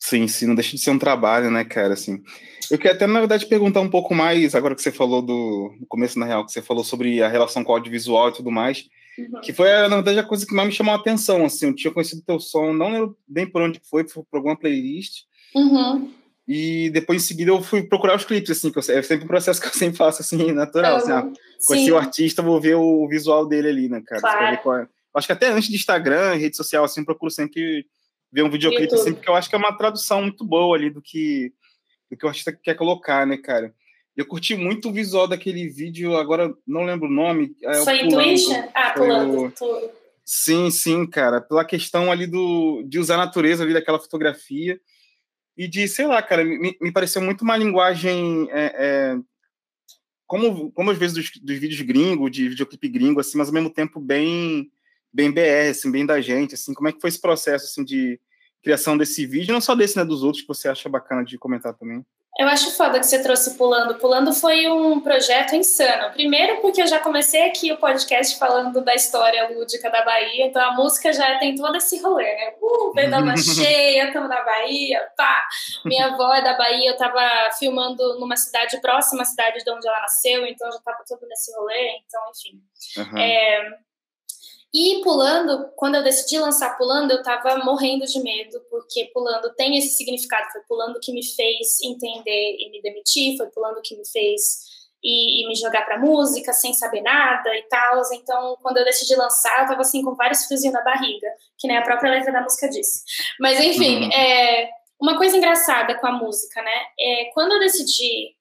Sim, 0.00 0.26
sim, 0.26 0.46
não 0.46 0.54
deixa 0.54 0.74
de 0.74 0.78
ser 0.78 0.90
um 0.90 0.98
trabalho, 0.98 1.50
né, 1.50 1.62
cara, 1.62 1.92
assim. 1.92 2.22
Eu 2.70 2.78
queria 2.78 2.92
até, 2.92 3.06
na 3.06 3.18
verdade, 3.18 3.44
perguntar 3.44 3.80
um 3.80 3.90
pouco 3.90 4.14
mais, 4.14 4.54
agora 4.54 4.74
que 4.74 4.80
você 4.80 4.90
falou 4.90 5.20
do, 5.20 5.74
no 5.78 5.86
começo, 5.86 6.18
na 6.18 6.24
real, 6.24 6.44
que 6.46 6.52
você 6.52 6.62
falou 6.62 6.82
sobre 6.82 7.22
a 7.22 7.28
relação 7.28 7.62
com 7.62 7.70
o 7.70 7.74
audiovisual 7.74 8.30
e 8.30 8.32
tudo 8.32 8.50
mais, 8.50 8.88
uhum. 9.18 9.40
que 9.42 9.52
foi, 9.52 9.68
na 9.68 9.96
verdade, 9.96 10.18
a 10.18 10.24
coisa 10.24 10.46
que 10.46 10.54
mais 10.54 10.68
me 10.68 10.74
chamou 10.74 10.94
a 10.94 10.96
atenção, 10.96 11.44
assim, 11.44 11.66
eu 11.66 11.74
tinha 11.74 11.92
conhecido 11.92 12.22
teu 12.22 12.40
som, 12.40 12.72
não 12.72 12.90
lembro 12.90 13.16
bem 13.28 13.46
por 13.46 13.60
onde 13.60 13.78
foi, 13.90 14.08
foi 14.08 14.22
por 14.22 14.38
alguma 14.38 14.56
playlist, 14.56 15.24
uhum. 15.54 16.10
e 16.48 16.88
depois, 16.90 17.22
em 17.22 17.26
seguida, 17.26 17.50
eu 17.50 17.62
fui 17.62 17.82
procurar 17.82 18.16
os 18.16 18.24
clipes, 18.24 18.52
assim, 18.52 18.72
que 18.72 18.78
eu, 18.78 18.96
é 18.96 19.02
sempre 19.02 19.26
um 19.26 19.28
processo 19.28 19.60
que 19.60 19.68
eu 19.68 19.72
sempre 19.74 19.98
faço, 19.98 20.22
assim, 20.22 20.50
natural, 20.50 20.92
uhum. 20.92 20.98
assim, 20.98 21.12
ah, 21.12 21.30
conheci 21.66 21.92
o 21.92 21.98
artista, 21.98 22.40
vou 22.40 22.58
ver 22.58 22.76
o 22.76 23.06
visual 23.06 23.46
dele 23.46 23.68
ali, 23.68 23.88
né, 23.90 24.02
cara, 24.06 24.56
claro. 24.56 24.84
É. 24.84 24.88
Acho 25.12 25.26
que 25.26 25.32
até 25.32 25.48
antes 25.48 25.68
de 25.68 25.76
Instagram, 25.76 26.34
rede 26.36 26.56
social, 26.56 26.84
assim, 26.84 27.04
procuro 27.04 27.30
sempre 27.30 27.84
ver 28.32 28.42
um 28.42 28.50
videoclipe 28.50 28.94
assim, 28.94 29.12
porque 29.12 29.28
eu 29.28 29.34
acho 29.34 29.48
que 29.48 29.54
é 29.54 29.58
uma 29.58 29.76
tradução 29.76 30.22
muito 30.22 30.44
boa 30.44 30.76
ali 30.76 30.90
do 30.90 31.02
que, 31.02 31.52
do 32.10 32.16
que 32.16 32.24
o 32.24 32.28
artista 32.28 32.52
quer 32.52 32.74
colocar, 32.74 33.26
né, 33.26 33.36
cara? 33.36 33.74
Eu 34.16 34.26
curti 34.26 34.54
muito 34.54 34.88
o 34.88 34.92
visual 34.92 35.26
daquele 35.26 35.68
vídeo, 35.68 36.16
agora 36.16 36.52
não 36.66 36.84
lembro 36.84 37.08
o 37.08 37.12
nome. 37.12 37.56
É, 37.62 37.84
Foi 37.84 38.02
Intuition? 38.02 38.68
Ah, 38.74 38.92
pulando. 38.92 39.52
O... 39.60 39.90
Sim, 40.24 40.70
sim, 40.70 41.06
cara. 41.06 41.40
Pela 41.40 41.64
questão 41.64 42.10
ali 42.10 42.26
do, 42.26 42.82
de 42.86 42.98
usar 42.98 43.14
a 43.14 43.24
natureza 43.24 43.64
ali 43.64 43.72
daquela 43.72 43.98
fotografia. 43.98 44.78
E 45.56 45.66
de, 45.66 45.88
sei 45.88 46.06
lá, 46.06 46.22
cara, 46.22 46.44
me, 46.44 46.76
me 46.80 46.92
pareceu 46.92 47.22
muito 47.22 47.42
uma 47.42 47.56
linguagem. 47.56 48.48
É, 48.50 48.74
é, 48.76 49.18
como, 50.26 50.70
como 50.72 50.90
às 50.90 50.98
vezes 50.98 51.16
dos, 51.16 51.30
dos 51.42 51.58
vídeos 51.58 51.80
gringos, 51.80 52.30
de 52.30 52.48
videoclipe 52.48 52.88
gringo, 52.88 53.20
assim, 53.20 53.38
mas 53.38 53.48
ao 53.48 53.54
mesmo 53.54 53.70
tempo 53.70 53.98
bem 54.00 54.70
bem 55.12 55.30
BR, 55.30 55.70
assim, 55.70 55.90
bem 55.90 56.06
da 56.06 56.20
gente, 56.20 56.54
assim, 56.54 56.74
como 56.74 56.88
é 56.88 56.92
que 56.92 57.00
foi 57.00 57.08
esse 57.08 57.20
processo, 57.20 57.66
assim, 57.66 57.84
de 57.84 58.20
criação 58.62 58.96
desse 58.96 59.26
vídeo, 59.26 59.52
não 59.52 59.60
só 59.60 59.74
desse, 59.74 59.96
né, 59.96 60.04
dos 60.04 60.22
outros 60.22 60.42
que 60.42 60.48
você 60.48 60.68
acha 60.68 60.88
bacana 60.88 61.24
de 61.24 61.38
comentar 61.38 61.74
também? 61.74 62.04
Eu 62.38 62.48
acho 62.48 62.70
foda 62.76 62.98
que 62.98 63.06
você 63.06 63.22
trouxe 63.22 63.56
Pulando. 63.56 63.96
Pulando 63.96 64.32
foi 64.32 64.66
um 64.68 65.00
projeto 65.00 65.54
insano. 65.54 66.10
Primeiro, 66.12 66.60
porque 66.62 66.80
eu 66.80 66.86
já 66.86 66.98
comecei 66.98 67.42
aqui 67.46 67.72
o 67.72 67.76
podcast 67.76 68.38
falando 68.38 68.82
da 68.82 68.94
história 68.94 69.48
lúdica 69.48 69.90
da 69.90 70.04
Bahia, 70.04 70.46
então 70.46 70.62
a 70.62 70.72
música 70.72 71.12
já 71.12 71.38
tem 71.38 71.54
todo 71.54 71.76
esse 71.76 72.00
rolê, 72.00 72.24
né? 72.24 72.54
Uh, 72.62 72.92
veio 72.94 73.10
da 73.10 73.18
lua 73.18 73.36
cheia, 73.36 74.06
estamos 74.06 74.28
na 74.28 74.42
Bahia, 74.42 75.06
pá. 75.16 75.44
Minha 75.84 76.06
avó 76.06 76.32
é 76.32 76.42
da 76.42 76.56
Bahia, 76.56 76.90
eu 76.90 76.96
tava 76.96 77.20
filmando 77.58 78.18
numa 78.18 78.36
cidade 78.36 78.80
próxima 78.80 79.22
à 79.22 79.26
cidade 79.26 79.62
de 79.62 79.70
onde 79.70 79.86
ela 79.86 80.00
nasceu, 80.00 80.46
então 80.46 80.70
já 80.70 80.78
tava 80.78 81.04
todo 81.06 81.26
nesse 81.26 81.52
rolê, 81.54 81.98
então, 82.06 82.22
enfim. 82.30 82.62
Uhum. 82.96 83.18
É, 83.18 83.78
e 84.72 85.00
pulando, 85.02 85.68
quando 85.74 85.96
eu 85.96 86.02
decidi 86.02 86.38
lançar 86.38 86.78
pulando, 86.78 87.10
eu 87.10 87.22
tava 87.22 87.56
morrendo 87.64 88.06
de 88.06 88.22
medo, 88.22 88.60
porque 88.70 89.10
pulando 89.12 89.52
tem 89.54 89.76
esse 89.76 89.96
significado. 89.96 90.50
Foi 90.52 90.60
pulando 90.68 91.00
que 91.00 91.12
me 91.12 91.24
fez 91.24 91.80
entender 91.82 92.56
e 92.58 92.70
me 92.70 92.80
demitir, 92.80 93.36
foi 93.36 93.46
pulando 93.48 93.80
que 93.82 93.96
me 93.96 94.06
fez 94.06 94.70
e, 95.02 95.42
e 95.42 95.48
me 95.48 95.56
jogar 95.56 95.84
pra 95.84 95.98
música 95.98 96.52
sem 96.52 96.72
saber 96.72 97.00
nada 97.00 97.56
e 97.56 97.62
tal. 97.62 98.00
Então, 98.12 98.56
quando 98.62 98.76
eu 98.76 98.84
decidi 98.84 99.16
lançar, 99.16 99.62
eu 99.62 99.68
tava 99.68 99.80
assim 99.80 100.04
com 100.04 100.14
vários 100.14 100.44
friozinhos 100.44 100.74
na 100.74 100.82
barriga, 100.82 101.28
que 101.58 101.66
nem 101.66 101.76
a 101.76 101.82
própria 101.82 102.12
letra 102.12 102.32
da 102.32 102.42
música 102.42 102.68
disse. 102.68 103.02
Mas 103.40 103.58
enfim, 103.58 104.04
uhum. 104.04 104.12
é, 104.12 104.70
uma 105.00 105.16
coisa 105.18 105.36
engraçada 105.36 105.96
com 105.96 106.06
a 106.06 106.12
música, 106.12 106.62
né? 106.62 106.82
É, 107.00 107.30
quando 107.34 107.52
eu 107.52 107.58
decidi 107.58 108.36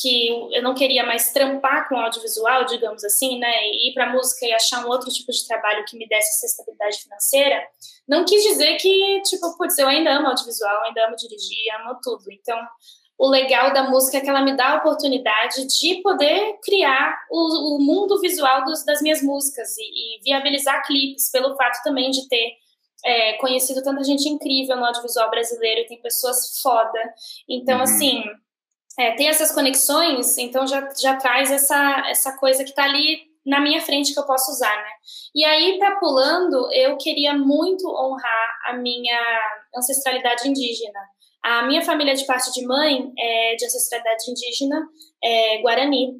que 0.00 0.28
eu 0.54 0.62
não 0.62 0.74
queria 0.74 1.04
mais 1.04 1.32
trampar 1.32 1.88
com 1.88 1.96
audiovisual, 1.96 2.64
digamos 2.64 3.04
assim, 3.04 3.38
né, 3.38 3.52
e 3.72 3.90
ir 3.90 3.94
para 3.94 4.12
música 4.12 4.46
e 4.46 4.52
achar 4.52 4.84
um 4.84 4.88
outro 4.88 5.10
tipo 5.10 5.30
de 5.30 5.46
trabalho 5.46 5.84
que 5.84 5.96
me 5.96 6.08
desse 6.08 6.30
essa 6.30 6.46
estabilidade 6.46 7.02
financeira, 7.02 7.62
não 8.08 8.24
quis 8.24 8.42
dizer 8.42 8.76
que, 8.76 9.22
tipo, 9.22 9.56
putz, 9.56 9.78
eu 9.78 9.88
ainda 9.88 10.10
amo 10.10 10.28
audiovisual, 10.28 10.84
ainda 10.84 11.06
amo 11.06 11.16
dirigir, 11.16 11.74
amo 11.80 11.98
tudo. 12.02 12.24
Então, 12.32 12.58
o 13.18 13.28
legal 13.28 13.72
da 13.72 13.84
música 13.84 14.16
é 14.16 14.20
que 14.20 14.30
ela 14.30 14.40
me 14.42 14.56
dá 14.56 14.70
a 14.70 14.76
oportunidade 14.76 15.66
de 15.66 16.00
poder 16.02 16.58
criar 16.64 17.18
o, 17.30 17.76
o 17.76 17.78
mundo 17.78 18.18
visual 18.20 18.64
dos, 18.64 18.84
das 18.84 19.02
minhas 19.02 19.22
músicas 19.22 19.76
e, 19.76 19.82
e, 19.82 20.22
viabilizar 20.24 20.86
clipes, 20.86 21.30
pelo 21.30 21.54
fato 21.54 21.82
também 21.84 22.10
de 22.10 22.26
ter 22.28 22.54
é, 23.04 23.34
conhecido 23.34 23.82
tanta 23.82 24.02
gente 24.02 24.28
incrível 24.28 24.76
no 24.76 24.86
audiovisual 24.86 25.30
brasileiro 25.30 25.86
tem 25.86 26.00
pessoas 26.00 26.60
foda. 26.62 26.98
Então, 27.48 27.76
uhum. 27.76 27.82
assim 27.82 28.24
é, 29.00 29.12
ter 29.12 29.24
essas 29.24 29.50
conexões, 29.50 30.36
então 30.36 30.66
já, 30.66 30.86
já 30.94 31.16
traz 31.16 31.50
essa, 31.50 32.04
essa 32.10 32.36
coisa 32.36 32.62
que 32.62 32.68
está 32.70 32.84
ali 32.84 33.30
na 33.46 33.58
minha 33.58 33.80
frente 33.80 34.12
que 34.12 34.20
eu 34.20 34.26
posso 34.26 34.50
usar, 34.50 34.76
né? 34.76 34.90
E 35.34 35.42
aí, 35.42 35.78
para 35.78 35.96
pulando, 35.96 36.70
eu 36.70 36.98
queria 36.98 37.32
muito 37.32 37.88
honrar 37.88 38.58
a 38.66 38.74
minha 38.74 39.18
ancestralidade 39.74 40.46
indígena. 40.46 41.00
A 41.42 41.62
minha 41.62 41.80
família 41.80 42.14
de 42.14 42.26
parte 42.26 42.52
de 42.52 42.66
mãe 42.66 43.10
é 43.18 43.56
de 43.56 43.64
ancestralidade 43.64 44.30
indígena 44.30 44.86
é, 45.24 45.62
Guarani. 45.62 46.16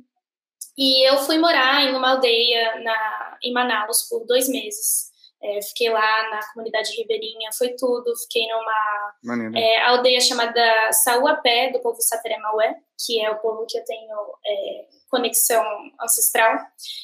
E 0.78 1.06
eu 1.06 1.18
fui 1.18 1.36
morar 1.36 1.84
em 1.84 1.94
uma 1.94 2.12
aldeia 2.12 2.80
na, 2.82 3.38
em 3.44 3.52
Manaus 3.52 4.08
por 4.08 4.24
dois 4.24 4.48
meses. 4.48 5.09
É, 5.42 5.62
fiquei 5.62 5.88
lá 5.88 6.30
na 6.30 6.40
comunidade 6.52 6.94
ribeirinha, 6.96 7.50
foi 7.56 7.70
tudo. 7.70 8.14
Fiquei 8.22 8.46
numa 8.48 9.58
é, 9.58 9.82
aldeia 9.84 10.20
chamada 10.20 10.92
Sauapé, 10.92 11.70
do 11.70 11.80
povo 11.80 12.00
Sateremaué, 12.00 12.76
que 13.04 13.24
é 13.24 13.30
o 13.30 13.38
povo 13.38 13.64
que 13.66 13.78
eu 13.78 13.84
tenho 13.84 14.16
é, 14.46 14.84
conexão 15.10 15.64
ancestral. 16.00 16.58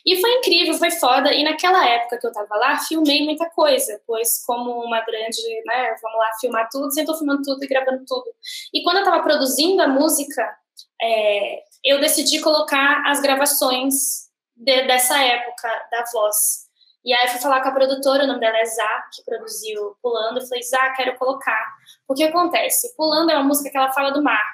E 0.04 0.20
foi 0.20 0.30
incrível, 0.38 0.74
foi 0.74 0.90
foda. 0.90 1.32
E 1.32 1.42
naquela 1.42 1.86
época 1.88 2.18
que 2.18 2.26
eu 2.26 2.32
tava 2.32 2.56
lá, 2.56 2.78
filmei 2.78 3.24
muita 3.24 3.48
coisa, 3.50 4.00
pois 4.06 4.44
como 4.44 4.70
uma 4.82 5.00
grande, 5.00 5.42
né, 5.66 5.94
vamos 6.02 6.18
lá 6.18 6.30
filmar 6.40 6.68
tudo, 6.70 6.92
sempre 6.92 7.12
tô 7.12 7.18
filmando 7.18 7.42
tudo 7.42 7.62
e 7.62 7.68
gravando 7.68 8.04
tudo. 8.06 8.26
E 8.72 8.82
quando 8.82 8.98
eu 8.98 9.04
tava 9.04 9.22
produzindo 9.22 9.82
a 9.82 9.88
música, 9.88 10.56
é, 11.02 11.62
eu 11.84 12.00
decidi 12.00 12.40
colocar 12.40 13.02
as 13.06 13.20
gravações 13.20 14.26
de, 14.54 14.86
dessa 14.86 15.18
época 15.22 15.68
da 15.90 16.04
voz. 16.12 16.65
E 17.06 17.14
aí 17.14 17.26
eu 17.26 17.30
fui 17.30 17.40
falar 17.40 17.62
com 17.62 17.68
a 17.68 17.72
produtora, 17.72 18.24
o 18.24 18.26
nome 18.26 18.40
dela 18.40 18.58
é 18.58 18.64
Zá, 18.64 19.08
que 19.14 19.22
produziu 19.24 19.96
Pulando. 20.02 20.40
Eu 20.40 20.46
falei, 20.48 20.64
Zá, 20.64 20.90
quero 20.90 21.16
colocar. 21.16 21.76
O 22.08 22.14
que 22.14 22.24
acontece? 22.24 22.96
Pulando 22.96 23.30
é 23.30 23.36
uma 23.36 23.44
música 23.44 23.70
que 23.70 23.76
ela 23.76 23.92
fala 23.92 24.10
do 24.10 24.20
mar. 24.20 24.44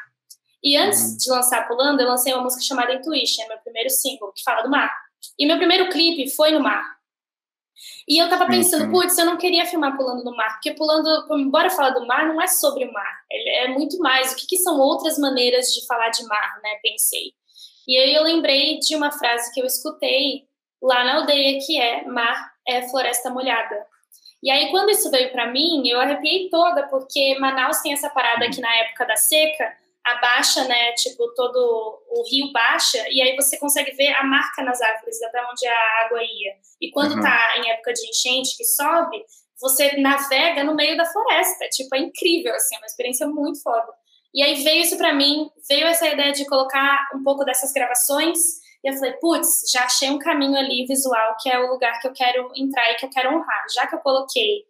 E 0.62 0.76
antes 0.76 1.00
uhum. 1.00 1.16
de 1.16 1.30
lançar 1.30 1.66
Pulando, 1.66 2.00
eu 2.02 2.08
lancei 2.08 2.30
uma 2.34 2.42
música 2.42 2.62
chamada 2.62 2.92
Intuition, 2.92 3.48
meu 3.48 3.56
primeiro 3.60 3.88
single, 3.88 4.30
que 4.32 4.42
fala 4.44 4.60
do 4.60 4.68
mar. 4.68 4.94
E 5.38 5.46
meu 5.46 5.56
primeiro 5.56 5.88
clipe 5.88 6.28
foi 6.28 6.50
no 6.50 6.60
mar. 6.60 6.84
E 8.06 8.22
eu 8.22 8.28
tava 8.28 8.46
pensando, 8.46 8.84
uhum. 8.84 8.92
putz, 8.92 9.16
eu 9.16 9.24
não 9.24 9.38
queria 9.38 9.64
filmar 9.64 9.96
pulando 9.96 10.22
no 10.22 10.36
mar, 10.36 10.52
porque 10.52 10.72
pulando, 10.74 11.08
embora 11.38 11.70
falar 11.70 11.90
do 11.90 12.06
mar, 12.06 12.28
não 12.28 12.40
é 12.40 12.46
sobre 12.46 12.84
o 12.84 12.92
mar, 12.92 13.20
é 13.30 13.68
muito 13.68 13.98
mais. 13.98 14.32
O 14.32 14.36
que, 14.36 14.46
que 14.46 14.58
são 14.58 14.78
outras 14.78 15.18
maneiras 15.18 15.72
de 15.72 15.86
falar 15.86 16.10
de 16.10 16.22
mar, 16.26 16.60
né? 16.62 16.78
Pensei. 16.82 17.32
E 17.88 17.98
aí 17.98 18.14
eu 18.14 18.22
lembrei 18.22 18.78
de 18.78 18.94
uma 18.94 19.10
frase 19.10 19.52
que 19.54 19.60
eu 19.60 19.64
escutei 19.64 20.46
lá 20.82 21.04
na 21.04 21.16
aldeia, 21.16 21.58
que 21.64 21.80
é 21.80 22.04
mar 22.04 22.52
é 22.66 22.82
floresta 22.88 23.30
molhada. 23.30 23.86
E 24.42 24.50
aí, 24.50 24.70
quando 24.70 24.90
isso 24.90 25.10
veio 25.10 25.30
para 25.30 25.46
mim, 25.52 25.86
eu 25.88 26.00
arrepiei 26.00 26.48
toda, 26.50 26.88
porque 26.88 27.38
Manaus 27.38 27.80
tem 27.80 27.92
essa 27.92 28.10
parada 28.10 28.50
que 28.50 28.60
na 28.60 28.74
época 28.76 29.06
da 29.06 29.14
seca, 29.14 29.72
abaixa, 30.04 30.64
né, 30.64 30.92
tipo, 30.94 31.32
todo 31.34 32.02
o 32.10 32.28
rio 32.28 32.50
baixa, 32.52 32.98
e 33.08 33.22
aí 33.22 33.36
você 33.36 33.56
consegue 33.56 33.92
ver 33.92 34.12
a 34.14 34.24
marca 34.24 34.62
nas 34.64 34.80
árvores, 34.80 35.22
até 35.22 35.40
onde 35.48 35.64
a 35.64 36.04
água 36.04 36.20
ia. 36.22 36.54
E 36.80 36.90
quando 36.90 37.14
uhum. 37.14 37.22
tá 37.22 37.56
em 37.58 37.70
época 37.70 37.92
de 37.92 38.08
enchente, 38.08 38.56
que 38.56 38.64
sobe, 38.64 39.24
você 39.60 39.96
navega 39.98 40.64
no 40.64 40.74
meio 40.74 40.96
da 40.96 41.06
floresta. 41.06 41.68
Tipo, 41.70 41.94
é 41.94 42.00
incrível, 42.00 42.52
assim, 42.52 42.74
é 42.74 42.78
uma 42.78 42.86
experiência 42.86 43.28
muito 43.28 43.62
foda. 43.62 43.92
E 44.34 44.42
aí 44.42 44.64
veio 44.64 44.82
isso 44.82 44.98
para 44.98 45.14
mim, 45.14 45.48
veio 45.68 45.86
essa 45.86 46.08
ideia 46.08 46.32
de 46.32 46.46
colocar 46.46 47.10
um 47.14 47.22
pouco 47.22 47.44
dessas 47.44 47.72
gravações 47.72 48.61
e 48.84 48.90
eu 48.90 48.94
falei, 48.94 49.12
putz, 49.14 49.62
já 49.72 49.84
achei 49.84 50.10
um 50.10 50.18
caminho 50.18 50.56
ali 50.56 50.84
visual 50.86 51.36
que 51.40 51.48
é 51.48 51.58
o 51.58 51.70
lugar 51.70 52.00
que 52.00 52.08
eu 52.08 52.12
quero 52.12 52.50
entrar 52.56 52.90
e 52.90 52.96
que 52.96 53.06
eu 53.06 53.10
quero 53.10 53.30
honrar. 53.30 53.64
Já 53.72 53.86
que 53.86 53.94
eu 53.94 54.00
coloquei 54.00 54.64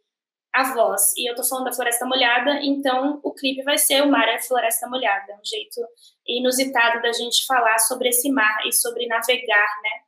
a 0.55 0.75
voz 0.75 1.15
e 1.17 1.31
eu 1.31 1.35
tô 1.35 1.43
falando 1.43 1.65
da 1.65 1.73
Floresta 1.73 2.05
Molhada, 2.05 2.61
então 2.63 3.21
o 3.23 3.33
clipe 3.33 3.63
vai 3.63 3.79
ser 3.79 4.03
o 4.03 4.11
Mar 4.11 4.29
é 4.29 4.39
Floresta 4.39 4.87
Molhada. 4.87 5.33
Um 5.35 5.45
jeito 5.45 5.81
inusitado 6.27 7.01
da 7.01 7.13
gente 7.13 7.47
falar 7.47 7.79
sobre 7.79 8.11
esse 8.11 8.31
mar 8.31 8.67
e 8.67 8.73
sobre 8.73 9.07
navegar, 9.07 9.81
né? 9.83 10.01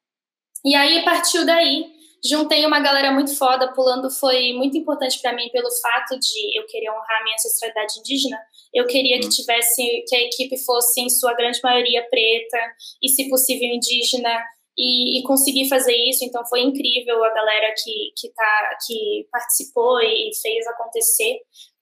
E 0.64 0.75
aí 0.75 1.03
partiu 1.05 1.47
daí 1.47 1.95
juntei 2.25 2.64
uma 2.64 2.81
galera 2.81 3.12
muito 3.12 3.37
foda, 3.37 3.73
pulando 3.73 4.11
foi 4.11 4.55
muito 4.55 4.79
importante 4.79 5.21
para 5.21 5.35
mim 5.35 5.51
pelo 5.51 5.71
fato 5.71 6.19
de 6.19 6.59
eu 6.59 6.67
querer 6.67 6.90
honrar 6.90 7.23
minha 7.23 7.35
ancestralidade 7.35 7.99
indígena. 8.01 8.38
Eu 8.75 8.87
queria 8.87 9.21
que 9.21 9.29
tivesse 9.29 10.05
que 10.09 10.17
a 10.17 10.21
equipe 10.23 10.59
fosse 10.65 11.01
em 11.01 11.09
sua 11.09 11.35
grande 11.35 11.61
maioria 11.63 12.03
preta 12.11 12.59
e 13.03 13.09
se 13.09 13.29
possível 13.29 13.69
indígena 13.69 14.43
e, 14.77 15.21
e 15.21 15.23
conseguir 15.23 15.69
fazer 15.69 15.95
isso. 15.95 16.25
Então 16.25 16.45
foi 16.47 16.61
incrível 16.63 17.23
a 17.25 17.33
galera 17.33 17.75
que 17.83 18.13
que 18.17 18.29
tá 18.35 18.79
que 18.87 19.27
participou 19.31 20.01
e 20.01 20.31
fez 20.43 20.67
acontecer. 20.67 21.39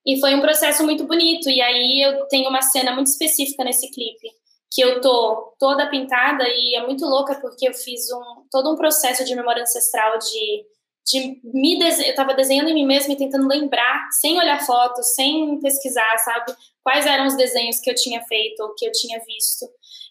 E 0.06 0.20
foi 0.20 0.34
um 0.34 0.40
processo 0.40 0.84
muito 0.84 1.04
bonito. 1.04 1.48
E 1.48 1.60
aí 1.60 2.02
eu 2.02 2.26
tenho 2.26 2.48
uma 2.48 2.62
cena 2.62 2.92
muito 2.92 3.06
específica 3.06 3.64
nesse 3.64 3.90
clipe 3.90 4.28
que 4.74 4.80
eu 4.80 5.00
tô 5.00 5.54
toda 5.58 5.88
pintada 5.90 6.44
e 6.48 6.74
é 6.74 6.86
muito 6.86 7.04
louca 7.04 7.38
porque 7.40 7.68
eu 7.68 7.74
fiz 7.74 8.10
um 8.10 8.46
todo 8.50 8.72
um 8.72 8.76
processo 8.76 9.22
de 9.24 9.34
memória 9.34 9.62
ancestral 9.62 10.18
de 10.18 10.64
de 11.06 11.40
me 11.44 11.78
dese... 11.78 12.08
eu 12.08 12.14
tava 12.14 12.34
desenhando 12.34 12.70
em 12.70 12.74
mim 12.74 12.86
mesma 12.86 13.12
e 13.12 13.16
tentando 13.16 13.48
lembrar, 13.48 14.08
sem 14.12 14.38
olhar 14.38 14.64
fotos, 14.64 15.14
sem 15.14 15.58
pesquisar, 15.60 16.16
sabe, 16.18 16.54
quais 16.82 17.06
eram 17.06 17.26
os 17.26 17.36
desenhos 17.36 17.80
que 17.80 17.90
eu 17.90 17.94
tinha 17.94 18.22
feito 18.22 18.60
ou 18.62 18.74
que 18.74 18.86
eu 18.86 18.92
tinha 18.92 19.18
visto. 19.20 19.66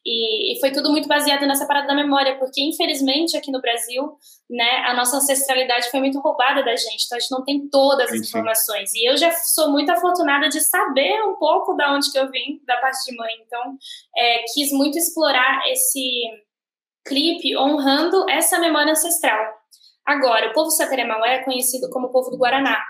E, 0.06 0.54
e, 0.54 0.60
foi 0.60 0.72
tudo 0.72 0.90
muito 0.90 1.08
baseado 1.08 1.46
nessa 1.46 1.68
parada 1.68 1.88
da 1.88 1.96
memória, 1.96 2.36
porque 2.40 2.60
infelizmente 2.60 3.38
aqui 3.38 3.52
no 3.52 3.62
Brasil, 3.62 4.18
né, 4.50 4.84
a 4.88 4.96
nossa 4.96 5.18
ancestralidade 5.18 5.92
foi 5.92 6.00
muito 6.00 6.20
roubada 6.20 6.64
da 6.64 6.76
gente, 6.76 7.06
então 7.06 7.18
a 7.18 7.20
gente 7.20 7.32
não 7.32 7.44
tem 7.44 7.70
todas 7.70 8.12
as 8.12 8.20
informações. 8.20 8.92
E 8.96 9.08
eu 9.08 9.16
já 9.16 9.32
sou 9.32 9.70
muito 9.70 9.92
afortunada 9.92 10.50
de 10.50 10.60
saber 10.60 11.22
um 11.24 11.36
pouco 11.36 11.76
da 11.76 11.94
onde 11.94 12.12
que 12.12 12.18
eu 12.18 12.30
vim, 12.32 12.60
da 12.66 12.78
parte 12.78 13.06
de 13.06 13.16
mãe. 13.16 13.32
Então, 13.46 13.78
é, 14.18 14.44
quis 14.54 14.72
muito 14.72 14.98
explorar 14.98 15.62
esse 15.70 16.24
clipe 17.06 17.56
honrando 17.56 18.28
essa 18.28 18.58
memória 18.58 18.94
ancestral. 18.94 19.61
Agora, 20.06 20.50
o 20.50 20.54
povo 20.54 20.72
Sateremaué 20.72 21.36
é 21.36 21.44
conhecido 21.44 21.90
como 21.90 22.08
o 22.08 22.12
povo 22.12 22.32
do 22.32 22.38
Guaraná. 22.38 22.84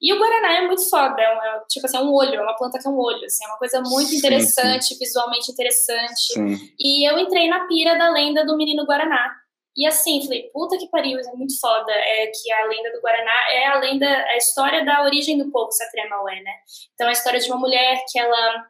E 0.00 0.12
o 0.12 0.18
Guaraná 0.18 0.54
é 0.54 0.66
muito 0.66 0.88
foda, 0.88 1.20
é, 1.20 1.36
um, 1.36 1.42
é 1.42 1.62
tipo 1.68 1.86
assim, 1.86 1.96
é 1.98 2.00
um 2.00 2.12
olho, 2.12 2.34
é 2.34 2.40
uma 2.40 2.56
planta 2.56 2.78
que 2.78 2.88
é 2.88 2.90
um 2.90 2.98
olho, 2.98 3.24
assim, 3.24 3.44
é 3.44 3.48
uma 3.48 3.58
coisa 3.58 3.82
muito 3.82 4.14
interessante, 4.14 4.86
sim, 4.86 4.94
sim. 4.94 4.98
visualmente 4.98 5.52
interessante. 5.52 6.32
Sim. 6.32 6.56
E 6.78 7.08
eu 7.08 7.18
entrei 7.18 7.48
na 7.48 7.66
pira 7.66 7.98
da 7.98 8.10
lenda 8.10 8.44
do 8.46 8.56
menino 8.56 8.86
Guaraná. 8.86 9.30
E 9.76 9.86
assim, 9.86 10.22
falei, 10.22 10.50
puta 10.52 10.78
que 10.78 10.88
pariu, 10.88 11.18
é 11.18 11.36
muito 11.36 11.58
foda. 11.60 11.92
É 11.92 12.28
que 12.28 12.52
a 12.52 12.64
lenda 12.66 12.92
do 12.92 13.00
Guaraná 13.00 13.52
é 13.52 13.66
a 13.66 13.78
lenda, 13.80 14.06
a 14.06 14.36
história 14.36 14.84
da 14.84 15.02
origem 15.02 15.36
do 15.36 15.50
povo 15.50 15.70
Sateremaué, 15.72 16.40
né? 16.40 16.52
Então, 16.94 17.08
é 17.08 17.10
a 17.10 17.12
história 17.12 17.40
de 17.40 17.50
uma 17.50 17.58
mulher 17.58 18.04
que 18.08 18.18
ela 18.18 18.66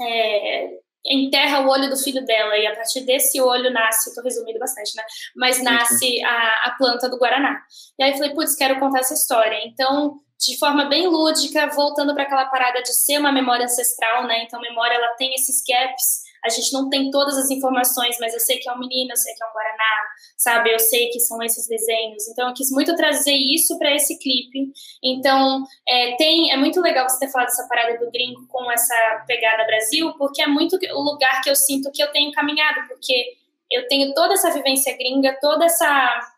é, 0.00 0.70
enterra 1.08 1.60
o 1.60 1.68
olho 1.68 1.88
do 1.88 1.96
filho 1.96 2.24
dela 2.24 2.56
e 2.56 2.66
a 2.66 2.74
partir 2.74 3.02
desse 3.02 3.40
olho 3.40 3.70
nasce, 3.70 4.08
estou 4.08 4.22
resumindo 4.22 4.58
bastante, 4.58 4.96
né? 4.96 5.02
Mas 5.34 5.62
nasce 5.62 6.22
a, 6.24 6.68
a 6.68 6.74
planta 6.76 7.08
do 7.08 7.18
Guaraná. 7.18 7.60
E 7.98 8.02
aí 8.02 8.10
eu 8.10 8.16
falei, 8.16 8.34
putz, 8.34 8.54
quero 8.54 8.78
contar 8.78 9.00
essa 9.00 9.14
história. 9.14 9.58
Então, 9.64 10.20
de 10.38 10.58
forma 10.58 10.84
bem 10.86 11.06
lúdica, 11.08 11.68
voltando 11.68 12.14
para 12.14 12.24
aquela 12.24 12.46
parada 12.46 12.82
de 12.82 12.92
ser 12.92 13.18
uma 13.18 13.32
memória 13.32 13.64
ancestral, 13.64 14.26
né? 14.26 14.42
Então, 14.42 14.60
memória 14.60 14.94
ela 14.94 15.14
tem 15.16 15.34
esses 15.34 15.62
gaps. 15.66 16.25
A 16.46 16.48
gente 16.48 16.72
não 16.72 16.88
tem 16.88 17.10
todas 17.10 17.36
as 17.36 17.50
informações, 17.50 18.16
mas 18.20 18.32
eu 18.32 18.40
sei 18.40 18.58
que 18.58 18.68
é 18.68 18.72
um 18.72 18.78
menino, 18.78 19.10
eu 19.10 19.16
sei 19.16 19.34
que 19.34 19.42
é 19.42 19.46
um 19.46 19.52
guaraná, 19.52 20.02
sabe? 20.36 20.72
Eu 20.72 20.78
sei 20.78 21.08
que 21.08 21.20
são 21.20 21.42
esses 21.42 21.66
desenhos. 21.66 22.28
Então, 22.28 22.48
eu 22.48 22.54
quis 22.54 22.70
muito 22.70 22.94
trazer 22.96 23.34
isso 23.34 23.76
para 23.78 23.94
esse 23.94 24.18
clipe. 24.18 24.72
Então, 25.02 25.64
é, 25.88 26.16
tem, 26.16 26.52
é 26.52 26.56
muito 26.56 26.80
legal 26.80 27.08
você 27.08 27.18
ter 27.18 27.32
falado 27.32 27.48
essa 27.48 27.66
parada 27.68 27.98
do 27.98 28.10
gringo 28.10 28.46
com 28.48 28.70
essa 28.70 29.24
pegada 29.26 29.66
Brasil, 29.66 30.14
porque 30.16 30.40
é 30.40 30.46
muito 30.46 30.78
o 30.94 31.02
lugar 31.02 31.42
que 31.42 31.50
eu 31.50 31.56
sinto 31.56 31.90
que 31.92 32.02
eu 32.02 32.12
tenho 32.12 32.32
caminhado, 32.32 32.86
porque 32.88 33.36
eu 33.70 33.88
tenho 33.88 34.14
toda 34.14 34.34
essa 34.34 34.52
vivência 34.52 34.96
gringa, 34.96 35.36
toda 35.40 35.64
essa 35.64 36.32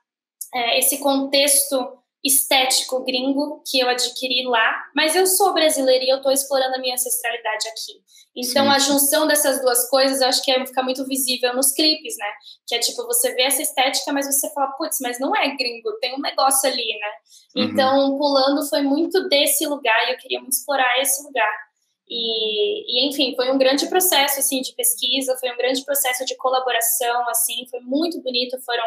é, 0.54 0.78
esse 0.78 0.98
contexto 0.98 1.97
estético 2.24 3.04
gringo 3.04 3.62
que 3.64 3.78
eu 3.78 3.88
adquiri 3.88 4.44
lá, 4.44 4.84
mas 4.94 5.14
eu 5.14 5.26
sou 5.26 5.54
brasileira 5.54 6.04
e 6.04 6.08
eu 6.08 6.16
estou 6.16 6.32
explorando 6.32 6.74
a 6.74 6.78
minha 6.78 6.94
ancestralidade 6.94 7.68
aqui. 7.68 8.02
Então 8.36 8.64
Sim. 8.66 8.70
a 8.70 8.78
junção 8.78 9.26
dessas 9.26 9.60
duas 9.60 9.88
coisas 9.88 10.20
eu 10.20 10.28
acho 10.28 10.42
que 10.42 10.50
é, 10.50 10.66
fica 10.66 10.82
muito 10.82 11.04
visível 11.06 11.54
nos 11.54 11.72
clipes, 11.72 12.16
né? 12.16 12.26
Que 12.66 12.74
é 12.74 12.78
tipo, 12.78 13.04
você 13.06 13.34
vê 13.34 13.42
essa 13.42 13.62
estética, 13.62 14.12
mas 14.12 14.26
você 14.26 14.52
fala, 14.52 14.72
putz, 14.72 14.98
mas 15.00 15.18
não 15.18 15.34
é 15.34 15.56
gringo, 15.56 15.92
tem 16.00 16.14
um 16.14 16.20
negócio 16.20 16.68
ali, 16.68 16.86
né? 16.98 17.10
Uhum. 17.56 17.62
Então, 17.64 18.18
pulando 18.18 18.68
foi 18.68 18.82
muito 18.82 19.28
desse 19.28 19.66
lugar 19.66 20.08
e 20.08 20.12
eu 20.12 20.18
queria 20.18 20.40
muito 20.40 20.52
explorar 20.52 21.00
esse 21.00 21.22
lugar. 21.22 21.68
E, 22.10 23.06
e, 23.06 23.08
enfim, 23.08 23.34
foi 23.36 23.50
um 23.52 23.58
grande 23.58 23.86
processo 23.86 24.40
assim 24.40 24.62
de 24.62 24.74
pesquisa, 24.74 25.36
foi 25.38 25.52
um 25.52 25.56
grande 25.56 25.84
processo 25.84 26.24
de 26.24 26.34
colaboração, 26.36 27.28
assim, 27.28 27.66
foi 27.70 27.80
muito 27.80 28.20
bonito. 28.22 28.58
Foram 28.64 28.84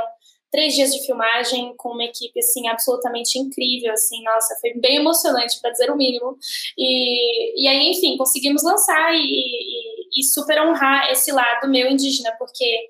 três 0.51 0.75
dias 0.75 0.93
de 0.93 1.05
filmagem 1.05 1.73
com 1.77 1.89
uma 1.89 2.03
equipe 2.03 2.37
assim 2.39 2.67
absolutamente 2.67 3.39
incrível, 3.39 3.93
assim, 3.93 4.21
nossa, 4.23 4.57
foi 4.59 4.73
bem 4.73 4.97
emocionante 4.97 5.59
para 5.61 5.71
dizer 5.71 5.89
o 5.89 5.95
mínimo. 5.95 6.37
E, 6.77 7.63
e 7.63 7.67
aí, 7.67 7.91
enfim, 7.91 8.17
conseguimos 8.17 8.63
lançar 8.63 9.13
e, 9.13 9.19
e, 9.19 10.19
e 10.19 10.23
super 10.23 10.61
honrar 10.61 11.09
esse 11.11 11.31
lado 11.31 11.69
meu 11.69 11.89
indígena, 11.89 12.35
porque 12.37 12.89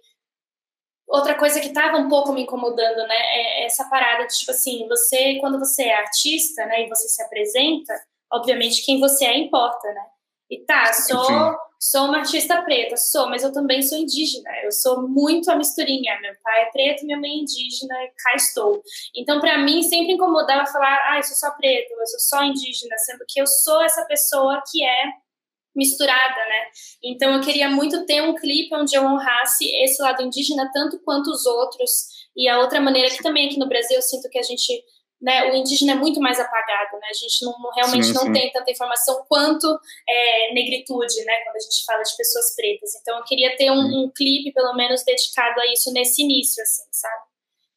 outra 1.08 1.36
coisa 1.36 1.60
que 1.60 1.68
estava 1.68 1.98
um 1.98 2.10
pouco 2.10 2.34
me 2.34 2.44
incomodando, 2.44 3.08
né, 3.08 3.16
é 3.16 3.66
essa 3.66 3.86
parada 3.90 4.26
de 4.26 4.38
tipo 4.38 4.52
assim, 4.52 4.88
você 4.88 5.36
quando 5.40 5.60
você 5.60 5.84
é 5.84 5.96
artista, 5.96 6.66
né, 6.66 6.86
e 6.86 6.90
você 6.90 7.08
se 7.08 7.22
apresenta, 7.22 7.94
obviamente 8.32 8.84
quem 8.84 9.00
você 9.00 9.26
é 9.26 9.38
importa, 9.38 9.88
né? 9.94 10.06
E 10.52 10.60
tá, 10.66 10.94
sou 10.94 11.56
Sou 11.84 12.06
uma 12.06 12.20
artista 12.20 12.62
preta, 12.62 12.96
sou, 12.96 13.28
mas 13.28 13.42
eu 13.44 13.52
também 13.52 13.82
sou 13.82 13.98
indígena. 13.98 14.52
Eu 14.64 14.72
sou 14.72 15.10
muito 15.10 15.50
a 15.50 15.56
misturinha. 15.56 16.16
Meu 16.22 16.36
pai 16.44 16.62
é 16.62 16.66
preto, 16.72 17.04
minha 17.08 17.20
mãe 17.20 17.32
é 17.32 17.38
indígena, 17.38 17.96
e 18.04 18.08
cá 18.10 18.36
estou. 18.36 18.84
Então, 19.16 19.42
para 19.42 19.58
mim, 19.58 19.82
sempre 19.82 20.14
incomodava 20.14 20.64
falar, 20.68 20.96
ah, 21.10 21.18
eu 21.18 21.24
sou 21.24 21.36
só 21.36 21.50
preto, 21.56 21.92
eu 21.92 22.06
sou 22.06 22.20
só 22.20 22.44
indígena, 22.44 22.96
sendo 23.00 23.26
que 23.28 23.42
eu 23.42 23.48
sou 23.48 23.82
essa 23.82 24.06
pessoa 24.06 24.62
que 24.72 24.86
é 24.86 25.06
misturada, 25.76 26.36
né? 26.36 26.66
Então, 27.04 27.34
eu 27.34 27.42
queria 27.42 27.68
muito 27.68 28.06
ter 28.06 28.22
um 28.22 28.36
clipe 28.36 28.76
onde 28.76 28.96
eu 28.96 29.04
honrasse 29.04 29.66
esse 29.84 30.00
lado 30.04 30.22
indígena 30.22 30.70
tanto 30.72 31.00
quanto 31.00 31.32
os 31.32 31.48
outros. 31.48 32.30
E 32.38 32.48
a 32.48 32.60
outra 32.60 32.80
maneira 32.80 33.10
que 33.10 33.24
também 33.24 33.48
aqui 33.48 33.58
no 33.58 33.68
Brasil 33.68 33.96
eu 33.96 34.04
sinto 34.04 34.30
que 34.30 34.38
a 34.38 34.44
gente 34.44 34.84
né, 35.22 35.52
o 35.52 35.56
indígena 35.56 35.92
é 35.92 35.96
muito 35.96 36.20
mais 36.20 36.40
apagado, 36.40 36.98
né? 37.00 37.08
A 37.10 37.14
gente 37.14 37.46
não, 37.46 37.54
realmente 37.76 38.08
sim, 38.08 38.14
não 38.14 38.24
sim. 38.24 38.34
tem 38.34 38.52
tanta 38.52 38.72
informação 38.72 39.24
quanto 39.30 39.68
é, 40.10 40.54
negritude, 40.54 41.24
né? 41.24 41.40
Quando 41.44 41.58
a 41.58 41.60
gente 41.60 41.86
fala 41.86 42.02
de 42.02 42.18
pessoas 42.18 42.56
pretas. 42.56 42.96
Então, 42.96 43.18
eu 43.20 43.24
queria 43.24 43.56
ter 43.56 43.72
um, 43.72 44.04
um, 44.04 44.12
clipe, 44.16 44.52
pelo 44.52 44.74
menos, 44.74 45.04
dedicado 45.04 45.60
a 45.60 45.72
isso 45.72 45.94
nesse 45.94 46.24
início, 46.24 46.62
assim, 46.64 46.84
sabe? 46.92 47.24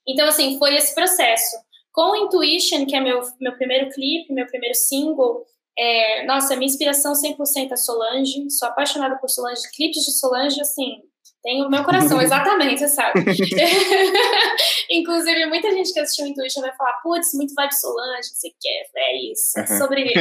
Então, 0.08 0.26
assim, 0.26 0.58
foi 0.58 0.74
esse 0.74 0.94
processo. 0.94 1.56
Com 1.92 2.16
Intuition, 2.16 2.86
que 2.86 2.96
é 2.96 3.00
meu, 3.00 3.20
meu 3.40 3.54
primeiro 3.56 3.90
clipe, 3.90 4.32
meu 4.32 4.46
primeiro 4.46 4.74
single, 4.74 5.44
é, 5.76 6.24
nossa, 6.24 6.56
minha 6.56 6.66
inspiração 6.66 7.12
100% 7.12 7.72
é 7.72 7.76
Solange. 7.76 8.50
Sou 8.50 8.68
apaixonada 8.68 9.16
por 9.18 9.28
Solange. 9.28 9.70
Clipes 9.74 10.04
de 10.04 10.12
Solange, 10.12 10.60
assim, 10.60 11.02
tem 11.44 11.62
o 11.62 11.68
meu 11.68 11.84
coração, 11.84 12.20
exatamente, 12.22 12.88
sabe? 12.88 13.20
Inclusive, 14.90 15.46
muita 15.46 15.70
gente 15.70 15.92
que 15.92 16.00
assistiu 16.00 16.26
Intuition 16.26 16.62
vai 16.62 16.74
falar, 16.74 16.94
putz, 17.02 17.34
muito 17.34 17.54
vibe 17.54 17.74
Solange, 17.74 18.30
não 18.30 18.36
sei 18.40 18.50
o 18.50 18.54
que, 18.58 18.98
é 18.98 19.30
isso, 19.30 19.60
é 19.60 19.66
sobre 19.66 20.04
isso. 20.04 20.16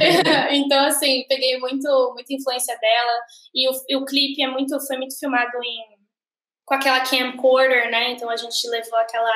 então, 0.50 0.86
assim, 0.86 1.24
peguei 1.28 1.58
muito, 1.58 2.12
muita 2.14 2.32
influência 2.32 2.76
dela, 2.78 3.20
e 3.54 3.68
o, 3.68 3.72
e 3.86 3.96
o 3.96 4.04
clipe 4.06 4.42
é 4.42 4.48
muito, 4.48 4.80
foi 4.86 4.96
muito 4.96 5.16
filmado 5.18 5.62
em, 5.62 5.84
com 6.64 6.74
aquela 6.74 7.00
camcorder, 7.00 7.90
né? 7.90 8.12
Então 8.12 8.30
a 8.30 8.36
gente 8.36 8.66
levou 8.68 8.98
aquela 8.98 9.30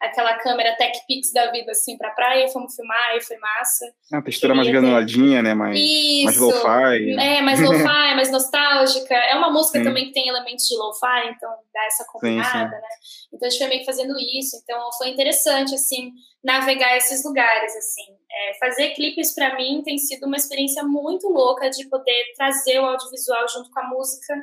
aquela 0.00 0.34
câmera 0.38 0.76
Tech 0.76 0.96
Pix 1.06 1.32
da 1.32 1.50
vida 1.50 1.72
assim 1.72 1.96
pra 1.98 2.10
praia, 2.10 2.48
fomos 2.48 2.74
filmar 2.74 3.16
e 3.16 3.20
foi 3.20 3.36
massa. 3.38 3.84
É 4.12 4.16
uma 4.16 4.24
textura 4.24 4.54
mais 4.54 4.68
granuladinha, 4.68 5.42
né? 5.42 5.54
Mais, 5.54 5.78
Isso. 5.78 6.24
mais 6.24 6.36
lo-fi. 6.36 7.12
É, 7.18 7.42
mais 7.42 7.60
lo-fi, 7.60 7.82
mais 8.14 8.30
nostálgica. 8.30 9.14
É 9.14 9.34
uma 9.34 9.50
música 9.50 9.78
sim. 9.78 9.84
também 9.84 10.06
que 10.06 10.12
tem 10.12 10.28
elementos 10.28 10.66
de 10.66 10.76
lo-fi, 10.76 11.28
então 11.30 11.50
dá 11.72 11.84
essa 11.86 12.04
combinada, 12.04 12.48
sim, 12.48 12.58
sim. 12.58 12.82
né? 12.82 12.88
Então 13.32 13.46
a 13.46 13.50
gente 13.50 13.58
foi 13.58 13.68
meio 13.68 13.80
que 13.80 13.86
fazendo 13.86 14.14
isso. 14.18 14.56
Então 14.62 14.88
foi 14.96 15.08
interessante, 15.08 15.74
assim, 15.74 16.12
navegar 16.44 16.96
esses 16.96 17.24
lugares, 17.24 17.74
assim. 17.76 18.16
É, 18.30 18.58
fazer 18.58 18.90
clipes 18.90 19.34
para 19.34 19.56
mim 19.56 19.82
tem 19.84 19.98
sido 19.98 20.26
uma 20.26 20.36
experiência 20.36 20.82
muito 20.84 21.28
louca 21.28 21.68
de 21.70 21.88
poder 21.88 22.24
trazer 22.36 22.78
o 22.78 22.84
audiovisual 22.84 23.48
junto 23.48 23.70
com 23.70 23.80
a 23.80 23.88
música, 23.88 24.34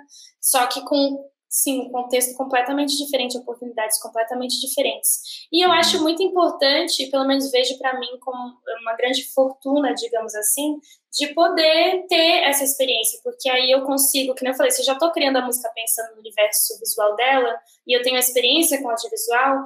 só 0.42 0.68
que 0.68 0.84
com 0.84 1.26
sim, 1.56 1.84
um 1.84 1.90
contexto 1.90 2.36
completamente 2.36 2.98
diferente, 2.98 3.38
oportunidades 3.38 3.98
completamente 4.02 4.60
diferentes. 4.60 5.48
E 5.50 5.66
eu 5.66 5.72
acho 5.72 6.02
muito 6.02 6.22
importante, 6.22 7.10
pelo 7.10 7.26
menos 7.26 7.50
vejo 7.50 7.78
para 7.78 7.98
mim 7.98 8.20
como 8.20 8.58
uma 8.82 8.94
grande 8.98 9.24
fortuna, 9.34 9.94
digamos 9.94 10.36
assim, 10.36 10.78
de 11.18 11.34
poder 11.34 12.06
ter 12.10 12.44
essa 12.44 12.66
experiência, 12.66 13.22
porque 13.24 13.50
aí 13.50 13.72
eu 13.72 13.84
consigo, 13.86 14.36
que 14.36 14.44
nem 14.44 14.52
eu 14.52 14.58
falei, 14.58 14.70
se 14.70 14.82
eu 14.82 14.86
já 14.86 14.94
estou 14.94 15.12
criando 15.12 15.38
a 15.38 15.46
música 15.46 15.72
pensando 15.74 16.16
no 16.16 16.20
universo 16.20 16.78
visual 16.78 17.16
dela, 17.16 17.58
e 17.88 17.98
eu 17.98 18.02
tenho 18.04 18.18
a 18.18 18.20
experiência 18.20 18.82
com 18.82 18.90
audiovisual, 18.90 19.66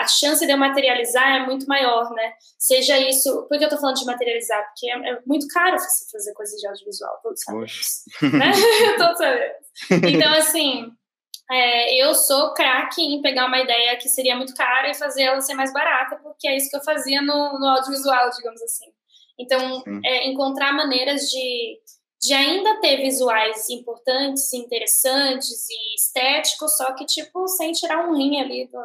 a, 0.00 0.06
chance 0.06 0.46
de 0.46 0.50
eu 0.50 0.56
materializar 0.56 1.42
é 1.42 1.46
muito 1.46 1.66
maior, 1.66 2.10
né? 2.14 2.32
Seja 2.58 2.98
isso. 2.98 3.46
Por 3.50 3.58
que 3.58 3.64
eu 3.66 3.68
tô 3.68 3.76
falando 3.76 3.96
de 3.96 4.06
materializar? 4.06 4.64
Porque 4.66 4.90
é, 4.90 5.10
é 5.10 5.18
muito 5.26 5.46
caro 5.48 5.78
você 5.78 6.10
fazer 6.10 6.32
coisas 6.32 6.58
de 6.58 6.66
audiovisual, 6.66 7.20
todos 7.22 7.42
sabemos. 7.42 8.02
Né? 8.22 8.50
todos 8.96 9.18
sabemos. 9.18 9.56
Então, 9.90 10.32
assim, 10.32 10.90
é, 11.50 11.94
eu 11.94 12.14
sou 12.14 12.52
craque 12.52 13.02
em 13.02 13.22
pegar 13.22 13.46
uma 13.46 13.58
ideia 13.58 13.96
que 13.96 14.08
seria 14.08 14.36
muito 14.36 14.54
cara 14.54 14.90
e 14.90 14.94
fazer 14.94 15.22
ela 15.22 15.40
ser 15.40 15.54
mais 15.54 15.72
barata, 15.72 16.16
porque 16.22 16.46
é 16.46 16.56
isso 16.56 16.70
que 16.70 16.76
eu 16.76 16.84
fazia 16.84 17.22
no, 17.22 17.58
no 17.58 17.66
audiovisual, 17.66 18.30
digamos 18.36 18.60
assim. 18.62 18.86
Então, 19.38 19.82
é, 20.04 20.28
encontrar 20.28 20.72
maneiras 20.72 21.30
de, 21.30 21.80
de 22.20 22.34
ainda 22.34 22.80
ter 22.80 22.98
visuais 22.98 23.68
importantes, 23.70 24.52
interessantes 24.52 25.68
e 25.70 25.94
estéticos, 25.94 26.76
só 26.76 26.92
que, 26.94 27.06
tipo, 27.06 27.46
sem 27.48 27.72
tirar 27.72 28.08
um 28.08 28.16
rim 28.16 28.40
ali 28.40 28.66
do, 28.66 28.82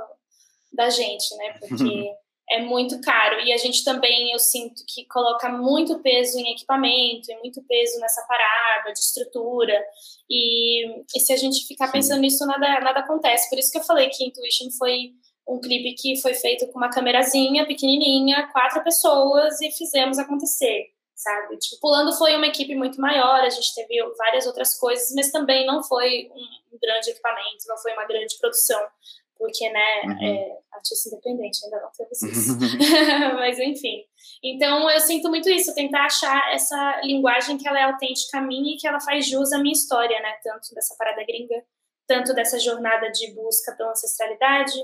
da 0.71 0.89
gente, 0.89 1.36
né? 1.36 1.56
Porque 1.60 2.13
é 2.54 2.62
muito 2.62 3.02
caro. 3.02 3.39
E 3.42 3.52
a 3.52 3.58
gente 3.58 3.84
também, 3.84 4.32
eu 4.32 4.39
sinto 4.39 4.84
que 4.88 5.06
coloca 5.06 5.50
muito 5.50 6.00
peso 6.00 6.38
em 6.38 6.52
equipamento, 6.52 7.32
e 7.32 7.38
muito 7.39 7.62
peso 7.63 8.00
nessa 8.00 8.22
parada 8.28 8.94
de 8.94 9.00
estrutura. 9.00 9.84
E, 10.30 10.88
e 11.16 11.20
se 11.20 11.34
a 11.34 11.38
gente 11.38 11.66
ficar 11.66 11.88
Sim. 11.88 11.94
pensando 11.94 12.22
nisso, 12.22 12.46
nada, 12.46 12.80
nada 12.80 13.00
acontece. 13.00 13.50
Por 13.50 13.58
isso 13.58 13.72
que 13.72 13.80
eu 13.80 13.84
falei 13.84 14.10
que 14.10 14.24
Intuition 14.24 14.70
foi 14.78 15.13
um 15.48 15.60
clipe 15.60 15.96
que 15.96 16.22
foi 16.22 16.34
feito 16.36 16.68
com 16.68 16.78
uma 16.78 16.89
câmerazinha 16.89 17.66
pequenininha, 17.66 18.48
quatro 18.52 18.84
pessoas, 18.84 19.60
e 19.60 19.72
fizemos 19.72 20.18
acontecer, 20.18 20.86
sabe? 21.16 21.58
Tipo, 21.58 21.82
Pulando 21.82 22.13
foi 22.13 22.36
uma 22.36 22.48
equipe 22.48 22.76
muito 22.76 23.02
maior, 23.02 23.42
a 23.42 23.50
gente 23.50 23.74
teve 23.76 23.96
várias 24.18 24.46
outras 24.46 24.78
coisas, 24.78 25.13
mas 25.13 25.32
também 25.32 25.66
não 25.66 25.84
foi 25.84 26.30
um 26.72 26.78
grande 26.80 27.10
equipamento, 27.10 27.68
não 27.68 27.78
foi 27.78 27.92
uma 27.92 28.06
grande 28.06 28.38
produção 28.39 28.80
porque, 29.43 29.69
né, 29.69 30.01
uhum. 30.06 30.25
é 30.25 30.58
artista 30.71 31.10
independente, 31.10 31.65
ainda 31.65 31.82
não 31.82 31.91
teve 31.91 32.12
isso. 32.31 32.58
Mas, 33.35 33.60
enfim. 33.60 34.06
Então, 34.41 34.89
eu 34.89 35.02
sinto 35.02 35.27
muito 35.27 35.50
isso, 35.50 35.75
tentar 35.75 36.06
achar 36.06 36.54
essa 36.54 37.02
linguagem 37.04 37.58
que 37.58 37.67
ela 37.67 37.77
é 37.77 37.83
autêntica 37.83 38.37
a 38.37 38.41
mim 38.41 38.73
e 38.73 38.77
que 38.77 38.87
ela 38.87 39.02
faz 39.02 39.27
jus 39.27 39.52
à 39.52 39.60
minha 39.60 39.73
história, 39.73 40.17
né, 40.21 40.37
tanto 40.41 40.73
dessa 40.73 40.96
parada 40.98 41.25
gringa, 41.25 41.62
tanto 42.08 42.33
dessa 42.33 42.58
jornada 42.58 43.12
de 43.12 43.33
busca 43.33 43.73
pela 43.73 43.91
ancestralidade 43.91 44.79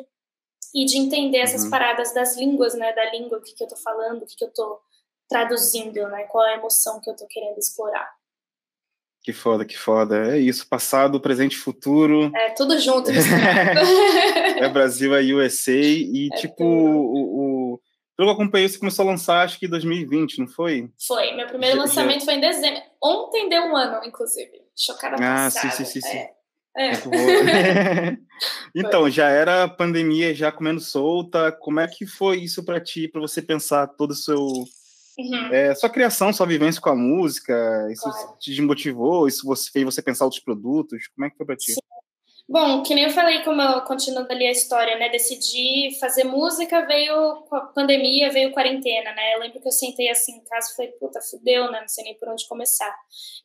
e 0.76 0.84
de 0.84 0.98
entender 0.98 1.38
essas 1.38 1.64
uhum. 1.64 1.70
paradas 1.70 2.14
das 2.14 2.36
línguas, 2.36 2.74
né, 2.74 2.92
da 2.92 3.10
língua, 3.12 3.38
o 3.38 3.42
que, 3.42 3.54
que 3.54 3.64
eu 3.64 3.68
tô 3.70 3.78
falando, 3.78 4.24
o 4.24 4.26
que, 4.26 4.36
que 4.36 4.44
eu 4.44 4.52
tô 4.54 4.82
traduzindo, 5.30 6.06
né, 6.10 6.24
qual 6.24 6.46
é 6.46 6.56
a 6.56 6.58
emoção 6.58 7.00
que 7.00 7.10
eu 7.10 7.16
tô 7.16 7.26
querendo 7.28 7.58
explorar. 7.58 8.14
Que 9.22 9.34
foda, 9.34 9.66
que 9.66 9.78
foda. 9.78 10.34
É 10.34 10.40
isso, 10.40 10.68
passado, 10.68 11.20
presente 11.20 11.54
e 11.54 11.60
futuro. 11.60 12.32
É, 12.36 12.52
tudo 12.52 12.80
junto. 12.80 13.12
é 13.12 14.70
Brasil, 14.70 15.14
é 15.14 15.22
USA. 15.22 15.72
E, 15.72 16.30
é 16.32 16.38
tipo, 16.38 16.64
o, 16.64 17.74
o, 17.74 17.82
pelo 18.16 18.28
que 18.28 18.32
eu 18.32 18.44
acompanhei, 18.44 18.68
você 18.68 18.78
começou 18.78 19.04
a 19.06 19.12
lançar, 19.12 19.44
acho 19.44 19.60
que 19.60 19.66
em 19.66 19.70
2020, 19.70 20.40
não 20.40 20.48
foi? 20.48 20.90
Foi. 21.06 21.34
Meu 21.34 21.48
primeiro 21.48 21.76
já, 21.76 21.82
lançamento 21.82 22.20
já... 22.20 22.26
foi 22.26 22.34
em 22.36 22.42
dezembro. 22.42 22.82
Ontem 23.04 23.50
deu 23.50 23.64
um 23.64 23.76
ano, 23.76 24.06
inclusive. 24.06 24.52
Chocada 24.76 25.16
ah, 25.16 25.46
passada. 25.46 25.68
Ah, 25.68 25.72
sim, 25.72 25.86
sim, 25.86 26.02
sim. 26.02 26.18
É. 26.18 26.40
É. 26.78 26.92
então, 28.74 29.10
já 29.10 29.28
era 29.28 29.68
pandemia 29.68 30.34
já 30.34 30.52
comendo 30.52 30.80
solta. 30.80 31.52
Como 31.52 31.80
é 31.80 31.88
que 31.88 32.06
foi 32.06 32.38
isso 32.38 32.64
para 32.64 32.80
ti, 32.80 33.08
para 33.08 33.20
você 33.20 33.42
pensar 33.42 33.88
todo 33.88 34.12
o 34.12 34.16
seu 34.16 34.48
Uhum. 35.20 35.54
É, 35.54 35.76
sua 35.76 35.90
criação, 35.90 36.32
sua 36.32 36.46
vivência 36.46 36.82
com 36.82 36.90
a 36.90 36.96
música, 36.96 37.54
isso 37.92 38.10
claro. 38.10 38.38
te 38.40 38.52
desmotivou? 38.52 39.28
Isso 39.28 39.46
você, 39.46 39.70
fez 39.70 39.84
você 39.84 40.02
pensar 40.02 40.24
outros 40.24 40.42
produtos? 40.42 41.08
Como 41.14 41.26
é 41.26 41.30
que 41.30 41.36
foi 41.36 41.46
para 41.46 41.58
ti? 41.58 41.74
Sim. 41.74 41.80
Bom, 42.52 42.82
que 42.82 42.96
nem 42.96 43.04
eu 43.04 43.12
falei, 43.12 43.44
como 43.44 43.62
eu, 43.62 43.82
continuando 43.82 44.34
ali 44.34 44.48
a 44.48 44.52
história, 44.52 44.98
né? 44.98 45.08
Decidi 45.10 45.96
fazer 46.00 46.24
música, 46.24 46.84
veio 46.88 47.46
a 47.52 47.60
pandemia, 47.76 48.32
veio 48.32 48.52
quarentena, 48.52 49.14
né? 49.14 49.36
Eu 49.36 49.40
lembro 49.42 49.62
que 49.62 49.68
eu 49.68 49.72
sentei 49.72 50.10
assim 50.10 50.38
em 50.38 50.44
casa 50.46 50.72
e 50.72 50.76
falei, 50.76 50.92
puta, 50.94 51.22
fudeu, 51.22 51.70
né? 51.70 51.82
Não 51.82 51.88
sei 51.88 52.06
nem 52.06 52.18
por 52.18 52.28
onde 52.28 52.48
começar. 52.48 52.92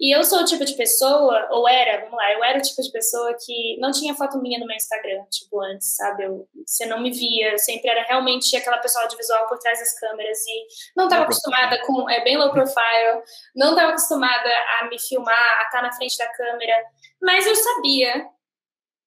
E 0.00 0.16
eu 0.16 0.24
sou 0.24 0.40
o 0.40 0.44
tipo 0.46 0.64
de 0.64 0.72
pessoa, 0.72 1.48
ou 1.50 1.68
era, 1.68 2.02
vamos 2.04 2.16
lá, 2.16 2.32
eu 2.32 2.42
era 2.42 2.58
o 2.58 2.62
tipo 2.62 2.80
de 2.80 2.90
pessoa 2.90 3.36
que 3.44 3.76
não 3.78 3.92
tinha 3.92 4.14
foto 4.14 4.40
minha 4.40 4.58
no 4.58 4.66
meu 4.66 4.74
Instagram, 4.74 5.22
tipo, 5.30 5.60
antes, 5.60 5.96
sabe? 5.96 6.24
Eu, 6.24 6.48
você 6.66 6.86
não 6.86 7.02
me 7.02 7.10
via, 7.10 7.52
eu 7.52 7.58
sempre 7.58 7.90
era 7.90 8.04
realmente 8.04 8.56
aquela 8.56 8.78
pessoa 8.78 9.04
audiovisual 9.04 9.46
por 9.48 9.58
trás 9.58 9.80
das 9.80 10.00
câmeras 10.00 10.38
e 10.46 10.66
não 10.96 11.04
estava 11.04 11.24
acostumada 11.24 11.78
com, 11.84 12.08
é 12.08 12.24
bem 12.24 12.38
low 12.38 12.50
profile, 12.52 13.22
não 13.54 13.72
estava 13.72 13.90
acostumada 13.90 14.50
a 14.80 14.88
me 14.88 14.98
filmar, 14.98 15.60
a 15.60 15.64
estar 15.64 15.82
na 15.82 15.92
frente 15.92 16.16
da 16.16 16.26
câmera, 16.32 16.84
mas 17.20 17.46
eu 17.46 17.54
sabia 17.54 18.32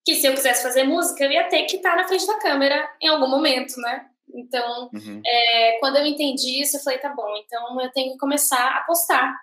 que 0.07 0.15
se 0.15 0.25
eu 0.25 0.33
quisesse 0.33 0.63
fazer 0.63 0.85
música, 0.85 1.21
eu 1.21 1.31
ia 1.33 1.49
ter 1.49 1.63
que 1.63 1.75
estar 1.75 1.97
na 1.97 2.07
frente 2.07 2.25
da 2.25 2.39
câmera 2.39 2.89
em 3.01 3.09
algum 3.09 3.27
momento, 3.27 3.77
né? 3.81 4.05
Então, 4.33 4.89
uhum. 4.93 5.21
é, 5.25 5.77
quando 5.81 5.97
eu 5.97 6.05
entendi 6.05 6.61
isso, 6.61 6.77
eu 6.77 6.81
falei, 6.81 6.97
tá 6.99 7.09
bom, 7.09 7.27
então 7.35 7.81
eu 7.81 7.91
tenho 7.91 8.13
que 8.13 8.17
começar 8.17 8.77
a 8.77 8.83
postar. 8.83 9.35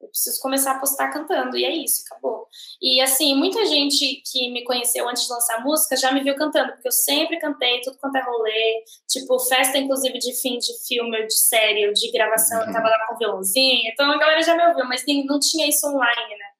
Eu 0.00 0.06
preciso 0.06 0.40
começar 0.40 0.72
a 0.72 0.78
postar 0.78 1.10
cantando, 1.10 1.56
e 1.56 1.64
é 1.64 1.74
isso, 1.74 2.04
acabou. 2.06 2.46
E 2.80 3.00
assim, 3.00 3.34
muita 3.34 3.66
gente 3.66 4.22
que 4.30 4.48
me 4.52 4.62
conheceu 4.62 5.08
antes 5.08 5.26
de 5.26 5.32
lançar 5.32 5.64
música 5.64 5.96
já 5.96 6.12
me 6.12 6.22
viu 6.22 6.36
cantando, 6.36 6.72
porque 6.74 6.86
eu 6.86 6.92
sempre 6.92 7.40
cantei 7.40 7.80
tudo 7.80 7.98
quanto 7.98 8.14
é 8.14 8.22
rolê, 8.22 8.84
tipo, 9.08 9.36
festa 9.40 9.76
inclusive 9.76 10.20
de 10.20 10.40
fim 10.40 10.56
de 10.58 10.86
filme, 10.86 11.26
de 11.26 11.36
série, 11.36 11.92
de 11.92 12.12
gravação, 12.12 12.60
uhum. 12.60 12.66
eu 12.68 12.72
tava 12.72 12.88
lá 12.88 13.06
com 13.08 13.16
violãozinho, 13.16 13.90
então 13.90 14.08
a 14.08 14.18
galera 14.18 14.42
já 14.42 14.54
me 14.54 14.68
ouviu, 14.68 14.84
mas 14.86 15.02
não 15.26 15.40
tinha 15.40 15.68
isso 15.68 15.84
online, 15.88 16.30
né? 16.38 16.55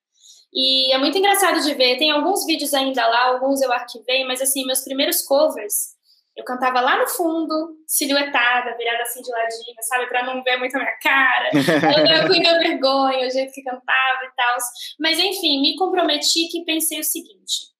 E 0.52 0.92
é 0.92 0.98
muito 0.98 1.18
engraçado 1.18 1.60
de 1.60 1.74
ver. 1.74 1.98
Tem 1.98 2.10
alguns 2.10 2.46
vídeos 2.46 2.72
ainda 2.72 3.06
lá, 3.06 3.26
alguns 3.26 3.60
eu 3.60 3.72
arquivei, 3.72 4.24
mas 4.24 4.40
assim, 4.40 4.64
meus 4.64 4.82
primeiros 4.82 5.22
covers, 5.22 5.96
eu 6.36 6.44
cantava 6.44 6.80
lá 6.80 6.98
no 6.98 7.08
fundo, 7.08 7.76
silhuetada, 7.86 8.76
virada 8.76 9.02
assim 9.02 9.22
de 9.22 9.30
ladinho, 9.30 9.76
sabe? 9.80 10.06
Pra 10.06 10.24
não 10.24 10.42
ver 10.42 10.58
muito 10.58 10.76
a 10.76 10.78
minha 10.78 10.98
cara. 10.98 11.50
Eu 11.54 12.26
com 12.26 12.38
minha 12.38 12.58
vergonha, 12.58 13.26
o 13.26 13.30
jeito 13.30 13.52
que 13.52 13.62
cantava 13.62 14.24
e 14.24 14.36
tal. 14.36 14.56
Mas 15.00 15.18
enfim, 15.18 15.62
me 15.62 15.76
comprometi 15.76 16.48
que 16.48 16.64
pensei 16.64 17.00
o 17.00 17.04
seguinte. 17.04 17.74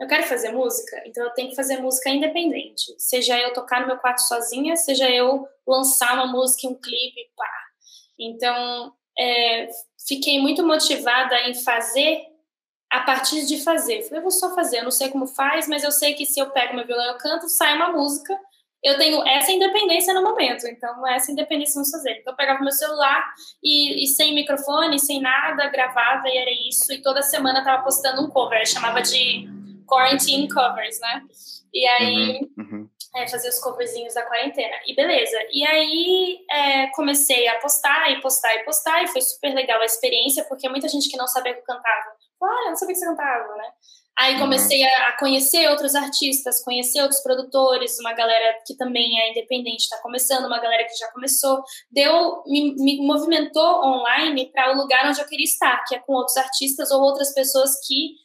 Eu 0.00 0.06
quero 0.06 0.22
fazer 0.22 0.52
música, 0.52 1.02
então 1.06 1.24
eu 1.24 1.30
tenho 1.30 1.50
que 1.50 1.56
fazer 1.56 1.78
música 1.78 2.08
independente. 2.08 2.94
Seja 2.98 3.36
eu 3.36 3.52
tocar 3.52 3.80
no 3.80 3.88
meu 3.88 3.98
quarto 3.98 4.20
sozinha, 4.20 4.76
seja 4.76 5.10
eu 5.10 5.44
lançar 5.66 6.14
uma 6.14 6.28
música, 6.28 6.68
um 6.68 6.80
clipe, 6.80 7.32
pá. 7.36 7.50
Então, 8.16 8.92
é, 9.18 9.68
fiquei 10.06 10.40
muito 10.40 10.66
motivada 10.66 11.34
em 11.48 11.54
fazer 11.54 12.22
a 12.90 13.00
partir 13.00 13.44
de 13.46 13.62
fazer. 13.62 14.02
Falei, 14.02 14.18
eu 14.18 14.22
vou 14.22 14.30
só 14.30 14.54
fazer, 14.54 14.78
eu 14.78 14.84
não 14.84 14.90
sei 14.90 15.08
como 15.10 15.26
faz, 15.26 15.68
mas 15.68 15.84
eu 15.84 15.92
sei 15.92 16.14
que 16.14 16.24
se 16.24 16.40
eu 16.40 16.50
pego 16.50 16.74
meu 16.74 16.86
violão 16.86 17.16
e 17.16 17.18
canto, 17.18 17.48
sai 17.48 17.76
uma 17.76 17.92
música. 17.92 18.38
Eu 18.82 18.96
tenho 18.96 19.26
essa 19.26 19.50
independência 19.50 20.14
no 20.14 20.22
momento, 20.22 20.66
então 20.68 21.04
essa 21.06 21.32
independência 21.32 21.74
vamos 21.74 21.90
fazer. 21.90 22.18
Então 22.20 22.32
eu 22.32 22.36
pegava 22.36 22.62
meu 22.62 22.70
celular 22.70 23.28
e, 23.62 24.04
e, 24.04 24.06
sem 24.06 24.32
microfone, 24.32 25.00
sem 25.00 25.20
nada, 25.20 25.68
gravava 25.68 26.28
e 26.28 26.36
era 26.36 26.50
isso. 26.68 26.92
E 26.92 27.02
toda 27.02 27.20
semana 27.22 27.64
tava 27.64 27.82
postando 27.82 28.22
um 28.22 28.30
cover, 28.30 28.64
chamava 28.66 29.02
de 29.02 29.48
Quarantine 29.84 30.48
Covers, 30.48 31.00
né? 31.00 31.22
E 31.74 31.86
aí 31.86 32.40
uhum, 32.56 32.64
uhum 32.64 32.88
é, 33.18 33.28
fazer 33.28 33.48
os 33.48 33.58
coverzinhos 33.58 34.14
da 34.14 34.22
quarentena. 34.22 34.76
E 34.86 34.94
beleza. 34.94 35.36
E 35.50 35.66
aí 35.66 36.44
é, 36.50 36.86
comecei 36.88 37.48
a 37.48 37.58
postar 37.58 38.10
e 38.10 38.20
postar 38.20 38.54
e 38.54 38.64
postar, 38.64 39.02
e 39.02 39.08
foi 39.08 39.20
super 39.20 39.54
legal 39.54 39.80
a 39.80 39.84
experiência, 39.84 40.44
porque 40.44 40.68
muita 40.68 40.88
gente 40.88 41.08
que 41.08 41.16
não 41.16 41.26
sabia 41.26 41.54
que 41.54 41.60
eu 41.60 41.64
cantava. 41.64 42.12
Claro, 42.38 42.64
eu 42.64 42.68
não 42.70 42.76
sabia 42.76 42.94
que 42.94 43.00
você 43.00 43.06
cantava, 43.06 43.56
né? 43.56 43.70
Aí 44.18 44.34
uhum. 44.34 44.40
comecei 44.40 44.82
a, 44.82 45.16
conhecer 45.16 45.68
outros 45.68 45.94
artistas, 45.94 46.64
conhecer 46.64 47.00
outros 47.02 47.20
produtores, 47.20 48.00
uma 48.00 48.12
galera 48.12 48.58
que 48.66 48.76
também 48.76 49.20
é 49.20 49.30
independente, 49.30 49.84
está 49.84 49.98
começando, 49.98 50.46
uma 50.46 50.58
galera 50.58 50.84
que 50.84 50.96
já 50.96 51.08
começou. 51.12 51.62
Deu, 51.88 52.42
me, 52.46 52.74
me 52.74 53.06
movimentou 53.06 53.84
online 53.84 54.50
para 54.52 54.72
o 54.72 54.76
lugar 54.76 55.08
onde 55.08 55.20
eu 55.20 55.26
queria 55.26 55.44
estar, 55.44 55.84
que 55.86 55.94
é 55.94 56.00
com 56.00 56.14
outros 56.14 56.36
artistas 56.36 56.90
ou 56.90 57.00
outras 57.00 57.32
pessoas 57.32 57.70
que 57.86 58.16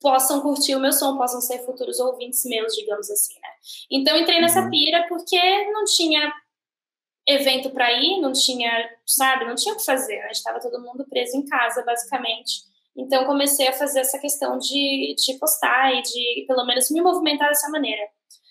possam 0.00 0.40
curtir 0.40 0.74
o 0.74 0.80
meu 0.80 0.92
som, 0.92 1.16
possam 1.16 1.40
ser 1.40 1.64
futuros 1.64 1.98
ouvintes 1.98 2.44
meus, 2.44 2.74
digamos 2.74 3.10
assim, 3.10 3.34
né? 3.34 3.48
Então 3.90 4.16
entrei 4.16 4.40
nessa 4.40 4.62
uhum. 4.62 4.70
pira 4.70 5.06
porque 5.08 5.38
não 5.72 5.84
tinha 5.84 6.32
evento 7.26 7.70
para 7.70 7.92
ir, 7.92 8.20
não 8.20 8.32
tinha, 8.32 8.70
sabe, 9.06 9.44
não 9.44 9.54
tinha 9.54 9.74
o 9.74 9.76
que 9.76 9.84
fazer, 9.84 10.16
né? 10.16 10.30
estava 10.30 10.60
todo 10.60 10.80
mundo 10.80 11.06
preso 11.08 11.36
em 11.36 11.44
casa, 11.44 11.84
basicamente. 11.84 12.62
Então 12.96 13.26
comecei 13.26 13.68
a 13.68 13.72
fazer 13.72 14.00
essa 14.00 14.18
questão 14.18 14.58
de, 14.58 15.14
de 15.14 15.34
postar 15.38 15.94
e 15.94 16.02
de, 16.02 16.44
pelo 16.48 16.64
menos, 16.64 16.90
me 16.90 17.00
movimentar 17.00 17.48
dessa 17.48 17.68
maneira. 17.68 18.02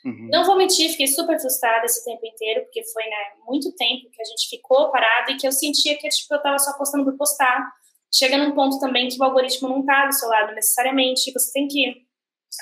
Uhum. 0.06 0.30
Não 0.32 0.45
vou 0.45 0.56
mentir, 0.56 0.89
fiquei 0.91 1.08
super 1.08 1.39
frustrada 1.39 1.86
esse 1.86 2.06
tempo 2.06 2.26
inteiro, 2.26 2.62
porque 2.62 2.82
foi, 2.93 3.04
né, 3.04 3.18
muito 3.45 3.76
tempo 3.76 4.10
que 4.10 4.22
a 4.22 4.26
gente 4.26 4.48
ficou 4.48 4.89
parado 4.91 5.32
e 5.32 5.38
que 5.38 5.45
eu 5.45 5.52
sentia 5.52 5.98
que, 5.98 6.08
tipo, 6.08 6.34
eu 6.34 6.41
tava 6.41 6.60
só 6.60 6.78
postando 6.78 7.04
por 7.04 7.18
postar, 7.18 7.68
chega 8.14 8.38
num 8.38 8.53
ponto 8.53 8.80
também 8.80 9.08
que 9.08 9.20
o 9.20 9.24
algoritmo 9.24 9.70
não 9.70 9.82
está 9.82 10.05
do 10.05 10.14
seu 10.14 10.30
lado 10.30 10.53
necessariamente, 10.53 11.32
você 11.34 11.51
tem 11.51 11.68
que 11.68 12.08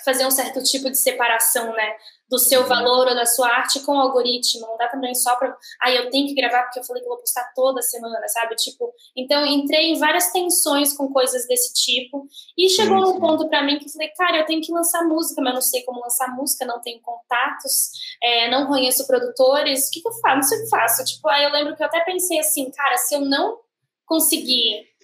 fazer 0.03 0.25
um 0.25 0.31
certo 0.31 0.61
tipo 0.63 0.89
de 0.89 0.97
separação, 0.97 1.71
né, 1.73 1.95
do 2.27 2.39
seu 2.39 2.61
uhum. 2.61 2.67
valor 2.67 3.07
ou 3.07 3.15
da 3.15 3.25
sua 3.25 3.47
arte 3.47 3.79
com 3.81 3.95
o 3.95 3.99
algoritmo, 3.99 4.65
não 4.65 4.77
dá 4.77 4.87
também 4.87 5.13
só 5.13 5.35
para, 5.35 5.55
ah, 5.81 5.91
eu 5.91 6.09
tenho 6.09 6.27
que 6.27 6.33
gravar 6.33 6.63
porque 6.63 6.79
eu 6.79 6.83
falei 6.83 7.01
que 7.01 7.07
eu 7.07 7.11
vou 7.11 7.19
postar 7.19 7.51
toda 7.55 7.81
semana, 7.83 8.27
sabe? 8.27 8.55
Tipo, 8.55 8.91
então 9.15 9.45
entrei 9.45 9.91
em 9.91 9.99
várias 9.99 10.31
tensões 10.31 10.97
com 10.97 11.13
coisas 11.13 11.47
desse 11.47 11.73
tipo 11.73 12.27
e 12.57 12.67
chegou 12.69 12.99
num 12.99 13.19
ponto 13.19 13.47
para 13.47 13.61
mim 13.61 13.77
que 13.77 13.85
eu 13.85 13.89
falei, 13.89 14.09
cara, 14.17 14.37
eu 14.39 14.45
tenho 14.45 14.61
que 14.61 14.71
lançar 14.71 15.03
música, 15.03 15.39
mas 15.39 15.51
eu 15.51 15.55
não 15.55 15.61
sei 15.61 15.83
como 15.83 16.01
lançar 16.01 16.35
música, 16.35 16.65
não 16.65 16.81
tenho 16.81 16.99
contatos, 17.01 17.91
é, 18.23 18.49
não 18.49 18.67
conheço 18.67 19.05
produtores, 19.05 19.87
o 19.87 19.91
que, 19.91 20.01
que 20.01 20.07
eu 20.07 20.13
faço? 20.13 20.35
Não 20.35 20.43
sei 20.43 20.57
o 20.57 20.63
que 20.63 20.69
faço. 20.69 21.05
Tipo, 21.05 21.29
aí 21.29 21.43
eu 21.43 21.51
lembro 21.51 21.75
que 21.75 21.83
eu 21.83 21.87
até 21.87 21.99
pensei 22.01 22.39
assim, 22.39 22.71
cara, 22.71 22.97
se 22.97 23.13
eu 23.13 23.21
não 23.21 23.59
conseguir 24.05 24.94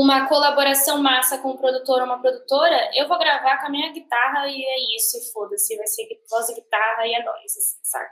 uma 0.00 0.28
colaboração 0.28 1.02
massa 1.02 1.38
com 1.38 1.52
um 1.52 1.56
produtor 1.56 2.00
ou 2.00 2.04
uma 2.04 2.20
produtora, 2.20 2.90
eu 2.94 3.08
vou 3.08 3.18
gravar 3.18 3.58
com 3.58 3.66
a 3.66 3.70
minha 3.70 3.90
guitarra 3.92 4.46
e 4.46 4.62
é 4.62 4.96
isso, 4.96 5.16
e 5.16 5.32
foda-se, 5.32 5.76
vai 5.76 5.86
ser 5.86 6.06
voz 6.30 6.48
e 6.50 6.54
guitarra 6.54 7.06
e 7.06 7.14
é 7.14 7.24
nóis, 7.24 7.56
assim? 7.56 8.04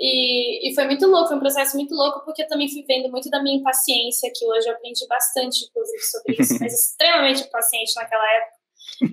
E, 0.00 0.70
e 0.70 0.74
foi 0.76 0.84
muito 0.84 1.06
louco, 1.08 1.28
foi 1.28 1.36
um 1.36 1.40
processo 1.40 1.76
muito 1.76 1.92
louco, 1.92 2.24
porque 2.24 2.42
eu 2.42 2.46
também 2.46 2.68
fui 2.70 2.84
vendo 2.86 3.10
muito 3.10 3.28
da 3.30 3.42
minha 3.42 3.58
impaciência, 3.58 4.30
que 4.32 4.46
hoje 4.46 4.68
eu 4.68 4.74
aprendi 4.74 5.04
bastante, 5.08 5.64
inclusive, 5.64 6.02
sobre 6.04 6.36
isso, 6.40 6.56
mas 6.60 6.72
extremamente 6.72 7.42
impaciente 7.42 7.96
naquela 7.96 8.32
época. 8.34 8.58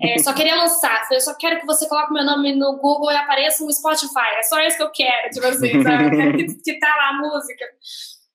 É, 0.02 0.18
só 0.18 0.32
queria 0.32 0.54
lançar, 0.54 1.08
eu 1.10 1.20
só 1.20 1.34
quero 1.34 1.58
que 1.58 1.66
você 1.66 1.88
coloque 1.88 2.12
meu 2.12 2.24
nome 2.24 2.54
no 2.54 2.78
Google 2.78 3.10
e 3.10 3.16
apareça 3.16 3.64
no 3.64 3.72
Spotify, 3.72 4.36
é 4.38 4.42
só 4.44 4.60
isso 4.60 4.76
que 4.76 4.82
eu 4.84 4.92
quero, 4.92 5.30
tipo 5.30 5.46
assim, 5.46 5.82
sabe? 5.82 6.36
Que, 6.36 6.54
que 6.62 6.78
tá 6.78 6.88
lá 6.96 7.08
a 7.08 7.18
música. 7.18 7.64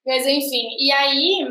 Mas 0.06 0.26
enfim, 0.26 0.76
e 0.78 0.92
aí 0.92 1.46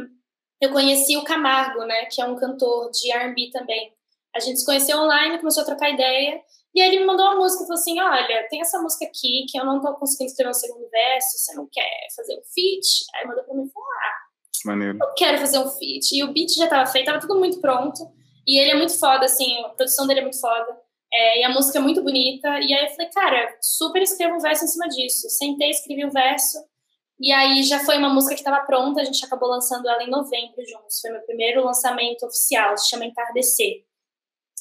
eu 0.61 0.71
conheci 0.71 1.17
o 1.17 1.23
Camargo, 1.23 1.83
né, 1.85 2.05
que 2.05 2.21
é 2.21 2.25
um 2.25 2.35
cantor 2.35 2.91
de 2.91 3.11
R&B 3.11 3.49
também. 3.51 3.91
A 4.35 4.39
gente 4.39 4.59
se 4.59 4.65
conheceu 4.65 4.97
online, 4.97 5.39
começou 5.39 5.63
a 5.63 5.65
trocar 5.65 5.89
ideia, 5.89 6.39
e 6.73 6.81
aí 6.81 6.87
ele 6.87 6.99
me 6.99 7.05
mandou 7.05 7.25
uma 7.25 7.35
música 7.35 7.63
e 7.63 7.67
falou 7.67 7.79
assim, 7.79 7.99
olha, 7.99 8.47
tem 8.49 8.61
essa 8.61 8.79
música 8.81 9.05
aqui 9.05 9.45
que 9.49 9.59
eu 9.59 9.65
não 9.65 9.81
tô 9.81 9.93
conseguindo 9.95 10.29
escrever 10.29 10.51
um 10.51 10.53
segundo 10.53 10.87
verso, 10.89 11.37
você 11.37 11.53
não 11.55 11.67
quer 11.69 12.07
fazer 12.15 12.35
um 12.35 12.43
feat? 12.53 12.87
Aí 13.15 13.27
mandou 13.27 13.43
pra 13.43 13.55
mim 13.55 13.65
e 13.65 13.71
falou, 13.71 13.89
ah, 13.89 14.65
Maneiro. 14.65 14.99
eu 15.01 15.13
quero 15.15 15.37
fazer 15.39 15.59
um 15.59 15.67
feat. 15.67 16.15
E 16.15 16.23
o 16.23 16.31
beat 16.31 16.51
já 16.51 16.67
tava 16.67 16.89
feito, 16.89 17.07
tava 17.07 17.19
tudo 17.19 17.39
muito 17.39 17.59
pronto, 17.59 17.99
e 18.47 18.57
ele 18.57 18.71
é 18.71 18.75
muito 18.75 18.97
foda, 18.97 19.25
assim, 19.25 19.59
a 19.65 19.69
produção 19.69 20.07
dele 20.07 20.21
é 20.21 20.23
muito 20.23 20.39
foda, 20.39 20.77
é, 21.13 21.41
e 21.41 21.43
a 21.43 21.49
música 21.49 21.79
é 21.79 21.81
muito 21.81 22.01
bonita, 22.01 22.47
e 22.61 22.73
aí 22.73 22.85
eu 22.85 22.91
falei, 22.91 23.09
cara, 23.09 23.57
super 23.61 24.01
escrevo 24.01 24.35
um 24.35 24.39
verso 24.39 24.63
em 24.63 24.67
cima 24.67 24.87
disso. 24.87 25.29
Sentei, 25.29 25.71
escrevi 25.71 26.05
um 26.05 26.11
verso, 26.11 26.57
e 27.21 27.31
aí 27.31 27.61
já 27.63 27.79
foi 27.79 27.97
uma 27.97 28.09
música 28.09 28.33
que 28.33 28.41
estava 28.41 28.65
pronta, 28.65 28.99
a 28.99 29.03
gente 29.03 29.23
acabou 29.23 29.47
lançando 29.47 29.87
ela 29.87 30.03
em 30.03 30.09
novembro 30.09 30.65
juntos. 30.67 30.99
Foi 30.99 31.11
meu 31.11 31.21
primeiro 31.21 31.63
lançamento 31.63 32.25
oficial, 32.25 32.75
se 32.75 32.89
chama 32.89 33.05
Entardecer. 33.05 33.83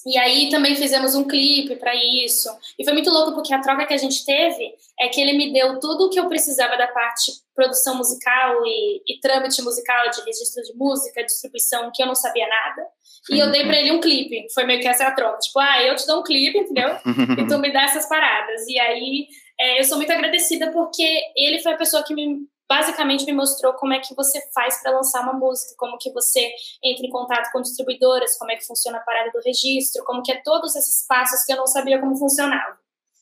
E 0.06 0.18
aí 0.18 0.50
também 0.50 0.74
fizemos 0.76 1.14
um 1.14 1.26
clipe 1.26 1.76
para 1.76 1.94
isso. 1.94 2.48
E 2.78 2.84
foi 2.84 2.92
muito 2.92 3.10
louco 3.10 3.32
porque 3.32 3.52
a 3.52 3.60
troca 3.60 3.86
que 3.86 3.94
a 3.94 3.98
gente 3.98 4.24
teve 4.24 4.74
é 4.98 5.08
que 5.08 5.20
ele 5.20 5.34
me 5.34 5.52
deu 5.52 5.78
tudo 5.78 6.06
o 6.06 6.10
que 6.10 6.20
eu 6.20 6.28
precisava 6.28 6.76
da 6.76 6.86
parte 6.88 7.32
produção 7.54 7.96
musical 7.96 8.62
e, 8.66 9.02
e 9.06 9.20
trâmite 9.20 9.60
musical 9.62 10.10
de 10.10 10.22
registro 10.22 10.62
de 10.62 10.74
música, 10.74 11.24
distribuição, 11.24 11.90
que 11.94 12.02
eu 12.02 12.06
não 12.06 12.14
sabia 12.14 12.46
nada. 12.46 12.88
E 13.30 13.38
eu 13.38 13.50
dei 13.50 13.64
para 13.64 13.78
ele 13.78 13.92
um 13.92 14.00
clipe. 14.00 14.46
Foi 14.54 14.64
meio 14.64 14.80
que 14.80 14.88
essa 14.88 15.06
a 15.06 15.12
troca. 15.12 15.38
Tipo, 15.38 15.58
ah, 15.58 15.82
eu 15.82 15.94
te 15.94 16.06
dou 16.06 16.20
um 16.20 16.22
clipe, 16.22 16.58
entendeu? 16.58 16.90
e 17.38 17.46
tu 17.46 17.58
me 17.58 17.72
dá 17.72 17.82
essas 17.82 18.06
paradas. 18.06 18.66
E 18.66 18.78
aí 18.78 19.28
é, 19.60 19.78
eu 19.78 19.84
sou 19.84 19.98
muito 19.98 20.10
agradecida 20.10 20.70
porque 20.72 21.20
ele 21.36 21.58
foi 21.58 21.72
a 21.72 21.76
pessoa 21.76 22.02
que 22.02 22.14
me 22.14 22.48
basicamente 22.70 23.24
me 23.24 23.32
mostrou 23.32 23.72
como 23.74 23.92
é 23.92 23.98
que 23.98 24.14
você 24.14 24.40
faz 24.54 24.80
para 24.80 24.92
lançar 24.92 25.22
uma 25.22 25.32
música, 25.32 25.74
como 25.76 25.98
que 25.98 26.12
você 26.12 26.52
entra 26.84 27.04
em 27.04 27.10
contato 27.10 27.50
com 27.50 27.60
distribuidoras, 27.60 28.38
como 28.38 28.52
é 28.52 28.56
que 28.56 28.64
funciona 28.64 28.98
a 28.98 29.00
parada 29.00 29.32
do 29.32 29.40
registro, 29.44 30.04
como 30.04 30.22
que 30.22 30.30
é 30.30 30.40
todos 30.44 30.76
esses 30.76 31.04
passos 31.04 31.44
que 31.44 31.52
eu 31.52 31.56
não 31.56 31.66
sabia 31.66 31.98
como 31.98 32.16
funcionava. 32.16 32.78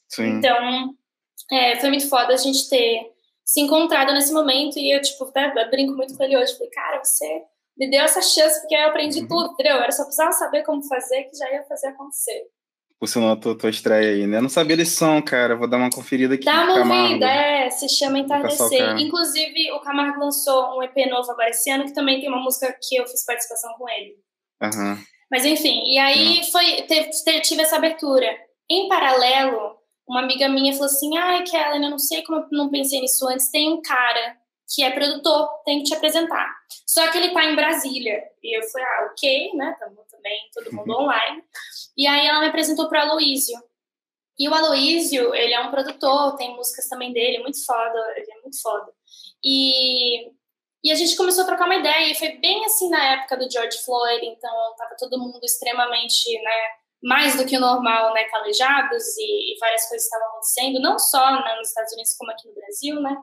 Sim. 0.06 0.36
Então, 0.36 0.94
é, 1.50 1.80
foi 1.80 1.88
muito 1.88 2.10
foda 2.10 2.34
a 2.34 2.36
gente 2.36 2.68
ter 2.68 3.10
se 3.42 3.62
encontrado 3.62 4.12
nesse 4.12 4.34
momento. 4.34 4.78
E 4.78 4.94
eu, 4.94 5.00
tipo, 5.00 5.24
até 5.24 5.50
brinco 5.70 5.94
muito 5.94 6.14
com 6.14 6.22
ele 6.22 6.36
hoje. 6.36 6.52
Falei, 6.52 6.70
cara, 6.70 7.02
você 7.02 7.42
me 7.74 7.90
deu 7.90 8.02
essa 8.02 8.20
chance 8.20 8.60
porque 8.60 8.74
eu 8.74 8.88
aprendi 8.88 9.20
uhum. 9.20 9.28
tudo, 9.28 9.52
entendeu? 9.52 9.76
Era 9.76 9.92
só 9.92 10.02
precisava 10.02 10.32
saber 10.32 10.62
como 10.62 10.82
fazer 10.82 11.24
que 11.24 11.36
já 11.38 11.50
ia 11.50 11.62
fazer 11.62 11.86
acontecer. 11.88 12.50
Funcionou 12.98 13.30
a 13.30 13.36
tua, 13.36 13.56
tua 13.56 13.70
estreia 13.70 14.10
aí, 14.10 14.26
né? 14.26 14.38
Eu 14.38 14.42
não 14.42 14.48
sabia 14.48 14.76
desse 14.76 14.96
som, 14.96 15.22
cara. 15.22 15.54
Vou 15.54 15.68
dar 15.68 15.76
uma 15.76 15.90
conferida 15.90 16.34
aqui. 16.34 16.44
Dá 16.44 16.64
uma 16.64 16.78
ouvida, 16.80 17.26
é. 17.26 17.70
Se 17.70 17.88
chama 17.88 18.18
Entardecer. 18.18 18.98
Inclusive, 18.98 19.70
o 19.72 19.80
Camargo 19.80 20.18
lançou 20.18 20.76
um 20.76 20.82
EP 20.82 20.96
novo 21.08 21.30
agora 21.30 21.50
esse 21.50 21.70
ano, 21.70 21.84
que 21.84 21.94
também 21.94 22.20
tem 22.20 22.28
uma 22.28 22.42
música 22.42 22.76
que 22.82 22.96
eu 22.96 23.06
fiz 23.06 23.24
participação 23.24 23.72
com 23.74 23.88
ele. 23.88 24.16
Uhum. 24.60 24.98
Mas 25.30 25.44
enfim, 25.44 25.84
e 25.92 25.98
aí 25.98 26.42
foi, 26.50 26.82
teve, 26.82 27.40
tive 27.42 27.62
essa 27.62 27.76
abertura. 27.76 28.26
Em 28.68 28.88
paralelo, 28.88 29.76
uma 30.08 30.20
amiga 30.20 30.48
minha 30.48 30.72
falou 30.72 30.86
assim: 30.86 31.16
ai, 31.16 31.44
Kellen, 31.44 31.84
eu 31.84 31.90
não 31.90 31.98
sei 31.98 32.22
como 32.22 32.40
eu 32.40 32.46
não 32.50 32.70
pensei 32.70 33.00
nisso 33.00 33.28
antes. 33.28 33.50
Tem 33.50 33.72
um 33.72 33.82
cara 33.82 34.36
que 34.74 34.82
é 34.82 34.90
produtor, 34.90 35.48
tem 35.64 35.78
que 35.78 35.84
te 35.84 35.94
apresentar. 35.94 36.52
Só 36.86 37.10
que 37.10 37.18
ele 37.18 37.32
tá 37.32 37.44
em 37.44 37.54
Brasília. 37.54 38.22
E 38.42 38.58
eu 38.58 38.62
falei: 38.70 38.86
ah, 38.86 39.08
ok, 39.12 39.54
né? 39.54 39.76
Tamo 39.78 40.00
também, 40.28 40.40
todo 40.52 40.74
mundo 40.74 40.92
online. 40.92 41.42
E 41.96 42.06
aí 42.06 42.26
ela 42.26 42.40
me 42.40 42.46
apresentou 42.46 42.88
para 42.88 43.06
o 43.06 43.10
Aloísio. 43.10 43.58
E 44.38 44.48
o 44.48 44.54
Aloísio, 44.54 45.34
ele 45.34 45.52
é 45.52 45.60
um 45.60 45.70
produtor, 45.70 46.36
tem 46.36 46.54
músicas 46.54 46.88
também 46.88 47.12
dele, 47.12 47.42
muito 47.42 47.64
foda, 47.64 48.14
ele 48.16 48.30
é 48.30 48.40
muito 48.42 48.60
foda. 48.62 48.92
E, 49.44 50.28
e 50.84 50.92
a 50.92 50.94
gente 50.94 51.16
começou 51.16 51.42
a 51.42 51.46
trocar 51.46 51.64
uma 51.64 51.74
ideia, 51.74 52.12
e 52.12 52.14
foi 52.14 52.36
bem 52.38 52.64
assim 52.64 52.88
na 52.88 53.14
época 53.14 53.36
do 53.36 53.50
George 53.50 53.78
Floyd, 53.84 54.24
então 54.24 54.74
tava 54.76 54.94
todo 54.96 55.18
mundo 55.18 55.40
extremamente, 55.42 56.40
né, 56.40 56.56
mais 57.02 57.36
do 57.36 57.46
que 57.46 57.56
o 57.56 57.60
normal, 57.60 58.14
né, 58.14 58.24
calejados 58.24 59.16
e, 59.18 59.54
e 59.54 59.58
várias 59.58 59.88
coisas 59.88 60.04
estavam 60.04 60.28
acontecendo, 60.28 60.80
não 60.80 60.98
só 61.00 61.32
né, 61.32 61.56
nos 61.56 61.68
Estados 61.68 61.92
Unidos 61.94 62.14
como 62.16 62.30
aqui 62.30 62.46
no 62.46 62.54
Brasil, 62.54 63.00
né, 63.00 63.16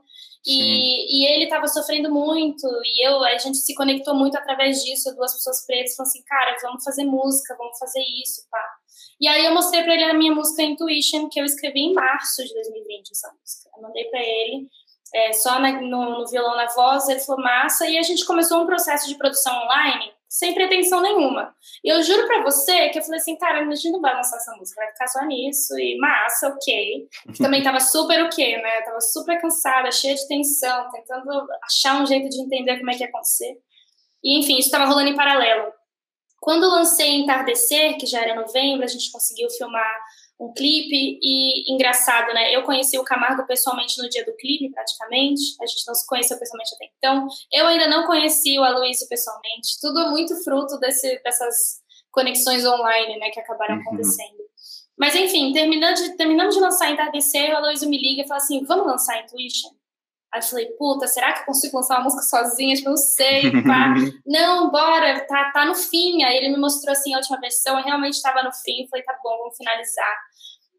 e, 0.46 1.24
e, 1.24 1.34
ele 1.34 1.46
estava 1.46 1.68
sofrendo 1.68 2.12
muito 2.12 2.68
e 2.84 3.08
eu 3.08 3.24
a 3.24 3.38
gente 3.38 3.58
se 3.58 3.74
conectou 3.74 4.14
muito 4.14 4.38
através 4.38 4.84
disso, 4.84 5.16
duas 5.16 5.34
pessoas 5.34 5.66
pretas 5.66 5.96
falaram 5.96 6.10
assim, 6.10 6.24
cara, 6.24 6.58
vamos 6.62 6.84
fazer 6.84 7.04
música, 7.04 7.56
vamos 7.58 7.78
fazer 7.78 8.02
isso, 8.24 8.48
pá. 8.50 8.64
E 9.20 9.28
aí 9.28 9.46
eu 9.46 9.54
mostrei 9.54 9.84
para 9.84 9.94
ele 9.94 10.04
a 10.04 10.14
minha 10.14 10.34
música 10.34 10.62
Intuition 10.62 11.30
que 11.30 11.40
eu 11.40 11.46
escrevi 11.46 11.82
em 11.82 11.94
março 11.94 12.44
de 12.44 12.54
2020 12.54 13.12
essa 13.12 13.34
música. 13.40 13.70
Eu 13.76 13.82
mandei 13.82 14.06
para 14.06 14.20
ele 14.20 14.68
é, 15.14 15.34
só 15.34 15.60
na, 15.60 15.82
no, 15.82 16.20
no 16.20 16.28
violão 16.28 16.56
na 16.56 16.68
voz, 16.68 17.08
ele 17.08 17.20
falou 17.22 17.42
massa 17.42 17.88
e 17.88 17.98
a 17.98 18.04
gente 18.04 18.26
começou 18.26 18.62
um 18.62 18.66
processo 18.66 19.08
de 19.08 19.18
produção 19.18 19.56
online 19.64 20.15
sem 20.36 20.54
pretensão 20.54 21.02
nenhuma. 21.02 21.56
E 21.82 21.90
eu 21.90 22.04
juro 22.04 22.28
pra 22.28 22.44
você 22.44 22.90
que 22.90 23.00
eu 23.00 23.04
falei 23.04 23.22
assim, 23.22 23.38
cara, 23.38 23.62
a 23.62 23.74
gente 23.74 23.90
não 23.90 24.02
vai 24.02 24.14
lançar 24.14 24.36
essa 24.36 24.54
música, 24.58 24.82
vai 24.82 24.92
ficar 24.92 25.08
só 25.08 25.26
nisso, 25.26 25.80
e 25.80 25.98
massa, 25.98 26.50
ok. 26.50 27.08
Também 27.38 27.64
tava 27.64 27.80
super 27.80 28.22
ok, 28.22 28.62
né? 28.62 28.82
tava 28.82 29.00
super 29.00 29.40
cansada, 29.40 29.90
cheia 29.94 30.14
de 30.14 30.28
tensão, 30.28 30.92
tentando 30.92 31.48
achar 31.64 32.02
um 32.02 32.06
jeito 32.06 32.28
de 32.28 32.42
entender 32.42 32.78
como 32.78 32.92
é 32.92 32.96
que 32.96 33.04
ia 33.04 33.08
acontecer. 33.08 33.58
E 34.22 34.38
enfim, 34.38 34.58
isso 34.58 34.70
tava 34.70 34.84
rolando 34.84 35.10
em 35.10 35.16
paralelo. 35.16 35.72
Quando 36.42 36.70
lancei 36.70 37.16
Entardecer, 37.16 37.98
que 37.98 38.06
já 38.06 38.22
era 38.22 38.36
novembro, 38.36 38.84
a 38.84 38.90
gente 38.90 39.10
conseguiu 39.14 39.50
filmar 39.52 40.00
um 40.40 40.54
clipe 40.54 41.20
e 41.22 41.74
engraçado, 41.74 42.34
né? 42.34 42.54
Eu 42.54 42.64
conheci 42.64 42.98
o 42.98 43.04
Camargo 43.04 43.46
pessoalmente 43.48 44.02
no 44.02 44.10
dia 44.10 44.26
do 44.26 44.36
clipe, 44.36 44.70
praticamente. 44.72 45.56
A 45.62 45.66
gente 45.66 45.88
não 45.88 45.96
se 45.96 46.06
conheceu 46.06 46.38
pessoalmente 46.38 46.76
até 46.76 46.90
então. 46.98 47.28
Eu 47.52 47.68
ainda 47.68 47.88
não 47.88 48.06
conheci 48.06 48.60
o 48.60 48.64
Aloysio 48.64 49.08
pessoalmente. 49.08 49.80
Tudo 49.82 50.12
muito 50.12 50.36
fruto 50.44 50.78
desse, 50.80 51.22
dessas 51.24 51.82
conexões 52.12 52.66
online, 52.66 53.18
né, 53.18 53.30
que 53.30 53.40
acabaram 53.40 53.76
uhum. 53.76 53.82
acontecendo. 53.82 54.44
Mas 54.98 55.16
enfim, 55.16 55.52
terminando 55.54 55.96
de, 55.96 56.18
terminamos 56.18 56.56
de 56.56 56.62
lançar 56.62 56.92
Entardecer, 56.92 57.52
o 57.52 57.58
Aloysio 57.58 57.90
me 57.90 57.98
liga 57.98 58.24
e 58.24 58.28
fala 58.28 58.42
assim: 58.42 58.64
vamos 58.66 58.88
lançar 58.88 59.22
Intuition? 59.22 59.70
Aí 60.36 60.42
eu 60.42 60.44
falei, 60.44 60.66
puta, 60.78 61.08
será 61.08 61.32
que 61.32 61.40
eu 61.40 61.46
consigo 61.46 61.78
lançar 61.78 61.96
uma 61.96 62.04
música 62.04 62.24
sozinha? 62.24 62.76
Tipo, 62.76 62.90
não 62.90 62.98
sei, 62.98 63.50
pá. 63.64 63.96
não, 64.26 64.70
bora, 64.70 65.22
tá, 65.22 65.50
tá 65.52 65.66
no 65.66 65.74
fim. 65.74 66.24
Aí 66.24 66.36
ele 66.36 66.50
me 66.50 66.58
mostrou, 66.58 66.92
assim, 66.92 67.14
a 67.14 67.18
última 67.18 67.40
versão, 67.40 67.80
e 67.80 67.84
realmente 67.84 68.22
tava 68.22 68.44
no 68.44 68.52
fim. 68.52 68.82
Eu 68.82 68.90
falei, 68.90 69.06
tá 69.06 69.18
bom, 69.24 69.38
vamos 69.38 69.56
finalizar. 69.56 70.18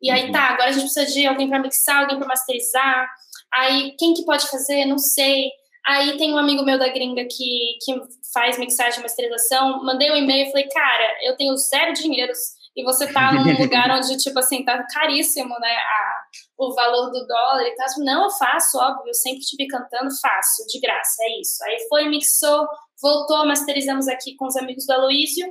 E 0.02 0.10
aí, 0.10 0.30
tá, 0.30 0.50
agora 0.50 0.68
a 0.68 0.72
gente 0.72 0.92
precisa 0.92 1.06
de 1.06 1.26
alguém 1.26 1.48
para 1.48 1.58
mixar, 1.58 2.02
alguém 2.02 2.18
para 2.18 2.28
masterizar. 2.28 3.08
Aí, 3.54 3.96
quem 3.98 4.12
que 4.12 4.26
pode 4.26 4.46
fazer? 4.46 4.84
Não 4.84 4.98
sei. 4.98 5.48
Aí 5.86 6.18
tem 6.18 6.34
um 6.34 6.38
amigo 6.38 6.62
meu 6.62 6.78
da 6.78 6.88
gringa 6.88 7.24
que, 7.24 7.78
que 7.82 7.98
faz 8.34 8.58
mixagem 8.58 9.00
e 9.00 9.02
masterização. 9.02 9.82
Mandei 9.82 10.10
um 10.10 10.16
e-mail 10.16 10.48
e 10.48 10.50
falei, 10.50 10.68
cara, 10.68 11.16
eu 11.22 11.34
tenho 11.34 11.56
zero 11.56 11.94
dinheiros 11.94 12.55
e 12.76 12.84
você 12.84 13.10
tá 13.10 13.32
num 13.32 13.42
lugar 13.58 13.90
onde, 13.90 14.16
tipo 14.18 14.38
assim, 14.38 14.62
tá 14.62 14.86
caríssimo, 14.92 15.58
né, 15.58 15.76
a, 15.76 16.24
o 16.58 16.74
valor 16.74 17.10
do 17.10 17.26
dólar 17.26 17.66
e 17.66 17.74
tal. 17.74 17.86
Não, 17.98 18.24
eu 18.24 18.30
faço, 18.30 18.78
óbvio, 18.78 19.08
eu 19.08 19.14
sempre 19.14 19.40
estive 19.40 19.66
cantando, 19.66 20.10
faço, 20.20 20.66
de 20.66 20.78
graça, 20.78 21.22
é 21.22 21.40
isso. 21.40 21.64
Aí 21.64 21.86
foi, 21.88 22.08
mixou, 22.08 22.68
voltou, 23.00 23.46
masterizamos 23.46 24.06
aqui 24.06 24.36
com 24.36 24.46
os 24.46 24.56
amigos 24.56 24.86
do 24.86 24.92
Aloísio. 24.92 25.48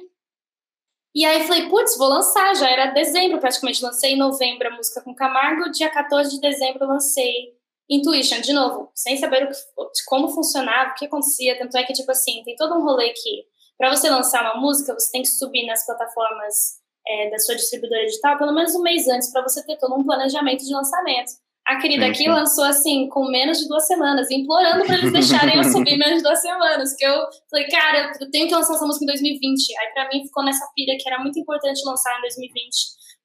E 1.16 1.26
aí 1.26 1.48
falei, 1.48 1.68
putz, 1.70 1.98
vou 1.98 2.10
lançar, 2.10 2.56
já 2.56 2.70
era 2.70 2.92
dezembro 2.92 3.40
praticamente, 3.40 3.84
lancei 3.84 4.14
em 4.14 4.18
novembro 4.18 4.68
a 4.68 4.76
música 4.76 5.02
com 5.02 5.16
Camargo, 5.16 5.72
dia 5.72 5.90
14 5.90 6.30
de 6.30 6.42
dezembro 6.42 6.86
lancei 6.86 7.56
Intuition, 7.90 8.42
de 8.42 8.52
novo, 8.52 8.92
sem 8.94 9.16
saber 9.16 9.48
o 9.78 9.86
que, 9.86 10.04
como 10.08 10.30
funcionava, 10.30 10.92
o 10.92 10.94
que 10.96 11.06
acontecia, 11.06 11.58
tanto 11.58 11.78
é 11.78 11.84
que, 11.84 11.94
tipo 11.94 12.12
assim, 12.12 12.44
tem 12.44 12.56
todo 12.56 12.76
um 12.76 12.82
rolê 12.82 13.12
que, 13.12 13.46
para 13.78 13.96
você 13.96 14.10
lançar 14.10 14.42
uma 14.42 14.60
música, 14.60 14.94
você 14.94 15.12
tem 15.12 15.22
que 15.22 15.30
subir 15.30 15.66
nas 15.66 15.86
plataformas 15.86 16.84
é, 17.08 17.30
da 17.30 17.40
sua 17.40 17.56
distribuidora 17.56 18.06
digital 18.06 18.38
pelo 18.38 18.54
menos 18.54 18.76
um 18.76 18.82
mês 18.82 19.08
antes 19.08 19.32
para 19.32 19.42
você 19.42 19.64
ter 19.66 19.78
todo 19.78 19.96
um 19.96 20.04
planejamento 20.04 20.64
de 20.64 20.74
lançamento. 20.74 21.32
A 21.66 21.78
querida 21.78 22.06
aqui 22.06 22.28
lançou 22.28 22.64
assim, 22.64 23.10
com 23.10 23.26
menos 23.26 23.58
de 23.58 23.68
duas 23.68 23.88
semanas, 23.88 24.30
implorando 24.30 24.86
para 24.86 25.00
eles 25.00 25.12
deixarem 25.14 25.58
eu 25.58 25.64
subir 25.64 25.98
menos 25.98 26.18
de 26.18 26.24
duas 26.24 26.40
semanas. 26.40 26.96
Que 26.96 27.04
eu 27.04 27.26
falei, 27.50 27.68
cara, 27.68 28.12
eu 28.22 28.30
tenho 28.30 28.48
que 28.48 28.54
lançar 28.54 28.76
essa 28.76 28.86
música 28.86 29.04
em 29.04 29.08
2020. 29.08 29.76
Aí 29.80 29.94
para 29.94 30.10
mim 30.10 30.24
ficou 30.24 30.44
nessa 30.44 30.64
pilha 30.76 30.96
que 31.00 31.10
era 31.10 31.20
muito 31.20 31.40
importante 31.40 31.82
lançar 31.84 32.16
em 32.20 32.22
2020, 32.22 32.76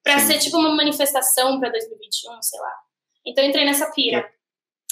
para 0.03 0.19
ser 0.21 0.39
tipo 0.39 0.57
uma 0.57 0.75
manifestação 0.75 1.61
para 1.61 1.69
2021, 1.69 2.43
sei 2.43 2.61
lá. 2.61 2.73
Então 3.27 3.45
eu 3.45 3.51
entrei 3.51 3.67
nessa 3.67 3.91
pira. 3.93 4.27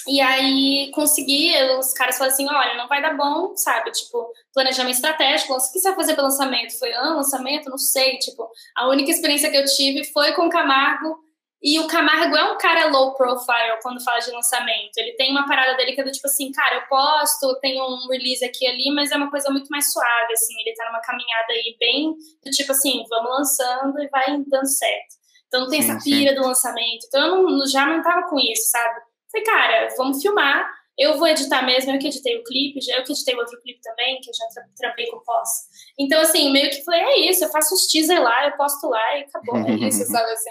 E 0.07 0.21
aí 0.21 0.91
consegui, 0.93 1.53
os 1.77 1.93
caras 1.93 2.17
falaram 2.17 2.33
assim, 2.33 2.47
olha, 2.47 2.75
não 2.75 2.87
vai 2.87 3.01
dar 3.01 3.15
bom, 3.15 3.55
sabe? 3.55 3.91
Tipo, 3.91 4.31
planejamento 4.53 4.95
estratégico, 4.95 5.53
o 5.53 5.57
que 5.57 5.79
você 5.79 5.89
vai 5.89 5.95
fazer 5.95 6.13
para 6.13 6.23
lançamento? 6.23 6.77
Foi, 6.79 6.93
ah, 6.93 7.15
lançamento? 7.15 7.69
Não 7.69 7.77
sei, 7.77 8.17
tipo, 8.17 8.49
a 8.77 8.87
única 8.87 9.11
experiência 9.11 9.49
que 9.49 9.57
eu 9.57 9.65
tive 9.65 10.03
foi 10.05 10.33
com 10.33 10.47
o 10.47 10.49
Camargo, 10.49 11.17
e 11.61 11.77
o 11.77 11.87
Camargo 11.87 12.35
é 12.37 12.53
um 12.53 12.57
cara 12.57 12.87
low 12.87 13.13
profile 13.15 13.77
quando 13.81 14.01
fala 14.01 14.19
de 14.19 14.31
lançamento. 14.31 14.97
Ele 14.97 15.11
tem 15.17 15.29
uma 15.31 15.45
parada 15.45 15.75
dele 15.75 15.91
que 15.91 15.99
é 15.99 16.03
do 16.05 16.11
tipo 16.11 16.25
assim, 16.25 16.51
cara, 16.53 16.75
eu 16.75 16.87
posto, 16.87 17.59
tenho 17.59 17.83
um 17.83 18.07
release 18.09 18.45
aqui 18.45 18.63
e 18.63 18.67
ali, 18.67 18.91
mas 18.95 19.11
é 19.11 19.17
uma 19.17 19.29
coisa 19.29 19.49
muito 19.49 19.67
mais 19.67 19.91
suave, 19.91 20.31
assim. 20.31 20.53
Ele 20.61 20.73
tá 20.73 20.85
numa 20.85 21.01
caminhada 21.01 21.51
aí 21.51 21.75
bem 21.77 22.13
do 22.13 22.51
tipo 22.51 22.71
assim, 22.71 23.03
vamos 23.09 23.29
lançando 23.29 23.99
e 23.99 24.07
vai 24.07 24.25
dando 24.47 24.67
certo. 24.67 25.19
Então 25.47 25.61
não 25.61 25.69
tem 25.69 25.81
sim, 25.81 25.91
essa 25.91 26.01
pira 26.01 26.29
sim. 26.29 26.35
do 26.35 26.47
lançamento. 26.47 27.05
Então 27.07 27.25
eu 27.25 27.43
não, 27.43 27.67
já 27.67 27.85
não 27.85 28.01
tava 28.01 28.29
com 28.29 28.39
isso, 28.39 28.69
sabe? 28.69 29.01
Falei, 29.31 29.45
cara, 29.45 29.93
vamos 29.97 30.21
filmar. 30.21 30.69
Eu 30.97 31.17
vou 31.17 31.27
editar 31.27 31.61
mesmo, 31.61 31.91
eu 31.91 31.99
que 31.99 32.07
editei 32.07 32.37
o 32.37 32.43
clipe, 32.43 32.79
eu 32.91 33.03
que 33.03 33.13
editei 33.13 33.33
o 33.33 33.37
outro 33.37 33.57
clipe 33.61 33.79
também, 33.81 34.19
que 34.19 34.29
eu 34.29 34.33
já 34.33 34.45
trampei 34.75 35.07
com 35.07 35.19
pós. 35.19 35.49
Então, 35.97 36.19
assim, 36.19 36.51
meio 36.51 36.69
que 36.69 36.83
falei, 36.83 36.99
é 36.99 37.29
isso, 37.29 37.45
eu 37.45 37.49
faço 37.49 37.73
os 37.73 37.87
teaser 37.87 38.21
lá, 38.21 38.45
eu 38.45 38.57
posto 38.57 38.89
lá 38.89 39.17
e 39.17 39.21
acabou, 39.21 39.57
é 39.59 39.75
isso, 39.87 40.03
sabe 40.05 40.29
assim. 40.29 40.49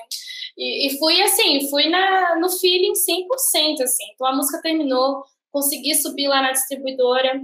E, 0.57 0.87
e, 0.87 0.99
fui 0.99 1.20
assim, 1.20 1.68
fui 1.68 1.91
na, 1.91 2.37
no 2.37 2.49
feeling 2.49 2.93
100%, 2.93 3.83
assim. 3.83 4.05
Então 4.14 4.26
a 4.26 4.35
música 4.35 4.61
terminou, 4.62 5.22
consegui 5.53 5.95
subir 5.95 6.29
lá 6.29 6.41
na 6.41 6.53
distribuidora, 6.53 7.43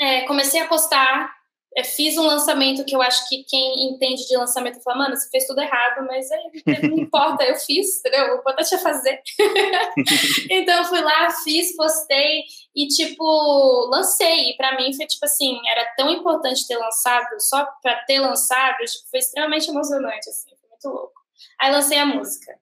é, 0.00 0.22
comecei 0.22 0.60
a 0.60 0.68
postar, 0.68 1.30
é, 1.76 1.82
fiz 1.82 2.18
um 2.18 2.26
lançamento 2.26 2.84
que 2.84 2.94
eu 2.94 3.00
acho 3.00 3.28
que 3.28 3.44
quem 3.44 3.90
entende 3.90 4.26
de 4.26 4.36
lançamento 4.36 4.82
fala, 4.82 4.98
mano, 4.98 5.16
você 5.16 5.28
fez 5.30 5.46
tudo 5.46 5.60
errado, 5.60 6.06
mas 6.06 6.30
aí, 6.30 6.50
não 6.88 6.98
importa, 7.00 7.44
eu 7.44 7.56
fiz, 7.56 7.98
entendeu? 7.98 8.34
O 8.34 8.38
importante 8.38 8.74
é 8.74 8.78
fazer. 8.78 9.22
então 10.50 10.78
eu 10.78 10.84
fui 10.84 11.00
lá, 11.00 11.30
fiz, 11.42 11.74
postei 11.76 12.42
e, 12.76 12.86
tipo, 12.88 13.88
lancei. 13.90 14.50
E 14.50 14.56
pra 14.56 14.76
mim 14.76 14.92
foi, 14.94 15.06
tipo 15.06 15.24
assim, 15.24 15.58
era 15.70 15.86
tão 15.96 16.10
importante 16.10 16.66
ter 16.66 16.76
lançado, 16.76 17.40
só 17.40 17.66
pra 17.82 17.96
ter 18.04 18.20
lançado, 18.20 18.76
tipo, 18.78 19.08
foi 19.10 19.20
extremamente 19.20 19.68
emocionante, 19.70 20.28
assim, 20.28 20.50
foi 20.50 20.68
muito 20.68 20.88
louco. 20.88 21.22
Aí 21.60 21.72
lancei 21.72 21.98
a 21.98 22.06
música 22.06 22.52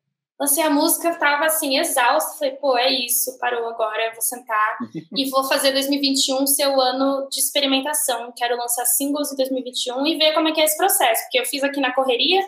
lancei 0.41 0.65
a 0.65 0.71
música, 0.71 1.15
tava 1.17 1.45
assim, 1.45 1.79
exausta. 1.79 2.39
Falei, 2.39 2.57
pô, 2.57 2.77
é 2.79 2.91
isso, 2.91 3.39
parou 3.39 3.69
agora, 3.69 4.13
vou 4.13 4.23
sentar 4.23 4.79
e 5.15 5.29
vou 5.29 5.45
fazer 5.45 5.73
2021 5.73 6.47
ser 6.47 6.67
o 6.69 6.81
ano 6.81 7.29
de 7.31 7.39
experimentação. 7.39 8.33
Quero 8.35 8.57
lançar 8.57 8.87
singles 8.87 9.31
em 9.33 9.37
2021 9.37 10.07
e 10.07 10.17
ver 10.17 10.33
como 10.33 10.49
é 10.49 10.53
que 10.53 10.61
é 10.61 10.65
esse 10.65 10.79
processo. 10.79 11.23
Porque 11.25 11.41
eu 11.41 11.45
fiz 11.45 11.63
aqui 11.63 11.81
na 11.81 11.95
correria, 11.95 12.41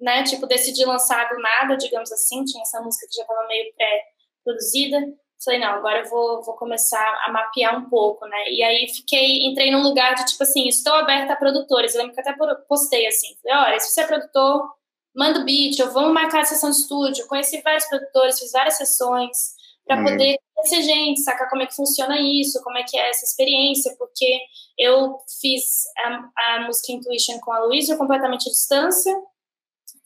né? 0.00 0.22
Tipo, 0.22 0.46
decidi 0.46 0.84
lançar 0.84 1.28
do 1.28 1.40
nada, 1.40 1.76
digamos 1.76 2.12
assim. 2.12 2.44
Tinha 2.44 2.62
essa 2.62 2.80
música 2.80 3.06
que 3.10 3.16
já 3.16 3.24
tava 3.24 3.46
meio 3.48 3.74
pré-produzida. 3.74 4.98
Falei, 5.44 5.58
não, 5.58 5.70
agora 5.70 6.02
eu 6.04 6.08
vou, 6.08 6.40
vou 6.44 6.54
começar 6.54 7.04
a 7.26 7.32
mapear 7.32 7.76
um 7.76 7.90
pouco, 7.90 8.24
né? 8.26 8.48
E 8.48 8.62
aí 8.62 8.86
fiquei, 8.94 9.44
entrei 9.44 9.72
num 9.72 9.82
lugar 9.82 10.14
de 10.14 10.24
tipo 10.26 10.44
assim, 10.44 10.68
estou 10.68 10.94
aberta 10.94 11.32
a 11.32 11.36
produtores. 11.36 11.92
Eu 11.92 12.02
lembro 12.02 12.14
que 12.14 12.20
até 12.20 12.32
postei 12.68 13.08
assim, 13.08 13.34
falei, 13.42 13.70
olha, 13.70 13.80
se 13.80 13.90
você 13.90 14.02
é 14.02 14.06
produtor, 14.06 14.70
manda 15.14 15.40
o 15.40 15.44
beat, 15.44 15.78
ou 15.80 15.90
vamos 15.90 16.12
marcar 16.12 16.40
a 16.40 16.44
sessão 16.44 16.70
de 16.70 16.76
estúdio. 16.76 17.26
Conheci 17.26 17.60
vários 17.62 17.84
produtores, 17.86 18.38
fiz 18.38 18.52
várias 18.52 18.76
sessões 18.76 19.54
para 19.86 20.02
poder 20.02 20.38
conhecer 20.54 20.82
gente, 20.82 21.22
sacar 21.22 21.50
como 21.50 21.62
é 21.62 21.66
que 21.66 21.74
funciona 21.74 22.16
isso, 22.18 22.62
como 22.62 22.78
é 22.78 22.84
que 22.84 22.96
é 22.96 23.10
essa 23.10 23.24
experiência, 23.24 23.94
porque 23.98 24.40
eu 24.78 25.18
fiz 25.40 25.84
a, 25.98 26.54
a 26.54 26.60
música 26.66 26.92
Intuition 26.92 27.38
com 27.40 27.52
a 27.52 27.64
Luísa 27.64 27.96
completamente 27.96 28.48
à 28.48 28.52
distância, 28.52 29.14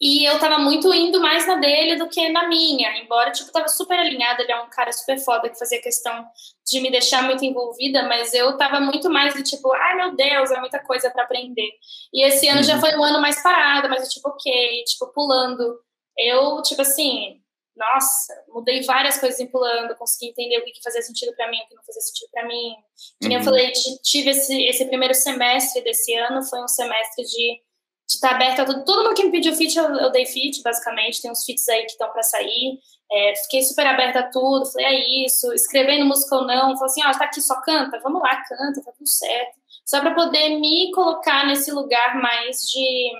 e 0.01 0.25
eu 0.29 0.39
tava 0.39 0.59
muito 0.59 0.93
indo 0.93 1.21
mais 1.21 1.47
na 1.47 1.57
dele 1.57 1.97
do 1.97 2.09
que 2.09 2.29
na 2.29 2.47
minha, 2.49 2.99
embora, 2.99 3.31
tipo, 3.33 3.51
tava 3.51 3.69
super 3.69 3.99
alinhada, 3.99 4.43
ele 4.43 4.53
é 4.53 4.61
um 4.61 4.69
cara 4.69 4.93
super 4.93 5.19
foda 5.19 5.49
que 5.49 5.59
fazia 5.59 5.81
questão 5.81 6.27
de 6.67 6.81
me 6.81 6.91
deixar 6.91 7.23
muito 7.23 7.45
envolvida, 7.45 8.03
mas 8.03 8.35
eu 8.35 8.57
tava 8.59 8.79
muito 8.79 9.09
mais 9.09 9.35
do 9.35 9.43
tipo, 9.43 9.73
ai 9.73 9.97
meu 9.97 10.15
Deus, 10.15 10.51
é 10.51 10.61
muita 10.61 10.81
coisa 10.81 11.11
para 11.11 11.23
aprender. 11.23 11.71
E 12.13 12.27
esse 12.27 12.47
ano 12.47 12.63
já 12.63 12.75
uhum. 12.75 12.81
foi 12.81 12.97
um 12.97 13.05
ano 13.05 13.21
mais 13.21 13.43
parado, 13.43 13.89
mas 13.89 14.03
eu, 14.03 14.11
tipo, 14.11 14.29
ok, 14.29 14.85
tipo, 14.85 15.07
pulando. 15.15 15.81
Eu, 16.19 16.61
tipo 16.63 16.83
assim, 16.83 17.41
nossa, 17.77 18.35
mudei 18.49 18.83
várias 18.83 19.19
coisas 19.19 19.39
em 19.39 19.47
pulando, 19.47 19.97
consegui 19.97 20.31
entender 20.31 20.59
o 20.59 20.65
que, 20.65 20.73
que 20.73 20.83
fazia 20.83 21.03
sentido 21.03 21.35
para 21.37 21.51
mim, 21.51 21.59
o 21.59 21.69
que 21.69 21.75
não 21.75 21.85
fazia 21.85 22.03
sentido 22.03 22.31
para 22.33 22.47
mim. 22.47 22.75
Uhum. 23.23 23.33
eu 23.33 23.43
falei, 23.43 23.73
tive 24.03 24.31
esse, 24.31 24.63
esse 24.65 24.85
primeiro 24.87 25.15
semestre 25.15 25.83
desse 25.83 26.15
ano, 26.15 26.43
foi 26.43 26.63
um 26.63 26.69
semestre 26.69 27.25
de 27.25 27.61
de 28.07 28.15
estar 28.15 28.31
tá 28.31 28.35
aberta 28.37 28.63
a 28.63 28.65
tudo. 28.65 28.85
Todo 28.85 29.03
mundo 29.03 29.15
que 29.15 29.25
me 29.25 29.33
pediu 29.33 29.55
fit, 29.55 29.77
eu, 29.77 29.85
eu 29.97 30.11
dei 30.11 30.27
fit, 30.27 30.63
basicamente. 30.63 31.21
Tem 31.21 31.31
uns 31.31 31.45
fits 31.45 31.69
aí 31.69 31.83
que 31.83 31.93
estão 31.93 32.11
para 32.11 32.23
sair. 32.23 32.79
É, 33.11 33.35
fiquei 33.37 33.63
super 33.63 33.87
aberta 33.87 34.21
a 34.21 34.31
tudo. 34.31 34.67
Falei, 34.67 34.87
é 34.87 35.25
isso. 35.25 35.53
Escrevendo 35.53 36.07
música 36.07 36.37
ou 36.37 36.47
não. 36.47 36.77
Falei 36.77 36.87
assim, 36.87 37.03
ó, 37.05 37.11
oh, 37.11 37.19
tá 37.19 37.25
aqui, 37.25 37.41
só 37.41 37.61
canta? 37.61 37.99
Vamos 38.01 38.23
lá, 38.23 38.37
canta, 38.45 38.83
tá 38.83 38.93
tudo 38.93 39.09
certo. 39.09 39.57
Só 39.85 40.01
para 40.01 40.15
poder 40.15 40.59
me 40.59 40.91
colocar 40.93 41.47
nesse 41.47 41.73
lugar 41.73 42.21
mais 42.21 42.69
de, 42.69 43.13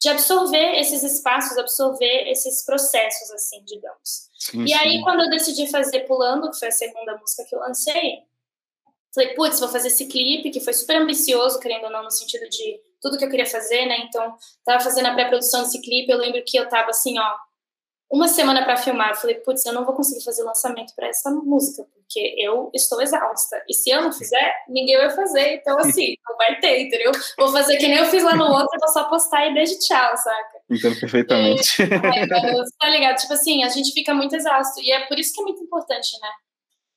de 0.00 0.08
absorver 0.08 0.78
esses 0.78 1.02
espaços, 1.02 1.56
absorver 1.56 2.28
esses 2.28 2.64
processos, 2.64 3.30
assim, 3.30 3.62
digamos. 3.64 4.28
Sim, 4.38 4.64
e 4.64 4.68
sim. 4.68 4.74
aí, 4.74 5.02
quando 5.02 5.22
eu 5.22 5.30
decidi 5.30 5.68
fazer 5.68 6.00
Pulando, 6.00 6.50
que 6.50 6.58
foi 6.58 6.68
a 6.68 6.72
segunda 6.72 7.16
música 7.16 7.44
que 7.48 7.54
eu 7.54 7.60
lancei, 7.60 8.20
falei, 9.12 9.34
putz, 9.34 9.58
vou 9.58 9.68
fazer 9.68 9.88
esse 9.88 10.06
clipe, 10.06 10.50
que 10.50 10.60
foi 10.60 10.72
super 10.72 10.96
ambicioso, 10.96 11.58
querendo 11.58 11.84
ou 11.84 11.90
não, 11.90 12.04
no 12.04 12.10
sentido 12.10 12.48
de 12.48 12.80
tudo 13.00 13.18
que 13.18 13.24
eu 13.24 13.30
queria 13.30 13.46
fazer, 13.46 13.86
né? 13.86 13.98
Então, 14.08 14.36
tava 14.64 14.80
fazendo 14.80 15.06
a 15.06 15.14
pré-produção 15.14 15.62
desse 15.62 15.80
clipe, 15.80 16.10
eu 16.10 16.18
lembro 16.18 16.42
que 16.46 16.56
eu 16.56 16.68
tava 16.68 16.90
assim, 16.90 17.18
ó, 17.18 17.34
uma 18.10 18.28
semana 18.28 18.64
para 18.64 18.76
filmar. 18.76 19.10
Eu 19.10 19.16
falei, 19.16 19.36
putz, 19.36 19.64
eu 19.66 19.72
não 19.72 19.84
vou 19.84 19.94
conseguir 19.94 20.24
fazer 20.24 20.42
lançamento 20.44 20.94
para 20.94 21.08
essa 21.08 21.30
música, 21.30 21.84
porque 21.94 22.34
eu 22.38 22.70
estou 22.74 23.00
exausta. 23.02 23.62
E 23.68 23.74
se 23.74 23.90
eu 23.90 24.02
não 24.02 24.12
fizer, 24.12 24.54
ninguém 24.68 24.96
vai 24.96 25.10
fazer. 25.10 25.54
Então, 25.54 25.78
assim, 25.78 26.14
não 26.28 26.36
vai 26.36 26.58
ter, 26.60 26.82
entendeu? 26.82 27.12
Vou 27.36 27.50
fazer 27.50 27.76
que 27.78 27.88
nem 27.88 27.98
eu 27.98 28.06
fiz 28.06 28.22
lá 28.22 28.36
no 28.36 28.44
outro, 28.44 28.78
vou 28.78 28.88
só 28.88 29.04
postar 29.08 29.46
e 29.46 29.54
beijo 29.54 29.78
tchau, 29.80 30.16
saca? 30.16 30.60
Entendo 30.70 31.00
perfeitamente. 31.00 31.82
É, 31.82 32.26
tá 32.78 32.88
ligado? 32.88 33.16
Tipo 33.16 33.32
assim, 33.32 33.64
a 33.64 33.68
gente 33.68 33.92
fica 33.92 34.14
muito 34.14 34.34
exausto. 34.36 34.80
E 34.80 34.92
é 34.92 35.06
por 35.06 35.18
isso 35.18 35.32
que 35.32 35.40
é 35.40 35.44
muito 35.44 35.62
importante, 35.62 36.12
né? 36.20 36.28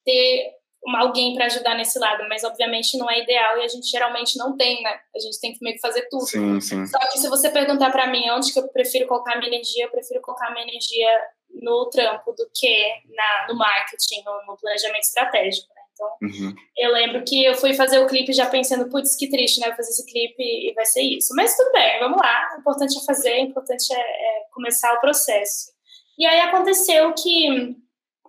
Ter 0.05 0.58
alguém 0.95 1.35
para 1.35 1.45
ajudar 1.45 1.75
nesse 1.75 1.99
lado, 1.99 2.27
mas 2.29 2.43
obviamente 2.43 2.97
não 2.97 3.09
é 3.09 3.21
ideal 3.21 3.57
e 3.57 3.63
a 3.63 3.67
gente 3.67 3.87
geralmente 3.87 4.37
não 4.37 4.55
tem, 4.55 4.81
né? 4.81 4.99
A 5.15 5.19
gente 5.19 5.39
tem 5.39 5.53
que 5.53 5.63
meio 5.63 5.75
que 5.75 5.81
fazer 5.81 6.07
tudo. 6.09 6.25
Sim, 6.25 6.59
sim. 6.61 6.85
Só 6.87 6.99
que 7.09 7.19
se 7.19 7.29
você 7.29 7.49
perguntar 7.49 7.91
para 7.91 8.07
mim 8.07 8.29
onde 8.31 8.51
que 8.51 8.59
eu 8.59 8.67
prefiro 8.69 9.07
colocar 9.07 9.37
minha 9.37 9.49
energia, 9.49 9.85
eu 9.85 9.91
prefiro 9.91 10.21
colocar 10.21 10.51
minha 10.51 10.65
energia 10.65 11.07
no 11.61 11.89
trampo 11.89 12.31
do 12.31 12.49
que 12.53 12.87
na, 13.09 13.47
no 13.49 13.57
marketing, 13.57 14.23
no, 14.23 14.45
no 14.47 14.57
planejamento 14.57 15.03
estratégico, 15.03 15.67
né? 15.73 15.81
Então, 15.93 16.17
uhum. 16.21 16.55
eu 16.77 16.91
lembro 16.93 17.23
que 17.25 17.43
eu 17.43 17.55
fui 17.55 17.73
fazer 17.73 17.99
o 17.99 18.07
clipe 18.07 18.31
já 18.31 18.45
pensando, 18.45 18.89
putz, 18.89 19.17
que 19.17 19.29
triste, 19.29 19.59
né? 19.59 19.67
Eu 19.67 19.75
fazer 19.75 19.89
esse 19.89 20.05
clipe 20.05 20.41
e 20.41 20.73
vai 20.73 20.85
ser 20.85 21.01
isso. 21.01 21.35
Mas 21.35 21.55
tudo 21.57 21.71
bem, 21.73 21.99
vamos 21.99 22.17
lá. 22.17 22.55
O 22.55 22.59
importante 22.61 22.97
é 22.97 23.05
fazer, 23.05 23.33
o 23.33 23.47
importante 23.47 23.93
é, 23.93 23.99
é 23.99 24.43
começar 24.53 24.93
o 24.93 25.01
processo. 25.01 25.73
E 26.17 26.25
aí 26.25 26.39
aconteceu 26.41 27.13
que 27.13 27.75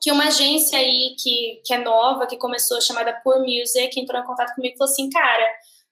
que 0.00 0.10
uma 0.10 0.28
agência 0.28 0.78
aí 0.78 1.14
que, 1.18 1.60
que 1.64 1.74
é 1.74 1.78
nova, 1.78 2.26
que 2.26 2.36
começou, 2.36 2.80
chamada 2.80 3.20
Poor 3.22 3.40
Music, 3.40 3.98
entrou 4.00 4.20
em 4.20 4.24
contato 4.24 4.54
comigo 4.54 4.74
e 4.74 4.78
falou 4.78 4.90
assim, 4.90 5.10
cara, 5.10 5.46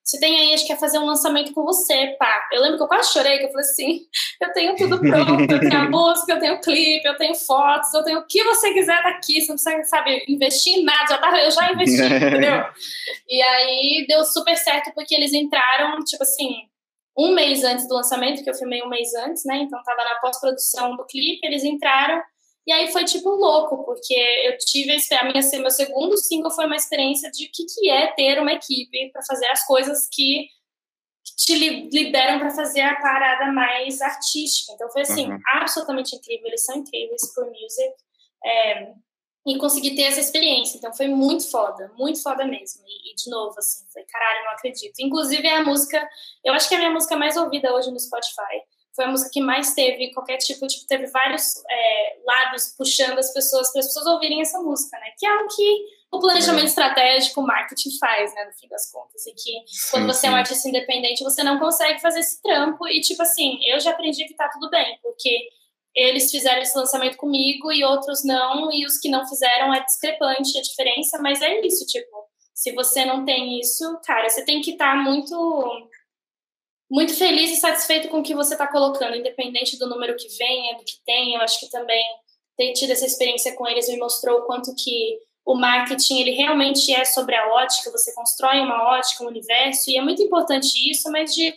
você 0.08 0.18
tem 0.18 0.38
aí, 0.40 0.54
acho 0.54 0.62
que 0.62 0.72
quer 0.72 0.80
fazer 0.80 0.98
um 0.98 1.04
lançamento 1.04 1.52
com 1.52 1.62
você, 1.64 2.16
pá. 2.18 2.48
Eu 2.50 2.62
lembro 2.62 2.78
que 2.78 2.82
eu 2.82 2.88
quase 2.88 3.12
chorei, 3.12 3.38
que 3.38 3.44
eu 3.44 3.50
falei 3.50 3.66
assim, 3.66 4.00
eu 4.40 4.52
tenho 4.54 4.74
tudo 4.74 4.98
pronto, 4.98 5.52
eu 5.52 5.60
tenho 5.60 5.76
a 5.78 5.90
música, 5.90 6.32
eu 6.32 6.40
tenho 6.40 6.60
clipe, 6.62 7.06
eu 7.06 7.16
tenho 7.18 7.34
fotos, 7.34 7.92
eu 7.92 8.02
tenho 8.02 8.20
o 8.20 8.26
que 8.26 8.42
você 8.42 8.72
quiser 8.72 9.02
daqui, 9.02 9.42
você 9.42 9.48
não 9.48 9.56
precisa, 9.56 9.84
sabe, 9.84 10.24
investir 10.26 10.78
em 10.78 10.84
nada, 10.84 11.06
já 11.06 11.18
tá, 11.18 11.44
eu 11.44 11.50
já 11.50 11.70
investi, 11.70 12.00
entendeu? 12.24 12.64
E 13.28 13.42
aí 13.42 14.06
deu 14.08 14.24
super 14.24 14.56
certo, 14.56 14.94
porque 14.94 15.14
eles 15.14 15.34
entraram, 15.34 16.02
tipo 16.02 16.22
assim, 16.22 16.54
um 17.14 17.34
mês 17.34 17.62
antes 17.62 17.86
do 17.86 17.94
lançamento, 17.94 18.42
que 18.42 18.48
eu 18.48 18.54
filmei 18.54 18.82
um 18.82 18.88
mês 18.88 19.14
antes, 19.14 19.44
né, 19.44 19.58
então 19.58 19.82
tava 19.82 20.04
na 20.04 20.14
pós-produção 20.20 20.96
do 20.96 21.04
clipe, 21.04 21.46
eles 21.46 21.64
entraram, 21.64 22.22
e 22.68 22.72
aí 22.72 22.92
foi 22.92 23.02
tipo 23.06 23.30
louco, 23.30 23.82
porque 23.82 24.12
eu 24.44 24.58
tive 24.58 24.92
a 24.92 25.24
minha 25.24 25.40
meu 25.58 25.70
segundo 25.70 26.18
single 26.18 26.50
foi 26.50 26.66
uma 26.66 26.76
experiência 26.76 27.30
de 27.30 27.46
o 27.46 27.50
que, 27.50 27.64
que 27.64 27.88
é 27.88 28.08
ter 28.08 28.38
uma 28.38 28.52
equipe 28.52 29.10
para 29.10 29.22
fazer 29.22 29.46
as 29.46 29.66
coisas 29.66 30.06
que 30.12 30.48
te 31.34 31.54
liberam 31.54 32.38
para 32.38 32.50
fazer 32.50 32.82
a 32.82 33.00
parada 33.00 33.50
mais 33.52 34.02
artística. 34.02 34.74
Então 34.74 34.90
foi 34.90 35.00
assim, 35.00 35.32
uhum. 35.32 35.38
absolutamente 35.54 36.14
incrível. 36.14 36.48
Eles 36.48 36.62
são 36.62 36.76
incríveis 36.76 37.34
por 37.34 37.46
music. 37.46 37.94
É, 38.44 38.92
e 39.46 39.56
consegui 39.56 39.96
ter 39.96 40.02
essa 40.02 40.20
experiência. 40.20 40.76
Então 40.76 40.92
foi 40.92 41.08
muito 41.08 41.50
foda, 41.50 41.90
muito 41.96 42.22
foda 42.22 42.44
mesmo. 42.44 42.82
E, 42.86 43.12
e, 43.12 43.14
de 43.14 43.30
novo, 43.30 43.54
assim, 43.56 43.86
foi 43.90 44.02
caralho, 44.02 44.44
não 44.44 44.52
acredito. 44.52 44.92
Inclusive 45.00 45.48
é 45.48 45.56
a 45.56 45.64
música, 45.64 46.06
eu 46.44 46.52
acho 46.52 46.68
que 46.68 46.74
é 46.74 46.76
a 46.76 46.80
minha 46.80 46.92
música 46.92 47.16
mais 47.16 47.34
ouvida 47.34 47.74
hoje 47.74 47.90
no 47.90 47.98
Spotify 47.98 48.60
foi 48.98 49.04
a 49.04 49.10
música 49.12 49.30
que 49.32 49.40
mais 49.40 49.74
teve 49.74 50.12
qualquer 50.12 50.38
tipo, 50.38 50.66
tipo 50.66 50.84
teve 50.88 51.06
vários 51.06 51.54
é, 51.70 52.16
lados 52.26 52.74
puxando 52.76 53.16
as 53.16 53.32
pessoas 53.32 53.70
para 53.70 53.78
as 53.78 53.86
pessoas 53.86 54.06
ouvirem 54.06 54.40
essa 54.40 54.58
música, 54.58 54.98
né? 54.98 55.12
Que 55.16 55.24
é 55.24 55.36
o 55.36 55.46
que 55.46 55.84
o 56.10 56.18
planejamento 56.18 56.64
é. 56.64 56.66
estratégico, 56.66 57.40
o 57.40 57.46
marketing 57.46 57.96
faz, 58.00 58.34
né, 58.34 58.44
no 58.44 58.52
fim 58.58 58.66
das 58.66 58.90
contas. 58.90 59.24
E 59.24 59.32
que 59.34 59.52
sim, 59.68 59.90
quando 59.92 60.06
você 60.08 60.22
sim. 60.22 60.26
é 60.26 60.30
um 60.30 60.34
artista 60.34 60.68
independente, 60.68 61.22
você 61.22 61.44
não 61.44 61.60
consegue 61.60 62.00
fazer 62.00 62.18
esse 62.18 62.42
trampo. 62.42 62.88
E, 62.88 63.00
tipo 63.00 63.22
assim, 63.22 63.60
eu 63.68 63.78
já 63.78 63.90
aprendi 63.92 64.24
que 64.24 64.34
tá 64.34 64.48
tudo 64.52 64.68
bem, 64.68 64.98
porque 65.00 65.48
eles 65.94 66.28
fizeram 66.28 66.60
esse 66.60 66.76
lançamento 66.76 67.16
comigo 67.16 67.70
e 67.70 67.84
outros 67.84 68.24
não, 68.24 68.72
e 68.72 68.84
os 68.84 68.98
que 68.98 69.08
não 69.08 69.28
fizeram 69.28 69.72
é 69.72 69.84
discrepante 69.84 70.58
a 70.58 70.62
diferença, 70.62 71.20
mas 71.22 71.40
é 71.40 71.60
isso, 71.64 71.86
tipo, 71.86 72.26
se 72.52 72.72
você 72.72 73.04
não 73.04 73.24
tem 73.24 73.60
isso, 73.60 73.84
cara, 74.04 74.28
você 74.28 74.44
tem 74.44 74.60
que 74.60 74.72
estar 74.72 74.92
tá 74.92 74.96
muito 74.96 75.87
muito 76.90 77.14
feliz 77.14 77.50
e 77.50 77.56
satisfeito 77.56 78.08
com 78.08 78.20
o 78.20 78.22
que 78.22 78.34
você 78.34 78.54
está 78.54 78.66
colocando, 78.66 79.16
independente 79.16 79.78
do 79.78 79.88
número 79.88 80.16
que 80.16 80.28
venha, 80.36 80.76
do 80.76 80.84
que 80.84 80.94
tem. 81.04 81.34
Eu 81.34 81.42
acho 81.42 81.60
que 81.60 81.70
também 81.70 82.02
ter 82.56 82.72
tido 82.72 82.90
essa 82.90 83.06
experiência 83.06 83.54
com 83.54 83.66
eles 83.66 83.88
me 83.88 83.98
mostrou 83.98 84.40
o 84.40 84.42
quanto 84.42 84.74
que 84.74 85.18
o 85.48 85.54
marketing 85.54 86.20
ele 86.20 86.32
realmente 86.32 86.92
é 86.92 87.06
sobre 87.06 87.34
a 87.34 87.48
ótica, 87.54 87.90
você 87.90 88.12
constrói 88.14 88.60
uma 88.60 88.98
ótica, 88.98 89.24
um 89.24 89.28
universo, 89.28 89.90
e 89.90 89.96
é 89.96 90.02
muito 90.02 90.22
importante 90.22 90.90
isso, 90.90 91.10
mas 91.10 91.34
de, 91.34 91.54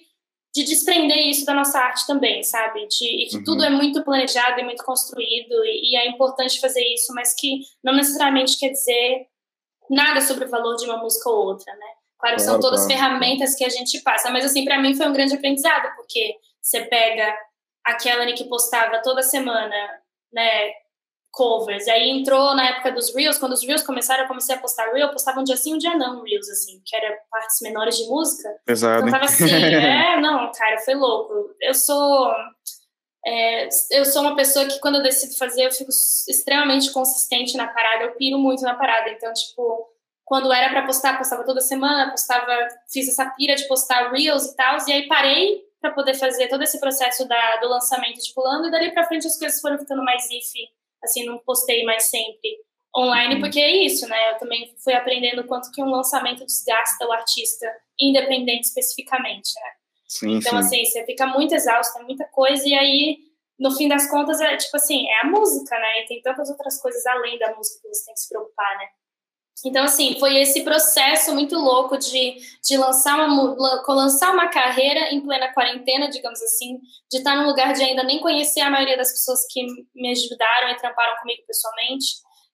de 0.56 0.64
desprender 0.64 1.28
isso 1.28 1.46
da 1.46 1.54
nossa 1.54 1.78
arte 1.78 2.08
também, 2.08 2.42
sabe? 2.42 2.88
De, 2.88 3.06
e 3.06 3.28
que 3.28 3.38
uhum. 3.38 3.44
tudo 3.44 3.66
é 3.66 3.70
muito 3.70 4.02
planejado 4.02 4.62
e 4.62 4.64
muito 4.64 4.86
construído, 4.86 5.66
e, 5.66 5.92
e 5.92 5.98
é 5.98 6.08
importante 6.08 6.62
fazer 6.62 6.86
isso, 6.94 7.14
mas 7.14 7.34
que 7.34 7.60
não 7.84 7.94
necessariamente 7.94 8.58
quer 8.58 8.70
dizer 8.70 9.28
nada 9.90 10.22
sobre 10.22 10.46
o 10.46 10.50
valor 10.50 10.78
de 10.78 10.86
uma 10.86 10.96
música 10.96 11.30
ou 11.30 11.48
outra, 11.48 11.76
né? 11.76 11.88
Claro 12.22 12.36
que 12.36 12.42
são 12.44 12.60
todas 12.60 12.86
ferramentas 12.86 13.56
que 13.56 13.66
a 13.66 13.70
gente 13.70 14.00
passa, 14.02 14.30
mas 14.30 14.46
assim, 14.46 14.64
para 14.64 14.80
mim 14.80 14.96
foi 14.96 15.08
um 15.08 15.14
grande 15.14 15.34
aprendizado, 15.34 15.94
porque 15.96 16.36
você 16.62 16.82
pega 16.82 17.36
aquela 17.84 18.32
que 18.34 18.44
postava 18.44 19.02
toda 19.02 19.24
semana, 19.24 19.76
né, 20.32 20.72
covers, 21.32 21.88
aí 21.88 22.10
entrou 22.10 22.54
na 22.54 22.70
época 22.70 22.92
dos 22.92 23.16
Reels, 23.16 23.40
quando 23.40 23.54
os 23.54 23.66
Reels 23.66 23.82
começaram, 23.82 24.24
eu 24.24 24.28
comecei 24.28 24.54
a 24.54 24.60
postar 24.60 24.86
Reels, 24.92 25.02
eu 25.02 25.12
postava 25.12 25.40
um 25.40 25.44
dia 25.44 25.58
sim, 25.58 25.74
um 25.74 25.80
dia 25.80 25.98
não 25.98 26.22
Reels, 26.22 26.48
assim, 26.50 26.80
que 26.86 26.96
era 26.96 27.18
partes 27.32 27.60
menores 27.62 27.98
de 27.98 28.06
música. 28.06 28.50
Pesado. 28.66 29.00
Então 29.00 29.12
tava 29.12 29.26
assim, 29.26 29.50
é, 29.52 30.20
não, 30.20 30.52
cara, 30.52 30.78
foi 30.80 30.94
louco. 30.94 31.56
Eu 31.60 31.74
sou... 31.74 32.32
É, 33.26 33.70
eu 33.92 34.04
sou 34.04 34.24
uma 34.24 34.36
pessoa 34.36 34.66
que 34.66 34.80
quando 34.80 34.96
eu 34.96 35.04
decido 35.04 35.36
fazer, 35.38 35.66
eu 35.66 35.72
fico 35.72 35.90
extremamente 35.90 36.92
consistente 36.92 37.56
na 37.56 37.68
parada, 37.68 38.06
eu 38.06 38.16
piro 38.16 38.38
muito 38.38 38.64
na 38.64 38.76
parada, 38.76 39.10
então, 39.10 39.32
tipo, 39.32 39.91
quando 40.32 40.50
era 40.54 40.70
para 40.70 40.86
postar, 40.86 41.18
postava 41.18 41.44
toda 41.44 41.60
semana, 41.60 42.10
postava, 42.10 42.56
fiz 42.90 43.06
essa 43.10 43.30
pira 43.32 43.54
de 43.54 43.68
postar 43.68 44.14
reels 44.14 44.46
e 44.46 44.56
tal, 44.56 44.78
e 44.88 44.94
aí 44.94 45.06
parei 45.06 45.62
para 45.82 45.92
poder 45.92 46.14
fazer 46.14 46.48
todo 46.48 46.64
esse 46.64 46.80
processo 46.80 47.28
da, 47.28 47.58
do 47.58 47.68
lançamento 47.68 48.18
de 48.18 48.34
pulando, 48.34 48.70
e 48.70 48.72
dali 48.72 48.94
para 48.94 49.04
frente 49.04 49.28
as 49.28 49.38
coisas 49.38 49.60
foram 49.60 49.78
ficando 49.78 50.02
mais 50.06 50.24
if, 50.32 50.70
assim, 51.04 51.26
não 51.26 51.38
postei 51.40 51.84
mais 51.84 52.10
sempre 52.10 52.50
online, 52.96 53.36
uhum. 53.36 53.42
porque 53.42 53.60
é 53.60 53.84
isso, 53.84 54.08
né? 54.08 54.32
Eu 54.32 54.38
também 54.38 54.74
fui 54.82 54.94
aprendendo 54.94 55.44
quanto 55.44 55.70
que 55.70 55.84
um 55.84 55.90
lançamento 55.90 56.46
desgasta 56.46 57.06
o 57.06 57.12
artista, 57.12 57.68
independente 58.00 58.68
especificamente, 58.68 59.52
né? 59.56 59.72
Sim, 60.08 60.38
então, 60.38 60.52
sim. 60.52 60.60
assim, 60.60 60.86
você 60.86 61.06
fica 61.06 61.28
muito 61.28 61.54
exausto, 61.54 62.00
é 62.00 62.04
muita 62.04 62.24
coisa, 62.30 62.66
e 62.66 62.74
aí, 62.74 63.18
no 63.60 63.76
fim 63.76 63.90
das 63.90 64.10
contas, 64.10 64.40
é 64.40 64.56
tipo 64.56 64.78
assim, 64.78 65.10
é 65.10 65.26
a 65.26 65.26
música, 65.26 65.78
né? 65.78 66.04
E 66.04 66.06
tem 66.06 66.22
tantas 66.22 66.50
outras 66.50 66.82
coisas 66.82 67.06
além 67.06 67.38
da 67.38 67.54
música 67.54 67.82
que 67.82 67.94
você 67.94 68.06
tem 68.06 68.14
que 68.14 68.22
se 68.22 68.30
preocupar, 68.30 68.78
né? 68.78 68.86
Então, 69.64 69.84
assim, 69.84 70.20
foi 70.20 70.38
esse 70.38 70.64
processo 70.64 71.34
muito 71.34 71.56
louco 71.56 71.98
de, 71.98 72.36
de 72.68 72.78
lançar, 72.78 73.16
uma, 73.28 73.56
lançar 73.90 74.34
uma 74.34 74.48
carreira 74.48 75.14
em 75.14 75.22
plena 75.22 75.54
quarentena, 75.54 76.10
digamos 76.10 76.42
assim, 76.42 76.80
de 77.12 77.20
estar 77.20 77.36
num 77.36 77.48
lugar 77.48 77.74
de 77.74 77.84
ainda 77.84 78.04
nem 78.04 78.20
conhecer 78.20 78.62
a 78.62 78.72
maioria 78.72 78.98
das 78.98 79.12
pessoas 79.12 79.42
que 79.52 79.64
me 79.94 80.12
ajudaram 80.12 80.70
e 80.70 80.78
tramparam 80.78 81.16
comigo 81.20 81.44
pessoalmente. 81.46 82.06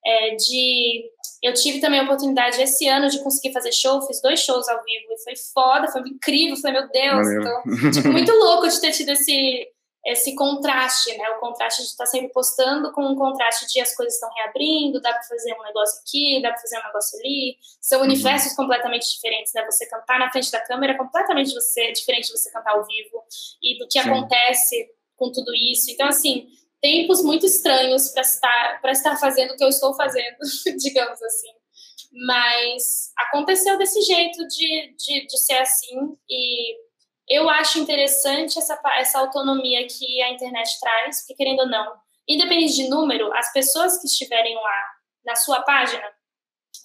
é, 0.06 0.36
de 0.36 1.06
eu 1.43 1.54
tive 1.54 1.80
também 1.80 2.00
a 2.00 2.04
oportunidade 2.04 2.62
esse 2.62 2.88
ano 2.88 3.10
de 3.10 3.22
conseguir 3.24 3.54
fazer 3.54 3.72
show, 3.72 4.02
fiz 4.02 4.22
dois 4.22 4.39
shows 4.39 4.68
ao 4.68 4.84
vivo 4.84 5.06
e 5.12 5.24
foi 5.24 5.34
foda, 5.54 5.88
foi 5.91 6.02
incrível, 6.02 6.56
foi 6.58 6.72
meu 6.72 6.89
Deus, 6.89 7.28
então, 7.28 7.91
tipo, 7.91 8.08
muito 8.10 8.32
louco 8.32 8.68
de 8.68 8.82
ter 8.82 8.91
tido 8.91 9.10
esse 9.12 9.68
esse 10.08 10.34
contraste, 10.36 11.16
né? 11.18 11.30
O 11.32 11.39
contraste 11.39 11.82
de 11.82 11.89
estar 11.89 12.05
sempre 12.05 12.30
postando 12.30 12.93
com 12.93 13.03
um 13.05 13.16
contraste 13.16 13.68
de 13.68 13.82
as 13.82 13.93
coisas 13.93 14.14
estão 14.14 14.30
reabrindo, 14.34 15.01
dá 15.01 15.12
para 15.12 15.24
fazer 15.24 15.53
um 15.53 15.64
negócio 15.64 15.99
aqui, 15.99 16.41
dá 16.41 16.49
para 16.49 16.62
fazer 16.62 16.80
um 16.80 16.84
negócio 16.84 17.20
ali. 17.20 17.58
São 17.82 17.99
uhum. 17.99 18.05
universos 18.05 18.53
completamente 18.53 19.05
diferentes, 19.14 19.51
né? 19.53 19.66
Você 19.66 19.86
cantar 19.86 20.18
na 20.18 20.32
frente 20.32 20.49
da 20.49 20.62
câmera 20.62 20.93
é 20.93 20.97
completamente 20.97 21.53
você, 21.53 21.91
diferente 21.91 22.28
de 22.28 22.32
você 22.32 22.49
cantar 22.51 22.72
ao 22.72 22.86
vivo 22.86 23.22
e 23.62 23.78
do 23.78 23.88
que 23.89 24.01
Sim. 24.01 24.10
acontece 24.10 24.89
com 25.18 25.30
tudo 25.30 25.53
isso. 25.53 25.91
Então, 25.91 26.08
assim, 26.08 26.47
tempos 26.82 27.22
muito 27.22 27.45
estranhos 27.45 28.08
para 28.12 28.22
estar, 28.22 28.82
para 28.82 28.91
estar 28.93 29.18
fazendo 29.18 29.51
o 29.51 29.58
que 29.58 29.64
eu 29.64 29.70
estou 29.70 29.93
fazendo, 29.93 30.38
digamos 30.80 31.22
assim. 31.22 31.51
Mas 32.26 33.12
aconteceu 33.18 33.78
desse 33.78 34.01
jeito 34.03 34.47
de, 34.47 34.95
de, 34.97 35.28
de 35.28 35.38
ser 35.38 35.58
assim 35.58 36.18
e 36.30 36.87
eu 37.28 37.49
acho 37.49 37.80
interessante 37.80 38.57
essa, 38.57 38.80
essa 38.97 39.19
autonomia 39.19 39.86
que 39.88 40.21
a 40.21 40.32
internet 40.32 40.80
traz, 40.80 41.19
porque 41.21 41.36
querendo 41.36 41.59
ou 41.59 41.67
não, 41.67 41.93
independente 42.28 42.75
de 42.75 42.89
número, 42.89 43.34
as 43.34 43.51
pessoas 43.51 43.99
que 43.99 44.07
estiverem 44.07 44.55
lá 44.55 44.84
na 45.25 45.36
sua 45.36 45.61
página 45.61 46.09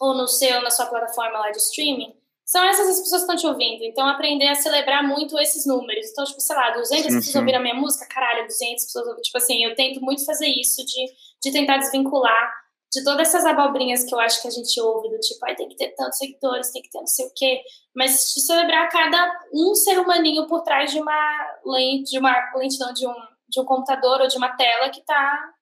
ou 0.01 0.15
no 0.15 0.27
seu, 0.27 0.61
na 0.63 0.71
sua 0.71 0.87
plataforma 0.87 1.39
lá 1.39 1.51
de 1.51 1.59
streaming, 1.59 2.15
são 2.45 2.63
essas 2.65 2.89
as 2.89 3.01
pessoas 3.01 3.25
que 3.25 3.33
estão 3.33 3.37
te 3.37 3.47
ouvindo. 3.47 3.85
Então, 3.85 4.07
aprender 4.07 4.49
a 4.49 4.55
celebrar 4.55 5.03
muito 5.07 5.39
esses 5.39 5.65
números. 5.65 6.11
Então, 6.11 6.25
tipo, 6.25 6.41
sei 6.41 6.57
lá, 6.57 6.71
200 6.71 7.05
sim, 7.05 7.15
pessoas 7.15 7.37
ouviram 7.37 7.59
a 7.61 7.63
minha 7.63 7.75
música, 7.75 8.07
caralho, 8.07 8.47
200 8.47 8.85
pessoas 8.85 9.07
ouviram. 9.07 9.23
Tipo 9.23 9.39
assim, 9.39 9.65
eu 9.65 9.75
tento 9.75 10.01
muito 10.01 10.25
fazer 10.25 10.49
isso, 10.49 10.85
de, 10.85 11.07
de 11.43 11.53
tentar 11.53 11.79
desvincular 11.79 12.53
de 12.93 13.03
todas 13.03 13.29
essas 13.29 13.47
abobrinhas 13.47 14.05
que 14.05 14.15
eu 14.15 14.21
acho 14.21 14.43
que 14.43 14.49
a 14.49 14.51
gente 14.51 14.79
ouve, 14.81 15.09
do 15.09 15.19
tipo, 15.19 15.45
ai, 15.47 15.57
tem 15.57 15.69
que 15.69 15.77
ter 15.77 15.95
tantos 15.97 16.19
seguidores, 16.19 16.71
tem 16.71 16.83
que 16.83 16.91
ter 16.91 16.99
não 16.99 17.07
sei 17.07 17.27
o 17.27 17.33
quê, 17.35 17.63
mas 17.97 18.33
de 18.35 18.43
celebrar 18.43 18.91
cada 18.91 19.33
um 19.53 19.75
ser 19.75 19.99
humaninho 19.99 20.47
por 20.47 20.63
trás 20.63 20.93
de 20.93 21.01
uma 21.01 21.59
lente, 21.65 22.11
de 22.11 22.19
uma 22.19 22.35
lentidão 22.55 22.93
de 22.93 23.07
um, 23.07 23.15
de 23.49 23.61
um 23.61 23.65
computador 23.65 24.21
ou 24.21 24.29
de 24.29 24.37
uma 24.37 24.55
tela 24.57 24.91
que 24.91 25.01
está 25.01 25.53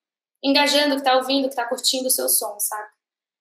engajando, 0.43 0.97
que 0.97 1.03
está 1.03 1.17
ouvindo, 1.17 1.45
que 1.45 1.51
está 1.51 1.67
curtindo 1.67 2.09
o 2.09 2.11
seu 2.11 2.29
som, 2.29 2.59
sabe? 2.59 2.89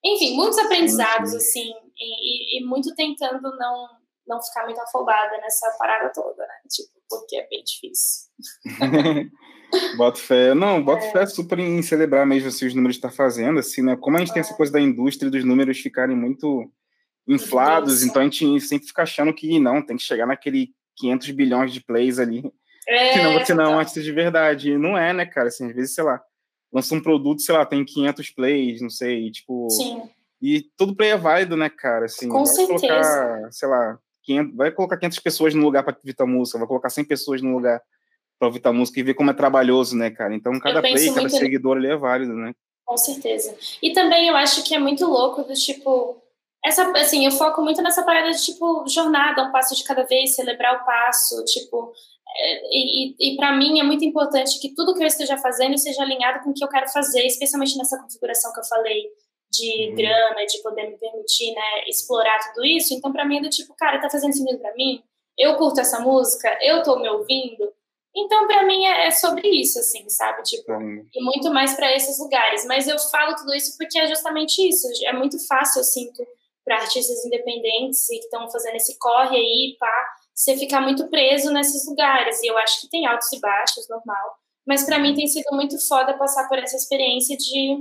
Enfim, 0.06 0.36
muitos 0.36 0.60
aprendizados, 0.60 1.34
assim, 1.34 1.74
e, 1.98 2.58
e, 2.58 2.60
e, 2.60 2.66
muito 2.66 2.94
tentando 2.94 3.42
não, 3.58 3.90
não 4.28 4.42
ficar 4.42 4.66
muito 4.66 4.80
afobada 4.82 5.38
nessa 5.40 5.76
parada 5.80 6.12
toda, 6.14 6.46
né? 6.46 6.54
Tipo, 6.70 6.92
porque 7.10 7.38
é 7.38 7.48
bem 7.48 7.64
difícil. 7.64 8.30
Boto 9.98 10.20
fé. 10.20 10.54
Não, 10.54 10.84
boto 10.84 11.04
é. 11.06 11.12
fé 11.12 11.26
super 11.26 11.60
em 11.60 11.82
celebrar 11.82 12.26
mesmo 12.26 12.50
assim, 12.50 12.68
os 12.68 12.74
números 12.74 12.98
que 12.98 13.06
está 13.06 13.16
fazendo, 13.16 13.60
assim, 13.60 13.82
né? 13.82 13.96
Como 13.96 14.18
a 14.18 14.20
gente 14.20 14.32
é. 14.32 14.34
tem 14.34 14.42
essa 14.42 14.54
é. 14.54 14.58
coisa 14.58 14.72
da 14.72 14.80
indústria 14.80 15.30
dos 15.30 15.44
números 15.44 15.80
ficarem 15.80 16.16
muito 16.16 16.72
inflados, 17.28 18.04
então 18.04 18.22
a 18.22 18.26
gente 18.26 18.60
sempre 18.62 18.88
fica 18.88 19.04
achando 19.04 19.34
que 19.34 19.60
não, 19.60 19.86
tem 19.86 19.98
que 19.98 20.04
chegar 20.04 20.26
naquele 20.26 20.72
500 20.98 21.32
bilhões 21.32 21.72
de 21.72 21.82
plays 21.82 22.18
ali. 22.18 22.44
É, 22.88 23.14
senão 23.14 23.34
você 23.34 23.54
não 23.54 23.64
é 23.66 23.70
um 23.70 23.80
artista 23.80 24.02
de 24.02 24.12
verdade. 24.12 24.78
Não 24.78 24.98
é, 24.98 25.14
né, 25.14 25.26
cara? 25.26 25.48
Assim, 25.48 25.68
às 25.68 25.76
vezes, 25.76 25.94
sei 25.94 26.04
lá, 26.04 26.20
lança 26.74 26.96
um 26.96 27.02
produto, 27.02 27.42
sei 27.42 27.54
lá, 27.54 27.66
tem 27.66 27.86
500 27.86 28.30
plays, 28.32 28.82
não 28.82 28.90
sei, 28.90 29.30
tipo... 29.32 29.70
Sim. 29.70 30.10
E 30.42 30.62
todo 30.78 30.96
play 30.96 31.12
é 31.12 31.18
válido, 31.18 31.58
né, 31.58 31.70
cara? 31.70 32.06
Assim, 32.06 32.30
Com 32.30 32.46
certeza. 32.46 32.80
Colocar, 32.80 33.52
sei 33.52 33.68
lá, 33.68 34.00
500, 34.24 34.56
vai 34.56 34.72
colocar 34.72 34.98
500 34.98 35.20
pessoas 35.20 35.54
no 35.54 35.64
lugar 35.64 35.84
para 35.84 35.98
evitar 36.04 36.26
música, 36.26 36.58
vai 36.58 36.68
colocar 36.68 36.90
100 36.90 37.04
pessoas 37.06 37.42
no 37.42 37.54
lugar 37.54 37.82
para 38.40 38.48
ouvir 38.48 38.62
a 38.64 38.72
música 38.72 39.00
e 39.00 39.04
ver 39.04 39.14
como 39.14 39.30
é 39.30 39.34
trabalhoso, 39.34 39.98
né, 39.98 40.10
cara? 40.10 40.34
Então, 40.34 40.58
cada 40.60 40.82
play, 40.82 41.14
cada 41.14 41.30
seguidor 41.30 41.78
ali 41.78 41.88
é 41.88 41.98
válido, 41.98 42.34
né? 42.34 42.54
Com 42.86 42.98
certeza. 42.98 43.56
E 43.84 43.94
também 43.94 44.30
eu 44.30 44.36
acho 44.36 44.64
que 44.64 44.74
é 44.74 44.80
muito 44.80 45.06
louco 45.06 45.44
do 45.44 45.54
tipo. 45.54 46.18
Essa, 46.66 46.90
assim, 46.98 47.26
eu 47.26 47.32
foco 47.32 47.62
muito 47.62 47.82
nessa 47.82 48.04
parada 48.04 48.32
de, 48.32 48.44
tipo, 48.44 48.86
jornada, 48.88 49.44
um 49.44 49.52
passo 49.52 49.76
de 49.76 49.84
cada 49.84 50.04
vez, 50.04 50.36
celebrar 50.36 50.82
o 50.82 50.86
passo, 50.86 51.44
tipo. 51.46 51.94
É, 52.36 52.62
e, 52.72 53.16
e, 53.20 53.34
e 53.34 53.36
para 53.38 53.56
mim 53.56 53.80
é 53.80 53.84
muito 53.84 54.06
importante 54.06 54.60
que 54.60 54.74
tudo 54.74 54.94
que 54.96 55.04
eu 55.04 55.08
esteja 55.08 55.38
fazendo 55.38 55.78
seja 55.78 56.02
alinhado 56.02 56.44
com 56.44 56.52
o 56.52 56.54
que 56.54 56.64
eu 56.64 56.70
quero 56.70 56.88
fazer, 56.90 57.26
especialmente 57.26 57.78
nessa 57.78 57.98
configuração 57.98 58.54
que 58.54 58.60
eu 58.60 58.66
falei 58.66 59.10
de 59.52 59.90
uhum. 59.90 59.96
grana, 59.96 60.46
de 60.46 60.62
poder 60.62 60.90
me 60.90 60.98
permitir, 60.98 61.54
né, 61.54 61.84
explorar 61.88 62.40
tudo 62.40 62.66
isso. 62.66 62.94
Então, 62.94 63.12
para 63.12 63.26
mim 63.26 63.38
é 63.38 63.42
do 63.42 63.50
tipo, 63.50 63.74
cara, 63.76 64.00
tá 64.00 64.10
fazendo 64.10 64.34
sentido 64.34 64.60
para 64.60 64.76
mim? 64.76 65.02
Eu 65.38 65.56
curto 65.58 65.80
essa 65.80 66.00
música, 66.00 66.58
eu 66.62 66.84
tô 66.84 67.00
me 67.00 67.10
ouvindo, 67.10 67.72
então, 68.26 68.48
para 68.48 68.66
mim, 68.66 68.86
é, 68.86 69.08
é, 69.08 69.12
sobre 69.12 69.48
isso, 69.48 69.80
assim, 69.80 70.08
sabe? 70.10 70.42
Tipo, 70.44 70.74
hum. 70.74 71.08
e 71.14 71.24
muito 71.24 71.52
mais 71.52 71.76
para 71.76 71.96
esses 71.96 72.20
lugares. 72.20 72.66
Mas 72.66 72.88
eu 72.88 72.98
falo 73.00 73.36
tudo 73.36 73.54
isso 73.54 73.78
porque 73.78 74.00
é 74.00 74.08
justamente 74.08 74.68
isso. 74.68 74.88
É 75.06 75.14
muito 75.14 75.38
fácil, 75.48 75.80
eu 75.80 75.84
sinto, 75.84 76.26
para 76.64 76.78
artistas 76.78 77.26
independentes 77.26 78.10
e 78.10 78.20
que 78.20 78.26
estão 78.26 78.50
fazendo 78.50 78.76
esse 78.76 78.98
corre 79.00 79.38
aí, 79.38 79.76
pá, 79.80 80.08
você 80.36 80.58
ficar 80.58 80.82
muito 80.82 81.10
preso 81.10 81.52
nesses 81.52 81.88
lugares. 81.88 82.42
E 82.42 82.48
eu 82.48 82.58
acho 82.58 82.82
que 82.82 82.90
tem 82.90 83.06
altos 83.06 83.32
e 83.34 83.40
baixos, 83.40 83.88
normal. 83.90 84.38
Mas 84.68 84.84
para 84.84 85.00
mim 85.00 85.16
tem 85.16 85.28
sido 85.28 85.52
muito 85.52 85.78
foda 85.88 86.18
passar 86.18 86.48
por 86.48 86.60
essa 86.60 86.76
experiência 86.76 87.36
de, 87.36 87.78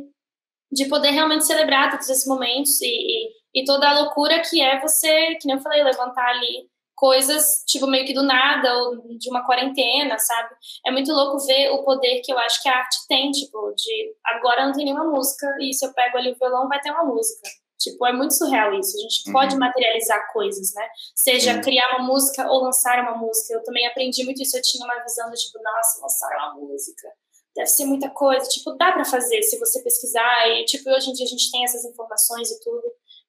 de 0.72 0.88
poder 0.88 1.10
realmente 1.10 1.46
celebrar 1.46 1.90
todos 1.90 2.08
esses 2.08 2.26
momentos 2.26 2.80
e, 2.80 2.86
e, 2.86 3.62
e 3.62 3.64
toda 3.64 3.88
a 3.88 4.00
loucura 4.00 4.40
que 4.40 4.60
é 4.60 4.80
você, 4.80 5.34
que 5.34 5.46
nem 5.46 5.56
eu 5.56 5.62
falei, 5.62 5.82
levantar 5.82 6.26
ali 6.30 6.68
coisas, 6.98 7.62
tipo, 7.66 7.86
meio 7.86 8.04
que 8.04 8.12
do 8.12 8.24
nada, 8.24 8.76
ou 8.76 9.16
de 9.16 9.30
uma 9.30 9.46
quarentena, 9.46 10.18
sabe? 10.18 10.54
É 10.84 10.90
muito 10.90 11.12
louco 11.12 11.46
ver 11.46 11.70
o 11.70 11.84
poder 11.84 12.20
que 12.22 12.32
eu 12.32 12.38
acho 12.38 12.60
que 12.60 12.68
a 12.68 12.76
arte 12.76 12.96
tem, 13.08 13.30
tipo, 13.30 13.72
de 13.76 14.14
agora 14.24 14.66
não 14.66 14.72
tem 14.72 14.84
nenhuma 14.84 15.04
música, 15.04 15.46
e 15.60 15.72
se 15.72 15.86
eu 15.86 15.94
pego 15.94 16.18
ali 16.18 16.32
o 16.32 16.36
violão, 16.36 16.68
vai 16.68 16.80
ter 16.80 16.90
uma 16.90 17.04
música. 17.04 17.48
Tipo, 17.78 18.04
é 18.06 18.12
muito 18.12 18.34
surreal 18.34 18.74
isso. 18.74 18.96
A 18.96 19.00
gente 19.00 19.22
uhum. 19.28 19.32
pode 19.32 19.56
materializar 19.56 20.32
coisas, 20.32 20.74
né? 20.74 20.88
Seja 21.14 21.54
uhum. 21.54 21.60
criar 21.60 21.96
uma 21.96 22.08
música 22.08 22.44
ou 22.50 22.64
lançar 22.64 22.98
uma 23.00 23.16
música. 23.16 23.54
Eu 23.54 23.62
também 23.62 23.86
aprendi 23.86 24.24
muito 24.24 24.42
isso. 24.42 24.56
Eu 24.56 24.62
tinha 24.62 24.84
uma 24.84 25.00
visão 25.00 25.30
do 25.30 25.36
tipo, 25.36 25.62
nossa, 25.62 26.02
lançar 26.02 26.28
uma 26.38 26.54
música. 26.54 27.08
Deve 27.54 27.68
ser 27.68 27.84
muita 27.84 28.10
coisa. 28.10 28.48
Tipo, 28.48 28.72
dá 28.72 28.90
para 28.90 29.04
fazer 29.04 29.40
se 29.44 29.60
você 29.60 29.80
pesquisar. 29.80 30.48
E, 30.48 30.64
tipo, 30.64 30.90
hoje 30.90 31.10
em 31.10 31.12
dia 31.12 31.24
a 31.24 31.28
gente 31.28 31.52
tem 31.52 31.62
essas 31.62 31.84
informações 31.84 32.50
e 32.50 32.58
tudo. 32.58 32.82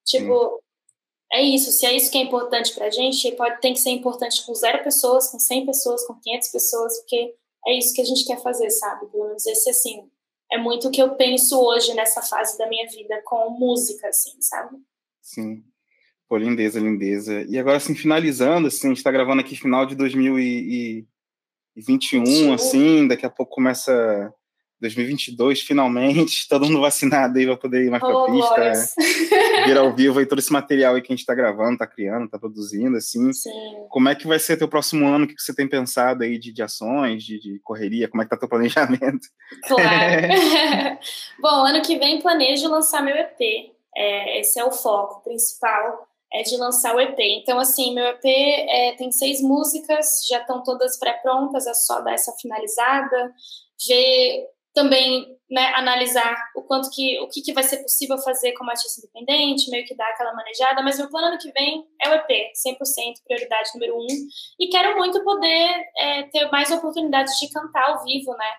Tipo, 0.04 0.34
uhum 0.34 0.60
é 1.32 1.44
isso. 1.44 1.72
Se 1.72 1.86
é 1.86 1.96
isso 1.96 2.12
que 2.12 2.18
é 2.18 2.22
importante 2.22 2.74
para 2.74 2.88
a 2.88 2.90
gente, 2.90 3.32
pode, 3.34 3.62
tem 3.62 3.74
que 3.74 3.80
ser 3.80 3.92
importante 3.92 4.44
com 4.46 4.54
zero 4.54 4.84
pessoas, 4.84 5.30
com 5.30 5.40
100 5.40 5.66
pessoas, 5.66 6.06
com 6.06 6.16
500 6.16 6.50
pessoas, 6.50 7.00
porque 7.00 7.34
é 7.68 7.78
isso 7.78 7.94
que 7.94 8.02
a 8.02 8.06
gente 8.06 8.26
quer 8.26 8.42
fazer, 8.42 8.70
sabe? 8.72 9.06
Pelo 9.08 9.28
menos 9.28 9.46
esse, 9.46 9.70
assim, 9.70 10.10
é 10.52 10.58
muito 10.58 10.88
o 10.88 10.92
que 10.92 11.02
eu 11.02 11.16
penso 11.16 11.60
hoje 11.60 11.94
nessa 11.94 12.22
fase 12.22 12.58
da 12.58 12.68
minha 12.68 12.88
vida 12.90 13.22
com 13.24 13.52
música, 13.52 14.08
assim, 14.08 14.32
sabe? 14.42 14.78
Sim. 15.22 15.64
Pô, 16.28 16.38
lindeza, 16.38 16.80
lindeza. 16.80 17.46
E 17.50 17.60
agora, 17.60 17.78
assim, 17.78 17.96
finalizando, 17.96 18.68
assim, 18.68 18.88
a 18.88 18.90
gente 18.90 18.98
está 18.98 19.12
gravando 19.12 19.42
aqui 19.42 19.56
final 19.56 19.86
de 19.86 19.96
2021, 19.96 22.26
Sim. 22.26 22.54
assim, 22.54 23.08
daqui 23.08 23.26
a 23.26 23.30
pouco 23.30 23.56
começa 23.56 24.34
2022, 24.82 25.62
finalmente, 25.62 26.48
todo 26.50 26.66
mundo 26.66 26.82
vacinado 26.82 27.38
aí 27.38 27.46
vai 27.46 27.58
poder 27.58 27.86
ir 27.86 27.90
mais 27.90 28.02
pra 28.02 28.18
oh, 28.18 28.32
pista, 28.32 28.58
né? 28.58 29.66
vir 29.66 29.78
ao 29.78 29.94
vivo 29.94 30.20
aí 30.20 30.26
todo 30.26 30.40
esse 30.40 30.52
material 30.52 30.96
aí 30.96 31.02
que 31.02 31.12
a 31.12 31.16
gente 31.16 31.22
está 31.22 31.36
gravando, 31.36 31.74
está 31.74 31.88
criando, 31.88 32.26
está 32.26 32.40
produzindo, 32.40 32.98
assim. 32.98 33.32
Sim. 33.34 33.50
Como 33.90 34.10
é 34.10 34.16
que 34.16 34.28
vai 34.28 34.40
ser 34.40 34.58
teu 34.58 34.68
próximo 34.68 35.08
ano? 35.08 35.26
O 35.26 35.28
que 35.28 35.36
você 35.38 35.54
tem 35.54 35.68
pensado 35.68 36.24
aí 36.24 36.38
de, 36.38 36.52
de 36.52 36.64
ações, 36.64 37.24
de, 37.24 37.40
de, 37.40 37.60
correria? 37.60 38.08
Como 38.08 38.22
é 38.22 38.26
que 38.26 38.30
tá 38.30 38.38
teu 38.38 38.50
planejamento? 38.50 39.28
Claro. 39.68 39.82
Bom, 41.42 41.66
ano 41.66 41.82
que 41.82 41.98
vem 41.98 42.22
planejo 42.22 42.70
lançar 42.70 43.04
meu 43.04 43.16
EP. 43.16 43.72
É, 43.96 44.40
esse 44.40 44.60
é 44.60 44.64
o 44.64 44.72
foco 44.72 45.22
principal, 45.24 46.08
é 46.32 46.44
de 46.44 46.56
lançar 46.58 46.96
o 46.96 47.02
EP. 47.02 47.18
Então, 47.20 47.60
assim, 47.60 47.94
meu 47.94 48.06
EP 48.06 48.26
é, 48.26 48.96
tem 48.98 49.12
seis 49.12 49.42
músicas, 49.42 50.28
já 50.28 50.40
estão 50.40 50.64
todas 50.64 50.98
pré-prontas, 50.98 51.66
é 51.68 51.74
só 51.74 52.02
dar 52.02 52.14
essa 52.14 52.32
finalizada, 52.40 53.34
ver 53.88 54.48
também 54.74 55.40
né, 55.50 55.74
analisar 55.76 56.36
o 56.56 56.62
quanto 56.62 56.90
que 56.92 57.20
o 57.20 57.28
que, 57.28 57.42
que 57.42 57.54
vai 57.54 57.64
ser 57.64 57.78
possível 57.78 58.18
fazer 58.20 58.54
como 58.54 58.70
artista 58.70 59.02
independente, 59.02 59.70
meio 59.72 59.86
que 59.86 59.96
dar 59.96 60.08
aquela 60.10 60.34
manejada, 60.34 60.82
mas 60.84 60.98
meu 60.98 61.10
plano 61.10 61.28
ano 61.28 61.38
que 61.40 61.52
vem 61.52 61.86
é 62.02 62.10
o 62.10 62.14
EP, 62.14 62.30
100%, 62.30 62.78
prioridade 63.26 63.72
número 63.74 63.98
um, 63.98 64.08
e 64.60 64.68
quero 64.68 64.96
muito 64.98 65.24
poder 65.24 65.86
é, 65.98 66.24
ter 66.24 66.50
mais 66.52 66.70
oportunidades 66.72 67.40
de 67.40 67.50
cantar 67.52 67.90
ao 67.90 68.04
vivo, 68.04 68.32
né, 68.34 68.54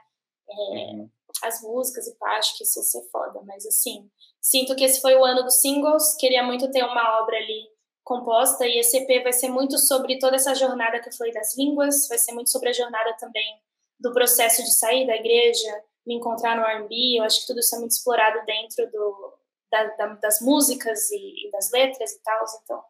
é, 0.50 0.54
uhum. 0.54 1.10
as 1.44 1.62
músicas 1.62 2.08
e 2.08 2.18
pá, 2.18 2.36
acho 2.38 2.56
que 2.58 2.64
isso 2.64 2.80
ia 2.80 2.84
ser 2.84 3.10
foda, 3.10 3.40
mas 3.46 3.64
assim, 3.66 4.10
sinto 4.40 4.74
que 4.74 4.84
esse 4.84 5.00
foi 5.00 5.14
o 5.14 5.24
ano 5.24 5.44
dos 5.44 5.60
singles, 5.60 6.16
queria 6.16 6.42
muito 6.42 6.70
ter 6.72 6.82
uma 6.84 7.20
obra 7.22 7.36
ali 7.36 7.68
composta, 8.02 8.66
e 8.66 8.78
esse 8.78 8.96
EP 8.98 9.22
vai 9.22 9.32
ser 9.32 9.48
muito 9.48 9.78
sobre 9.78 10.18
toda 10.18 10.34
essa 10.34 10.56
jornada 10.56 10.98
que 11.00 11.08
eu 11.08 11.12
falei 11.12 11.32
das 11.32 11.56
línguas, 11.56 12.08
vai 12.08 12.18
ser 12.18 12.32
muito 12.32 12.50
sobre 12.50 12.70
a 12.70 12.72
jornada 12.72 13.16
também 13.16 13.60
do 14.00 14.12
processo 14.12 14.64
de 14.64 14.72
sair 14.72 15.06
da 15.06 15.14
igreja, 15.14 15.84
me 16.10 16.16
encontrar 16.16 16.56
no 16.56 16.64
R&B, 16.64 17.18
eu 17.18 17.22
acho 17.22 17.40
que 17.40 17.46
tudo 17.46 17.60
isso 17.60 17.76
é 17.76 17.78
muito 17.78 17.92
explorado 17.92 18.44
dentro 18.44 18.90
do, 18.90 19.38
da, 19.70 19.84
da, 19.96 20.06
das 20.14 20.40
músicas 20.40 21.08
e, 21.12 21.46
e, 21.46 21.50
das 21.52 21.70
letras 21.70 22.10
e 22.10 22.22
tal, 22.24 22.44
então 22.64 22.82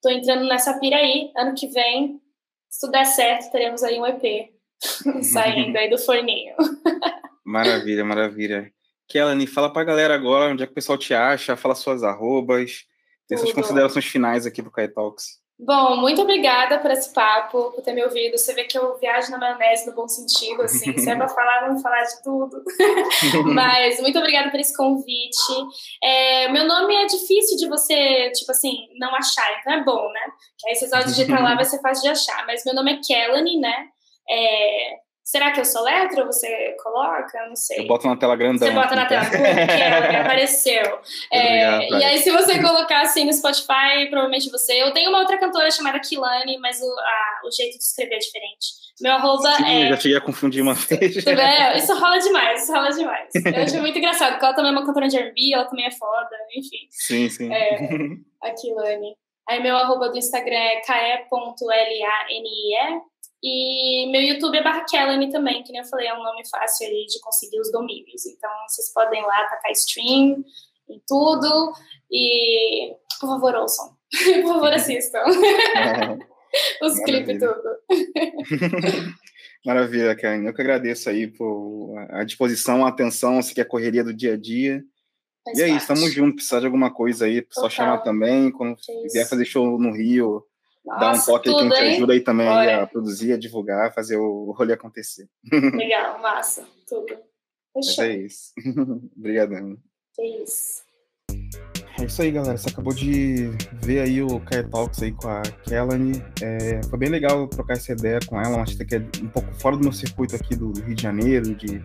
tô 0.00 0.08
entrando 0.10 0.46
nessa 0.46 0.78
pira 0.78 0.96
aí, 0.96 1.32
ano 1.36 1.56
que 1.56 1.66
vem, 1.66 2.22
se 2.70 2.80
tudo 2.80 2.92
der 2.92 3.04
certo, 3.04 3.50
teremos 3.50 3.82
aí 3.82 3.98
um 3.98 4.06
EP 4.06 4.52
saindo 5.24 5.76
aí 5.76 5.90
do 5.90 5.98
forninho. 5.98 6.54
Maravilha, 7.44 8.04
maravilha. 8.04 8.70
Kelly, 9.08 9.46
fala 9.46 9.72
pra 9.72 9.82
galera 9.82 10.14
agora 10.14 10.52
onde 10.52 10.62
é 10.62 10.66
que 10.66 10.72
o 10.72 10.74
pessoal 10.74 10.98
te 10.98 11.14
acha, 11.14 11.56
fala 11.56 11.74
suas 11.74 12.02
arrobas, 12.02 12.84
tem 13.26 13.38
suas 13.38 13.54
considerações 13.54 14.04
finais 14.04 14.44
aqui 14.44 14.60
do 14.60 14.70
Kai 14.70 14.86
Talks. 14.86 15.38
Bom, 15.60 15.96
muito 15.96 16.22
obrigada 16.22 16.78
por 16.78 16.88
esse 16.92 17.12
papo, 17.12 17.72
por 17.72 17.82
ter 17.82 17.92
me 17.92 18.04
ouvido. 18.04 18.38
Você 18.38 18.54
vê 18.54 18.62
que 18.62 18.78
eu 18.78 18.96
viajo 18.98 19.28
na 19.32 19.38
maionese 19.38 19.88
no 19.88 19.94
bom 19.94 20.06
sentido, 20.06 20.62
assim. 20.62 20.96
Se 20.96 21.10
é 21.10 21.16
pra 21.16 21.28
falar, 21.28 21.66
vamos 21.66 21.82
falar 21.82 22.04
de 22.04 22.22
tudo. 22.22 22.62
Mas 23.52 24.00
muito 24.00 24.16
obrigada 24.20 24.50
por 24.50 24.60
esse 24.60 24.76
convite. 24.76 25.52
É, 26.00 26.48
meu 26.50 26.64
nome 26.64 26.94
é 26.94 27.06
difícil 27.06 27.56
de 27.56 27.68
você, 27.68 28.30
tipo 28.30 28.52
assim, 28.52 28.86
não 29.00 29.12
achar, 29.16 29.58
então 29.58 29.72
é 29.72 29.82
bom, 29.82 30.12
né? 30.12 30.20
Que 30.60 30.68
aí 30.68 30.76
você 30.76 30.86
só 30.86 31.00
digitar 31.00 31.42
lá 31.42 31.54
vai 31.56 31.64
ser 31.64 31.80
fácil 31.80 32.04
de 32.04 32.10
achar. 32.10 32.46
Mas 32.46 32.64
meu 32.64 32.74
nome 32.74 32.92
é 32.92 33.00
Kelly, 33.04 33.58
né? 33.58 33.88
É, 34.30 35.07
Será 35.28 35.52
que 35.52 35.60
eu 35.60 35.64
sou 35.66 35.82
letra 35.82 36.24
você 36.24 36.74
coloca? 36.82 37.46
Não 37.46 37.54
sei. 37.54 37.80
Eu 37.80 37.86
boto 37.86 38.06
na 38.08 38.16
tela 38.16 38.34
grandão. 38.34 38.66
Você 38.66 38.72
bota 38.72 38.96
na 38.96 39.04
tela, 39.04 39.28
que 39.28 39.36
apareceu. 40.16 41.00
É, 41.30 41.86
e 41.90 42.02
aí, 42.02 42.16
se 42.20 42.30
você 42.30 42.62
colocar 42.62 43.02
assim 43.02 43.26
no 43.26 43.32
Spotify, 43.34 44.08
provavelmente 44.08 44.50
você. 44.50 44.82
Eu 44.82 44.90
tenho 44.94 45.10
uma 45.10 45.18
outra 45.18 45.36
cantora 45.36 45.70
chamada 45.70 46.00
Kilani, 46.00 46.56
mas 46.56 46.80
o, 46.80 46.90
a, 46.98 47.46
o 47.46 47.50
jeito 47.50 47.76
de 47.76 47.84
escrever 47.84 48.14
é 48.14 48.18
diferente. 48.18 48.68
Meu 49.02 49.12
arroba 49.12 49.54
Sim, 49.56 49.66
é. 49.66 49.84
Eu 49.84 49.88
já 49.90 49.96
cheguei 50.00 50.16
a 50.16 50.20
confundir 50.22 50.62
uma 50.62 50.72
vez. 50.72 51.26
É, 51.26 51.76
isso 51.76 51.94
rola 51.94 52.18
demais, 52.18 52.62
isso 52.62 52.72
rola 52.72 52.88
demais. 52.88 53.28
Eu 53.34 53.62
acho 53.64 53.80
muito 53.80 53.98
engraçado, 53.98 54.30
porque 54.30 54.46
ela 54.46 54.54
também 54.54 54.70
é 54.70 54.72
uma 54.72 54.86
cantora 54.86 55.08
de 55.08 55.18
R&B, 55.18 55.52
ela 55.52 55.66
também 55.66 55.84
é 55.84 55.90
foda, 55.90 56.36
enfim. 56.56 56.88
Sim, 56.88 57.28
sim. 57.28 57.52
É, 57.52 57.76
a 58.48 58.50
Kilani. 58.54 59.14
Aí 59.46 59.62
meu 59.62 59.76
arroba 59.76 60.08
do 60.08 60.16
Instagram 60.16 60.56
é 60.56 60.80
kae.lanie. 60.80 62.02
E 63.42 64.10
meu 64.10 64.20
YouTube 64.20 64.56
é 64.56 64.62
barra 64.62 64.84
Kelly 64.84 65.30
também, 65.30 65.62
que 65.62 65.70
nem 65.70 65.80
eu 65.80 65.86
falei, 65.86 66.08
é 66.08 66.14
um 66.14 66.22
nome 66.22 66.42
fácil 66.48 66.86
ali 66.86 67.06
de 67.06 67.20
conseguir 67.20 67.60
os 67.60 67.70
domínios. 67.70 68.26
Então 68.26 68.50
vocês 68.66 68.92
podem 68.92 69.22
lá 69.22 69.44
tacar 69.44 69.70
stream 69.72 70.44
em 70.88 71.02
tudo. 71.06 71.72
E 72.10 72.94
por 73.20 73.28
favor, 73.28 73.54
ouçam. 73.54 73.96
por 74.42 74.54
favor, 74.54 74.72
assistam. 74.72 75.22
os 76.82 76.98
clipes 77.00 77.36
e 77.36 77.38
tudo. 77.38 77.78
Maravilha, 79.64 80.16
Karen. 80.16 80.46
Eu 80.46 80.54
que 80.54 80.62
agradeço 80.62 81.10
aí 81.10 81.26
por 81.26 81.94
a 82.10 82.24
disposição, 82.24 82.84
a 82.84 82.88
atenção, 82.88 83.42
se 83.42 83.54
quer 83.54 83.66
correria 83.66 84.02
do 84.02 84.14
dia 84.14 84.34
a 84.34 84.36
dia. 84.36 84.82
Faz 85.44 85.58
e 85.58 85.62
é 85.62 85.68
isso, 85.68 85.86
tamo 85.86 86.08
junto. 86.08 86.36
Precisar 86.36 86.60
de 86.60 86.66
alguma 86.66 86.92
coisa 86.92 87.26
aí, 87.26 87.46
só 87.50 87.68
chamar 87.68 87.98
também. 87.98 88.50
Quando 88.50 88.76
quiser 88.76 89.28
fazer 89.28 89.44
show 89.44 89.78
no 89.78 89.92
Rio, 89.92 90.44
nossa, 90.88 91.00
Dá 91.00 91.12
um 91.12 91.24
toque 91.36 91.50
tudo, 91.50 91.60
aí 91.60 91.68
que 91.68 91.74
a 91.74 91.84
gente 91.84 91.96
ajuda 91.96 92.12
aí 92.14 92.20
também 92.20 92.48
a 92.48 92.86
produzir, 92.86 93.32
a 93.32 93.38
divulgar, 93.38 93.88
a 93.88 93.92
fazer 93.92 94.16
o 94.16 94.52
rolê 94.52 94.72
acontecer. 94.72 95.28
Legal, 95.52 96.18
massa, 96.20 96.66
tudo. 96.88 97.18
Mas 97.74 97.98
é 97.98 98.16
isso. 98.16 98.52
Obrigadão. 99.16 99.76
É 100.18 100.42
isso. 100.42 100.82
É 102.00 102.04
isso 102.04 102.22
aí, 102.22 102.30
galera. 102.30 102.56
Você 102.56 102.68
acabou 102.68 102.94
de 102.94 103.50
ver 103.82 104.00
aí 104.00 104.22
o 104.22 104.40
Kai 104.40 104.62
Talks 104.62 105.02
aí 105.02 105.12
com 105.12 105.28
a 105.28 105.42
Kelly. 105.42 106.22
É, 106.40 106.80
foi 106.88 106.98
bem 106.98 107.08
legal 107.08 107.46
trocar 107.48 107.74
essa 107.74 107.92
ideia 107.92 108.20
com 108.26 108.40
ela. 108.40 108.50
Uma 108.50 108.60
artista 108.60 108.84
que 108.84 108.94
é 108.94 108.98
um 109.20 109.28
pouco 109.28 109.52
fora 109.54 109.76
do 109.76 109.82
meu 109.82 109.92
circuito 109.92 110.36
aqui 110.36 110.54
do 110.54 110.72
Rio 110.80 110.94
de 110.94 111.02
Janeiro, 111.02 111.54
de, 111.54 111.82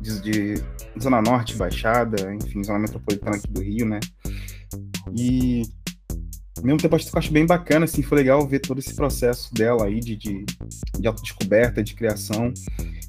de, 0.00 0.20
de 0.20 0.54
Zona 1.00 1.22
Norte, 1.22 1.56
Baixada, 1.56 2.34
enfim, 2.34 2.62
Zona 2.62 2.78
Metropolitana 2.78 3.36
aqui 3.36 3.48
do 3.48 3.62
Rio, 3.62 3.86
né? 3.86 4.00
E 5.16 5.62
ao 6.58 6.64
mesmo 6.64 6.78
tempo, 6.78 6.96
acho 6.96 7.16
acho 7.16 7.32
bem 7.32 7.46
bacana, 7.46 7.84
assim, 7.84 8.02
foi 8.02 8.18
legal 8.18 8.46
ver 8.46 8.58
todo 8.58 8.78
esse 8.78 8.94
processo 8.94 9.52
dela 9.54 9.86
aí 9.86 10.00
de, 10.00 10.16
de, 10.16 10.44
de 10.98 11.06
autodescoberta, 11.06 11.82
de 11.82 11.94
criação. 11.94 12.52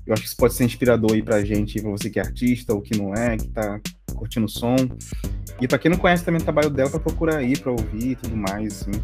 Eu 0.06 0.14
acho 0.14 0.22
que 0.24 0.28
isso 0.28 0.38
pode 0.38 0.54
ser 0.54 0.66
inspirador 0.66 1.14
aí 1.14 1.22
pra 1.22 1.44
gente, 1.44 1.82
pra 1.82 1.92
você 1.92 2.10
que 2.10 2.20
é 2.20 2.22
artista 2.22 2.74
ou 2.74 2.82
que 2.82 2.98
não 2.98 3.14
é, 3.14 3.38
que 3.38 3.48
tá 3.48 3.80
curtindo 4.16 4.46
o 4.46 4.50
som. 4.50 4.76
E 5.60 5.68
para 5.68 5.78
quem 5.78 5.92
não 5.92 5.98
conhece 5.98 6.24
também 6.24 6.40
o 6.42 6.44
trabalho 6.44 6.70
dela, 6.70 6.90
para 6.90 7.00
procurar 7.00 7.38
aí, 7.38 7.58
para 7.58 7.72
ouvir 7.72 8.12
e 8.12 8.16
tudo 8.16 8.36
mais, 8.36 8.82
assim. 8.82 9.02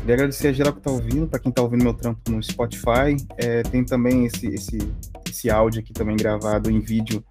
Queria 0.00 0.14
agradecer 0.14 0.48
a 0.48 0.52
geral 0.52 0.72
que 0.72 0.80
tá 0.80 0.90
ouvindo, 0.90 1.28
para 1.28 1.38
quem 1.38 1.52
tá 1.52 1.62
ouvindo 1.62 1.84
meu 1.84 1.94
trampo 1.94 2.30
no 2.30 2.42
Spotify. 2.42 3.16
É, 3.36 3.62
tem 3.62 3.84
também 3.84 4.26
esse, 4.26 4.48
esse, 4.48 4.78
esse 5.28 5.50
áudio 5.50 5.80
aqui 5.80 5.92
também 5.92 6.16
gravado 6.16 6.70
em 6.70 6.80
vídeo 6.80 7.24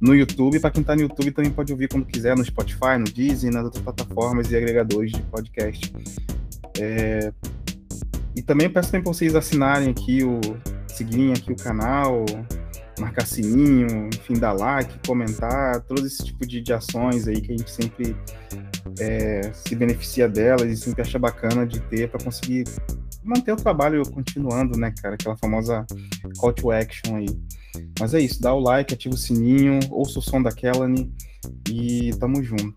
no 0.00 0.14
YouTube. 0.14 0.60
Para 0.60 0.70
quem 0.70 0.80
está 0.80 0.94
no 0.94 1.02
YouTube 1.02 1.30
também 1.30 1.50
pode 1.50 1.72
ouvir 1.72 1.88
quando 1.88 2.06
quiser, 2.06 2.36
no 2.36 2.44
Spotify, 2.44 2.98
no 2.98 3.04
Disney, 3.04 3.50
nas 3.50 3.64
outras 3.64 3.82
plataformas 3.82 4.50
e 4.50 4.56
agregadores 4.56 5.12
de 5.12 5.22
podcast. 5.22 5.92
É... 6.80 7.32
E 8.36 8.42
também 8.42 8.70
peço 8.70 8.90
também 8.90 9.02
para 9.02 9.12
vocês 9.12 9.34
assinarem 9.34 9.90
aqui 9.90 10.22
o 10.22 10.40
seguirem 10.86 11.32
aqui 11.32 11.52
o 11.52 11.56
canal, 11.56 12.24
marcar 12.98 13.26
sininho, 13.26 14.08
enfim, 14.12 14.34
dar 14.34 14.52
like, 14.52 14.98
comentar, 15.06 15.80
todo 15.82 16.04
esse 16.04 16.24
tipo 16.24 16.46
de, 16.46 16.60
de 16.60 16.72
ações 16.72 17.28
aí 17.28 17.40
que 17.40 17.52
a 17.52 17.56
gente 17.56 17.70
sempre 17.70 18.16
é, 18.98 19.52
se 19.52 19.74
beneficia 19.76 20.28
delas 20.28 20.70
e 20.70 20.76
sempre 20.76 21.02
acha 21.02 21.18
bacana 21.18 21.66
de 21.66 21.80
ter 21.80 22.08
para 22.08 22.22
conseguir 22.22 22.64
manter 23.22 23.52
o 23.52 23.56
trabalho 23.56 24.02
continuando, 24.10 24.78
né, 24.78 24.92
cara? 25.02 25.14
Aquela 25.14 25.36
famosa 25.36 25.86
call 26.38 26.52
to 26.52 26.70
action 26.70 27.16
aí. 27.16 27.26
Mas 27.98 28.14
é 28.14 28.20
isso, 28.20 28.40
dá 28.40 28.52
o 28.54 28.60
like, 28.60 28.94
ativa 28.94 29.14
o 29.14 29.18
sininho, 29.18 29.78
ouça 29.90 30.18
o 30.18 30.22
som 30.22 30.42
da 30.42 30.52
Kellany 30.52 31.12
e 31.70 32.10
tamo 32.18 32.42
junto. 32.42 32.76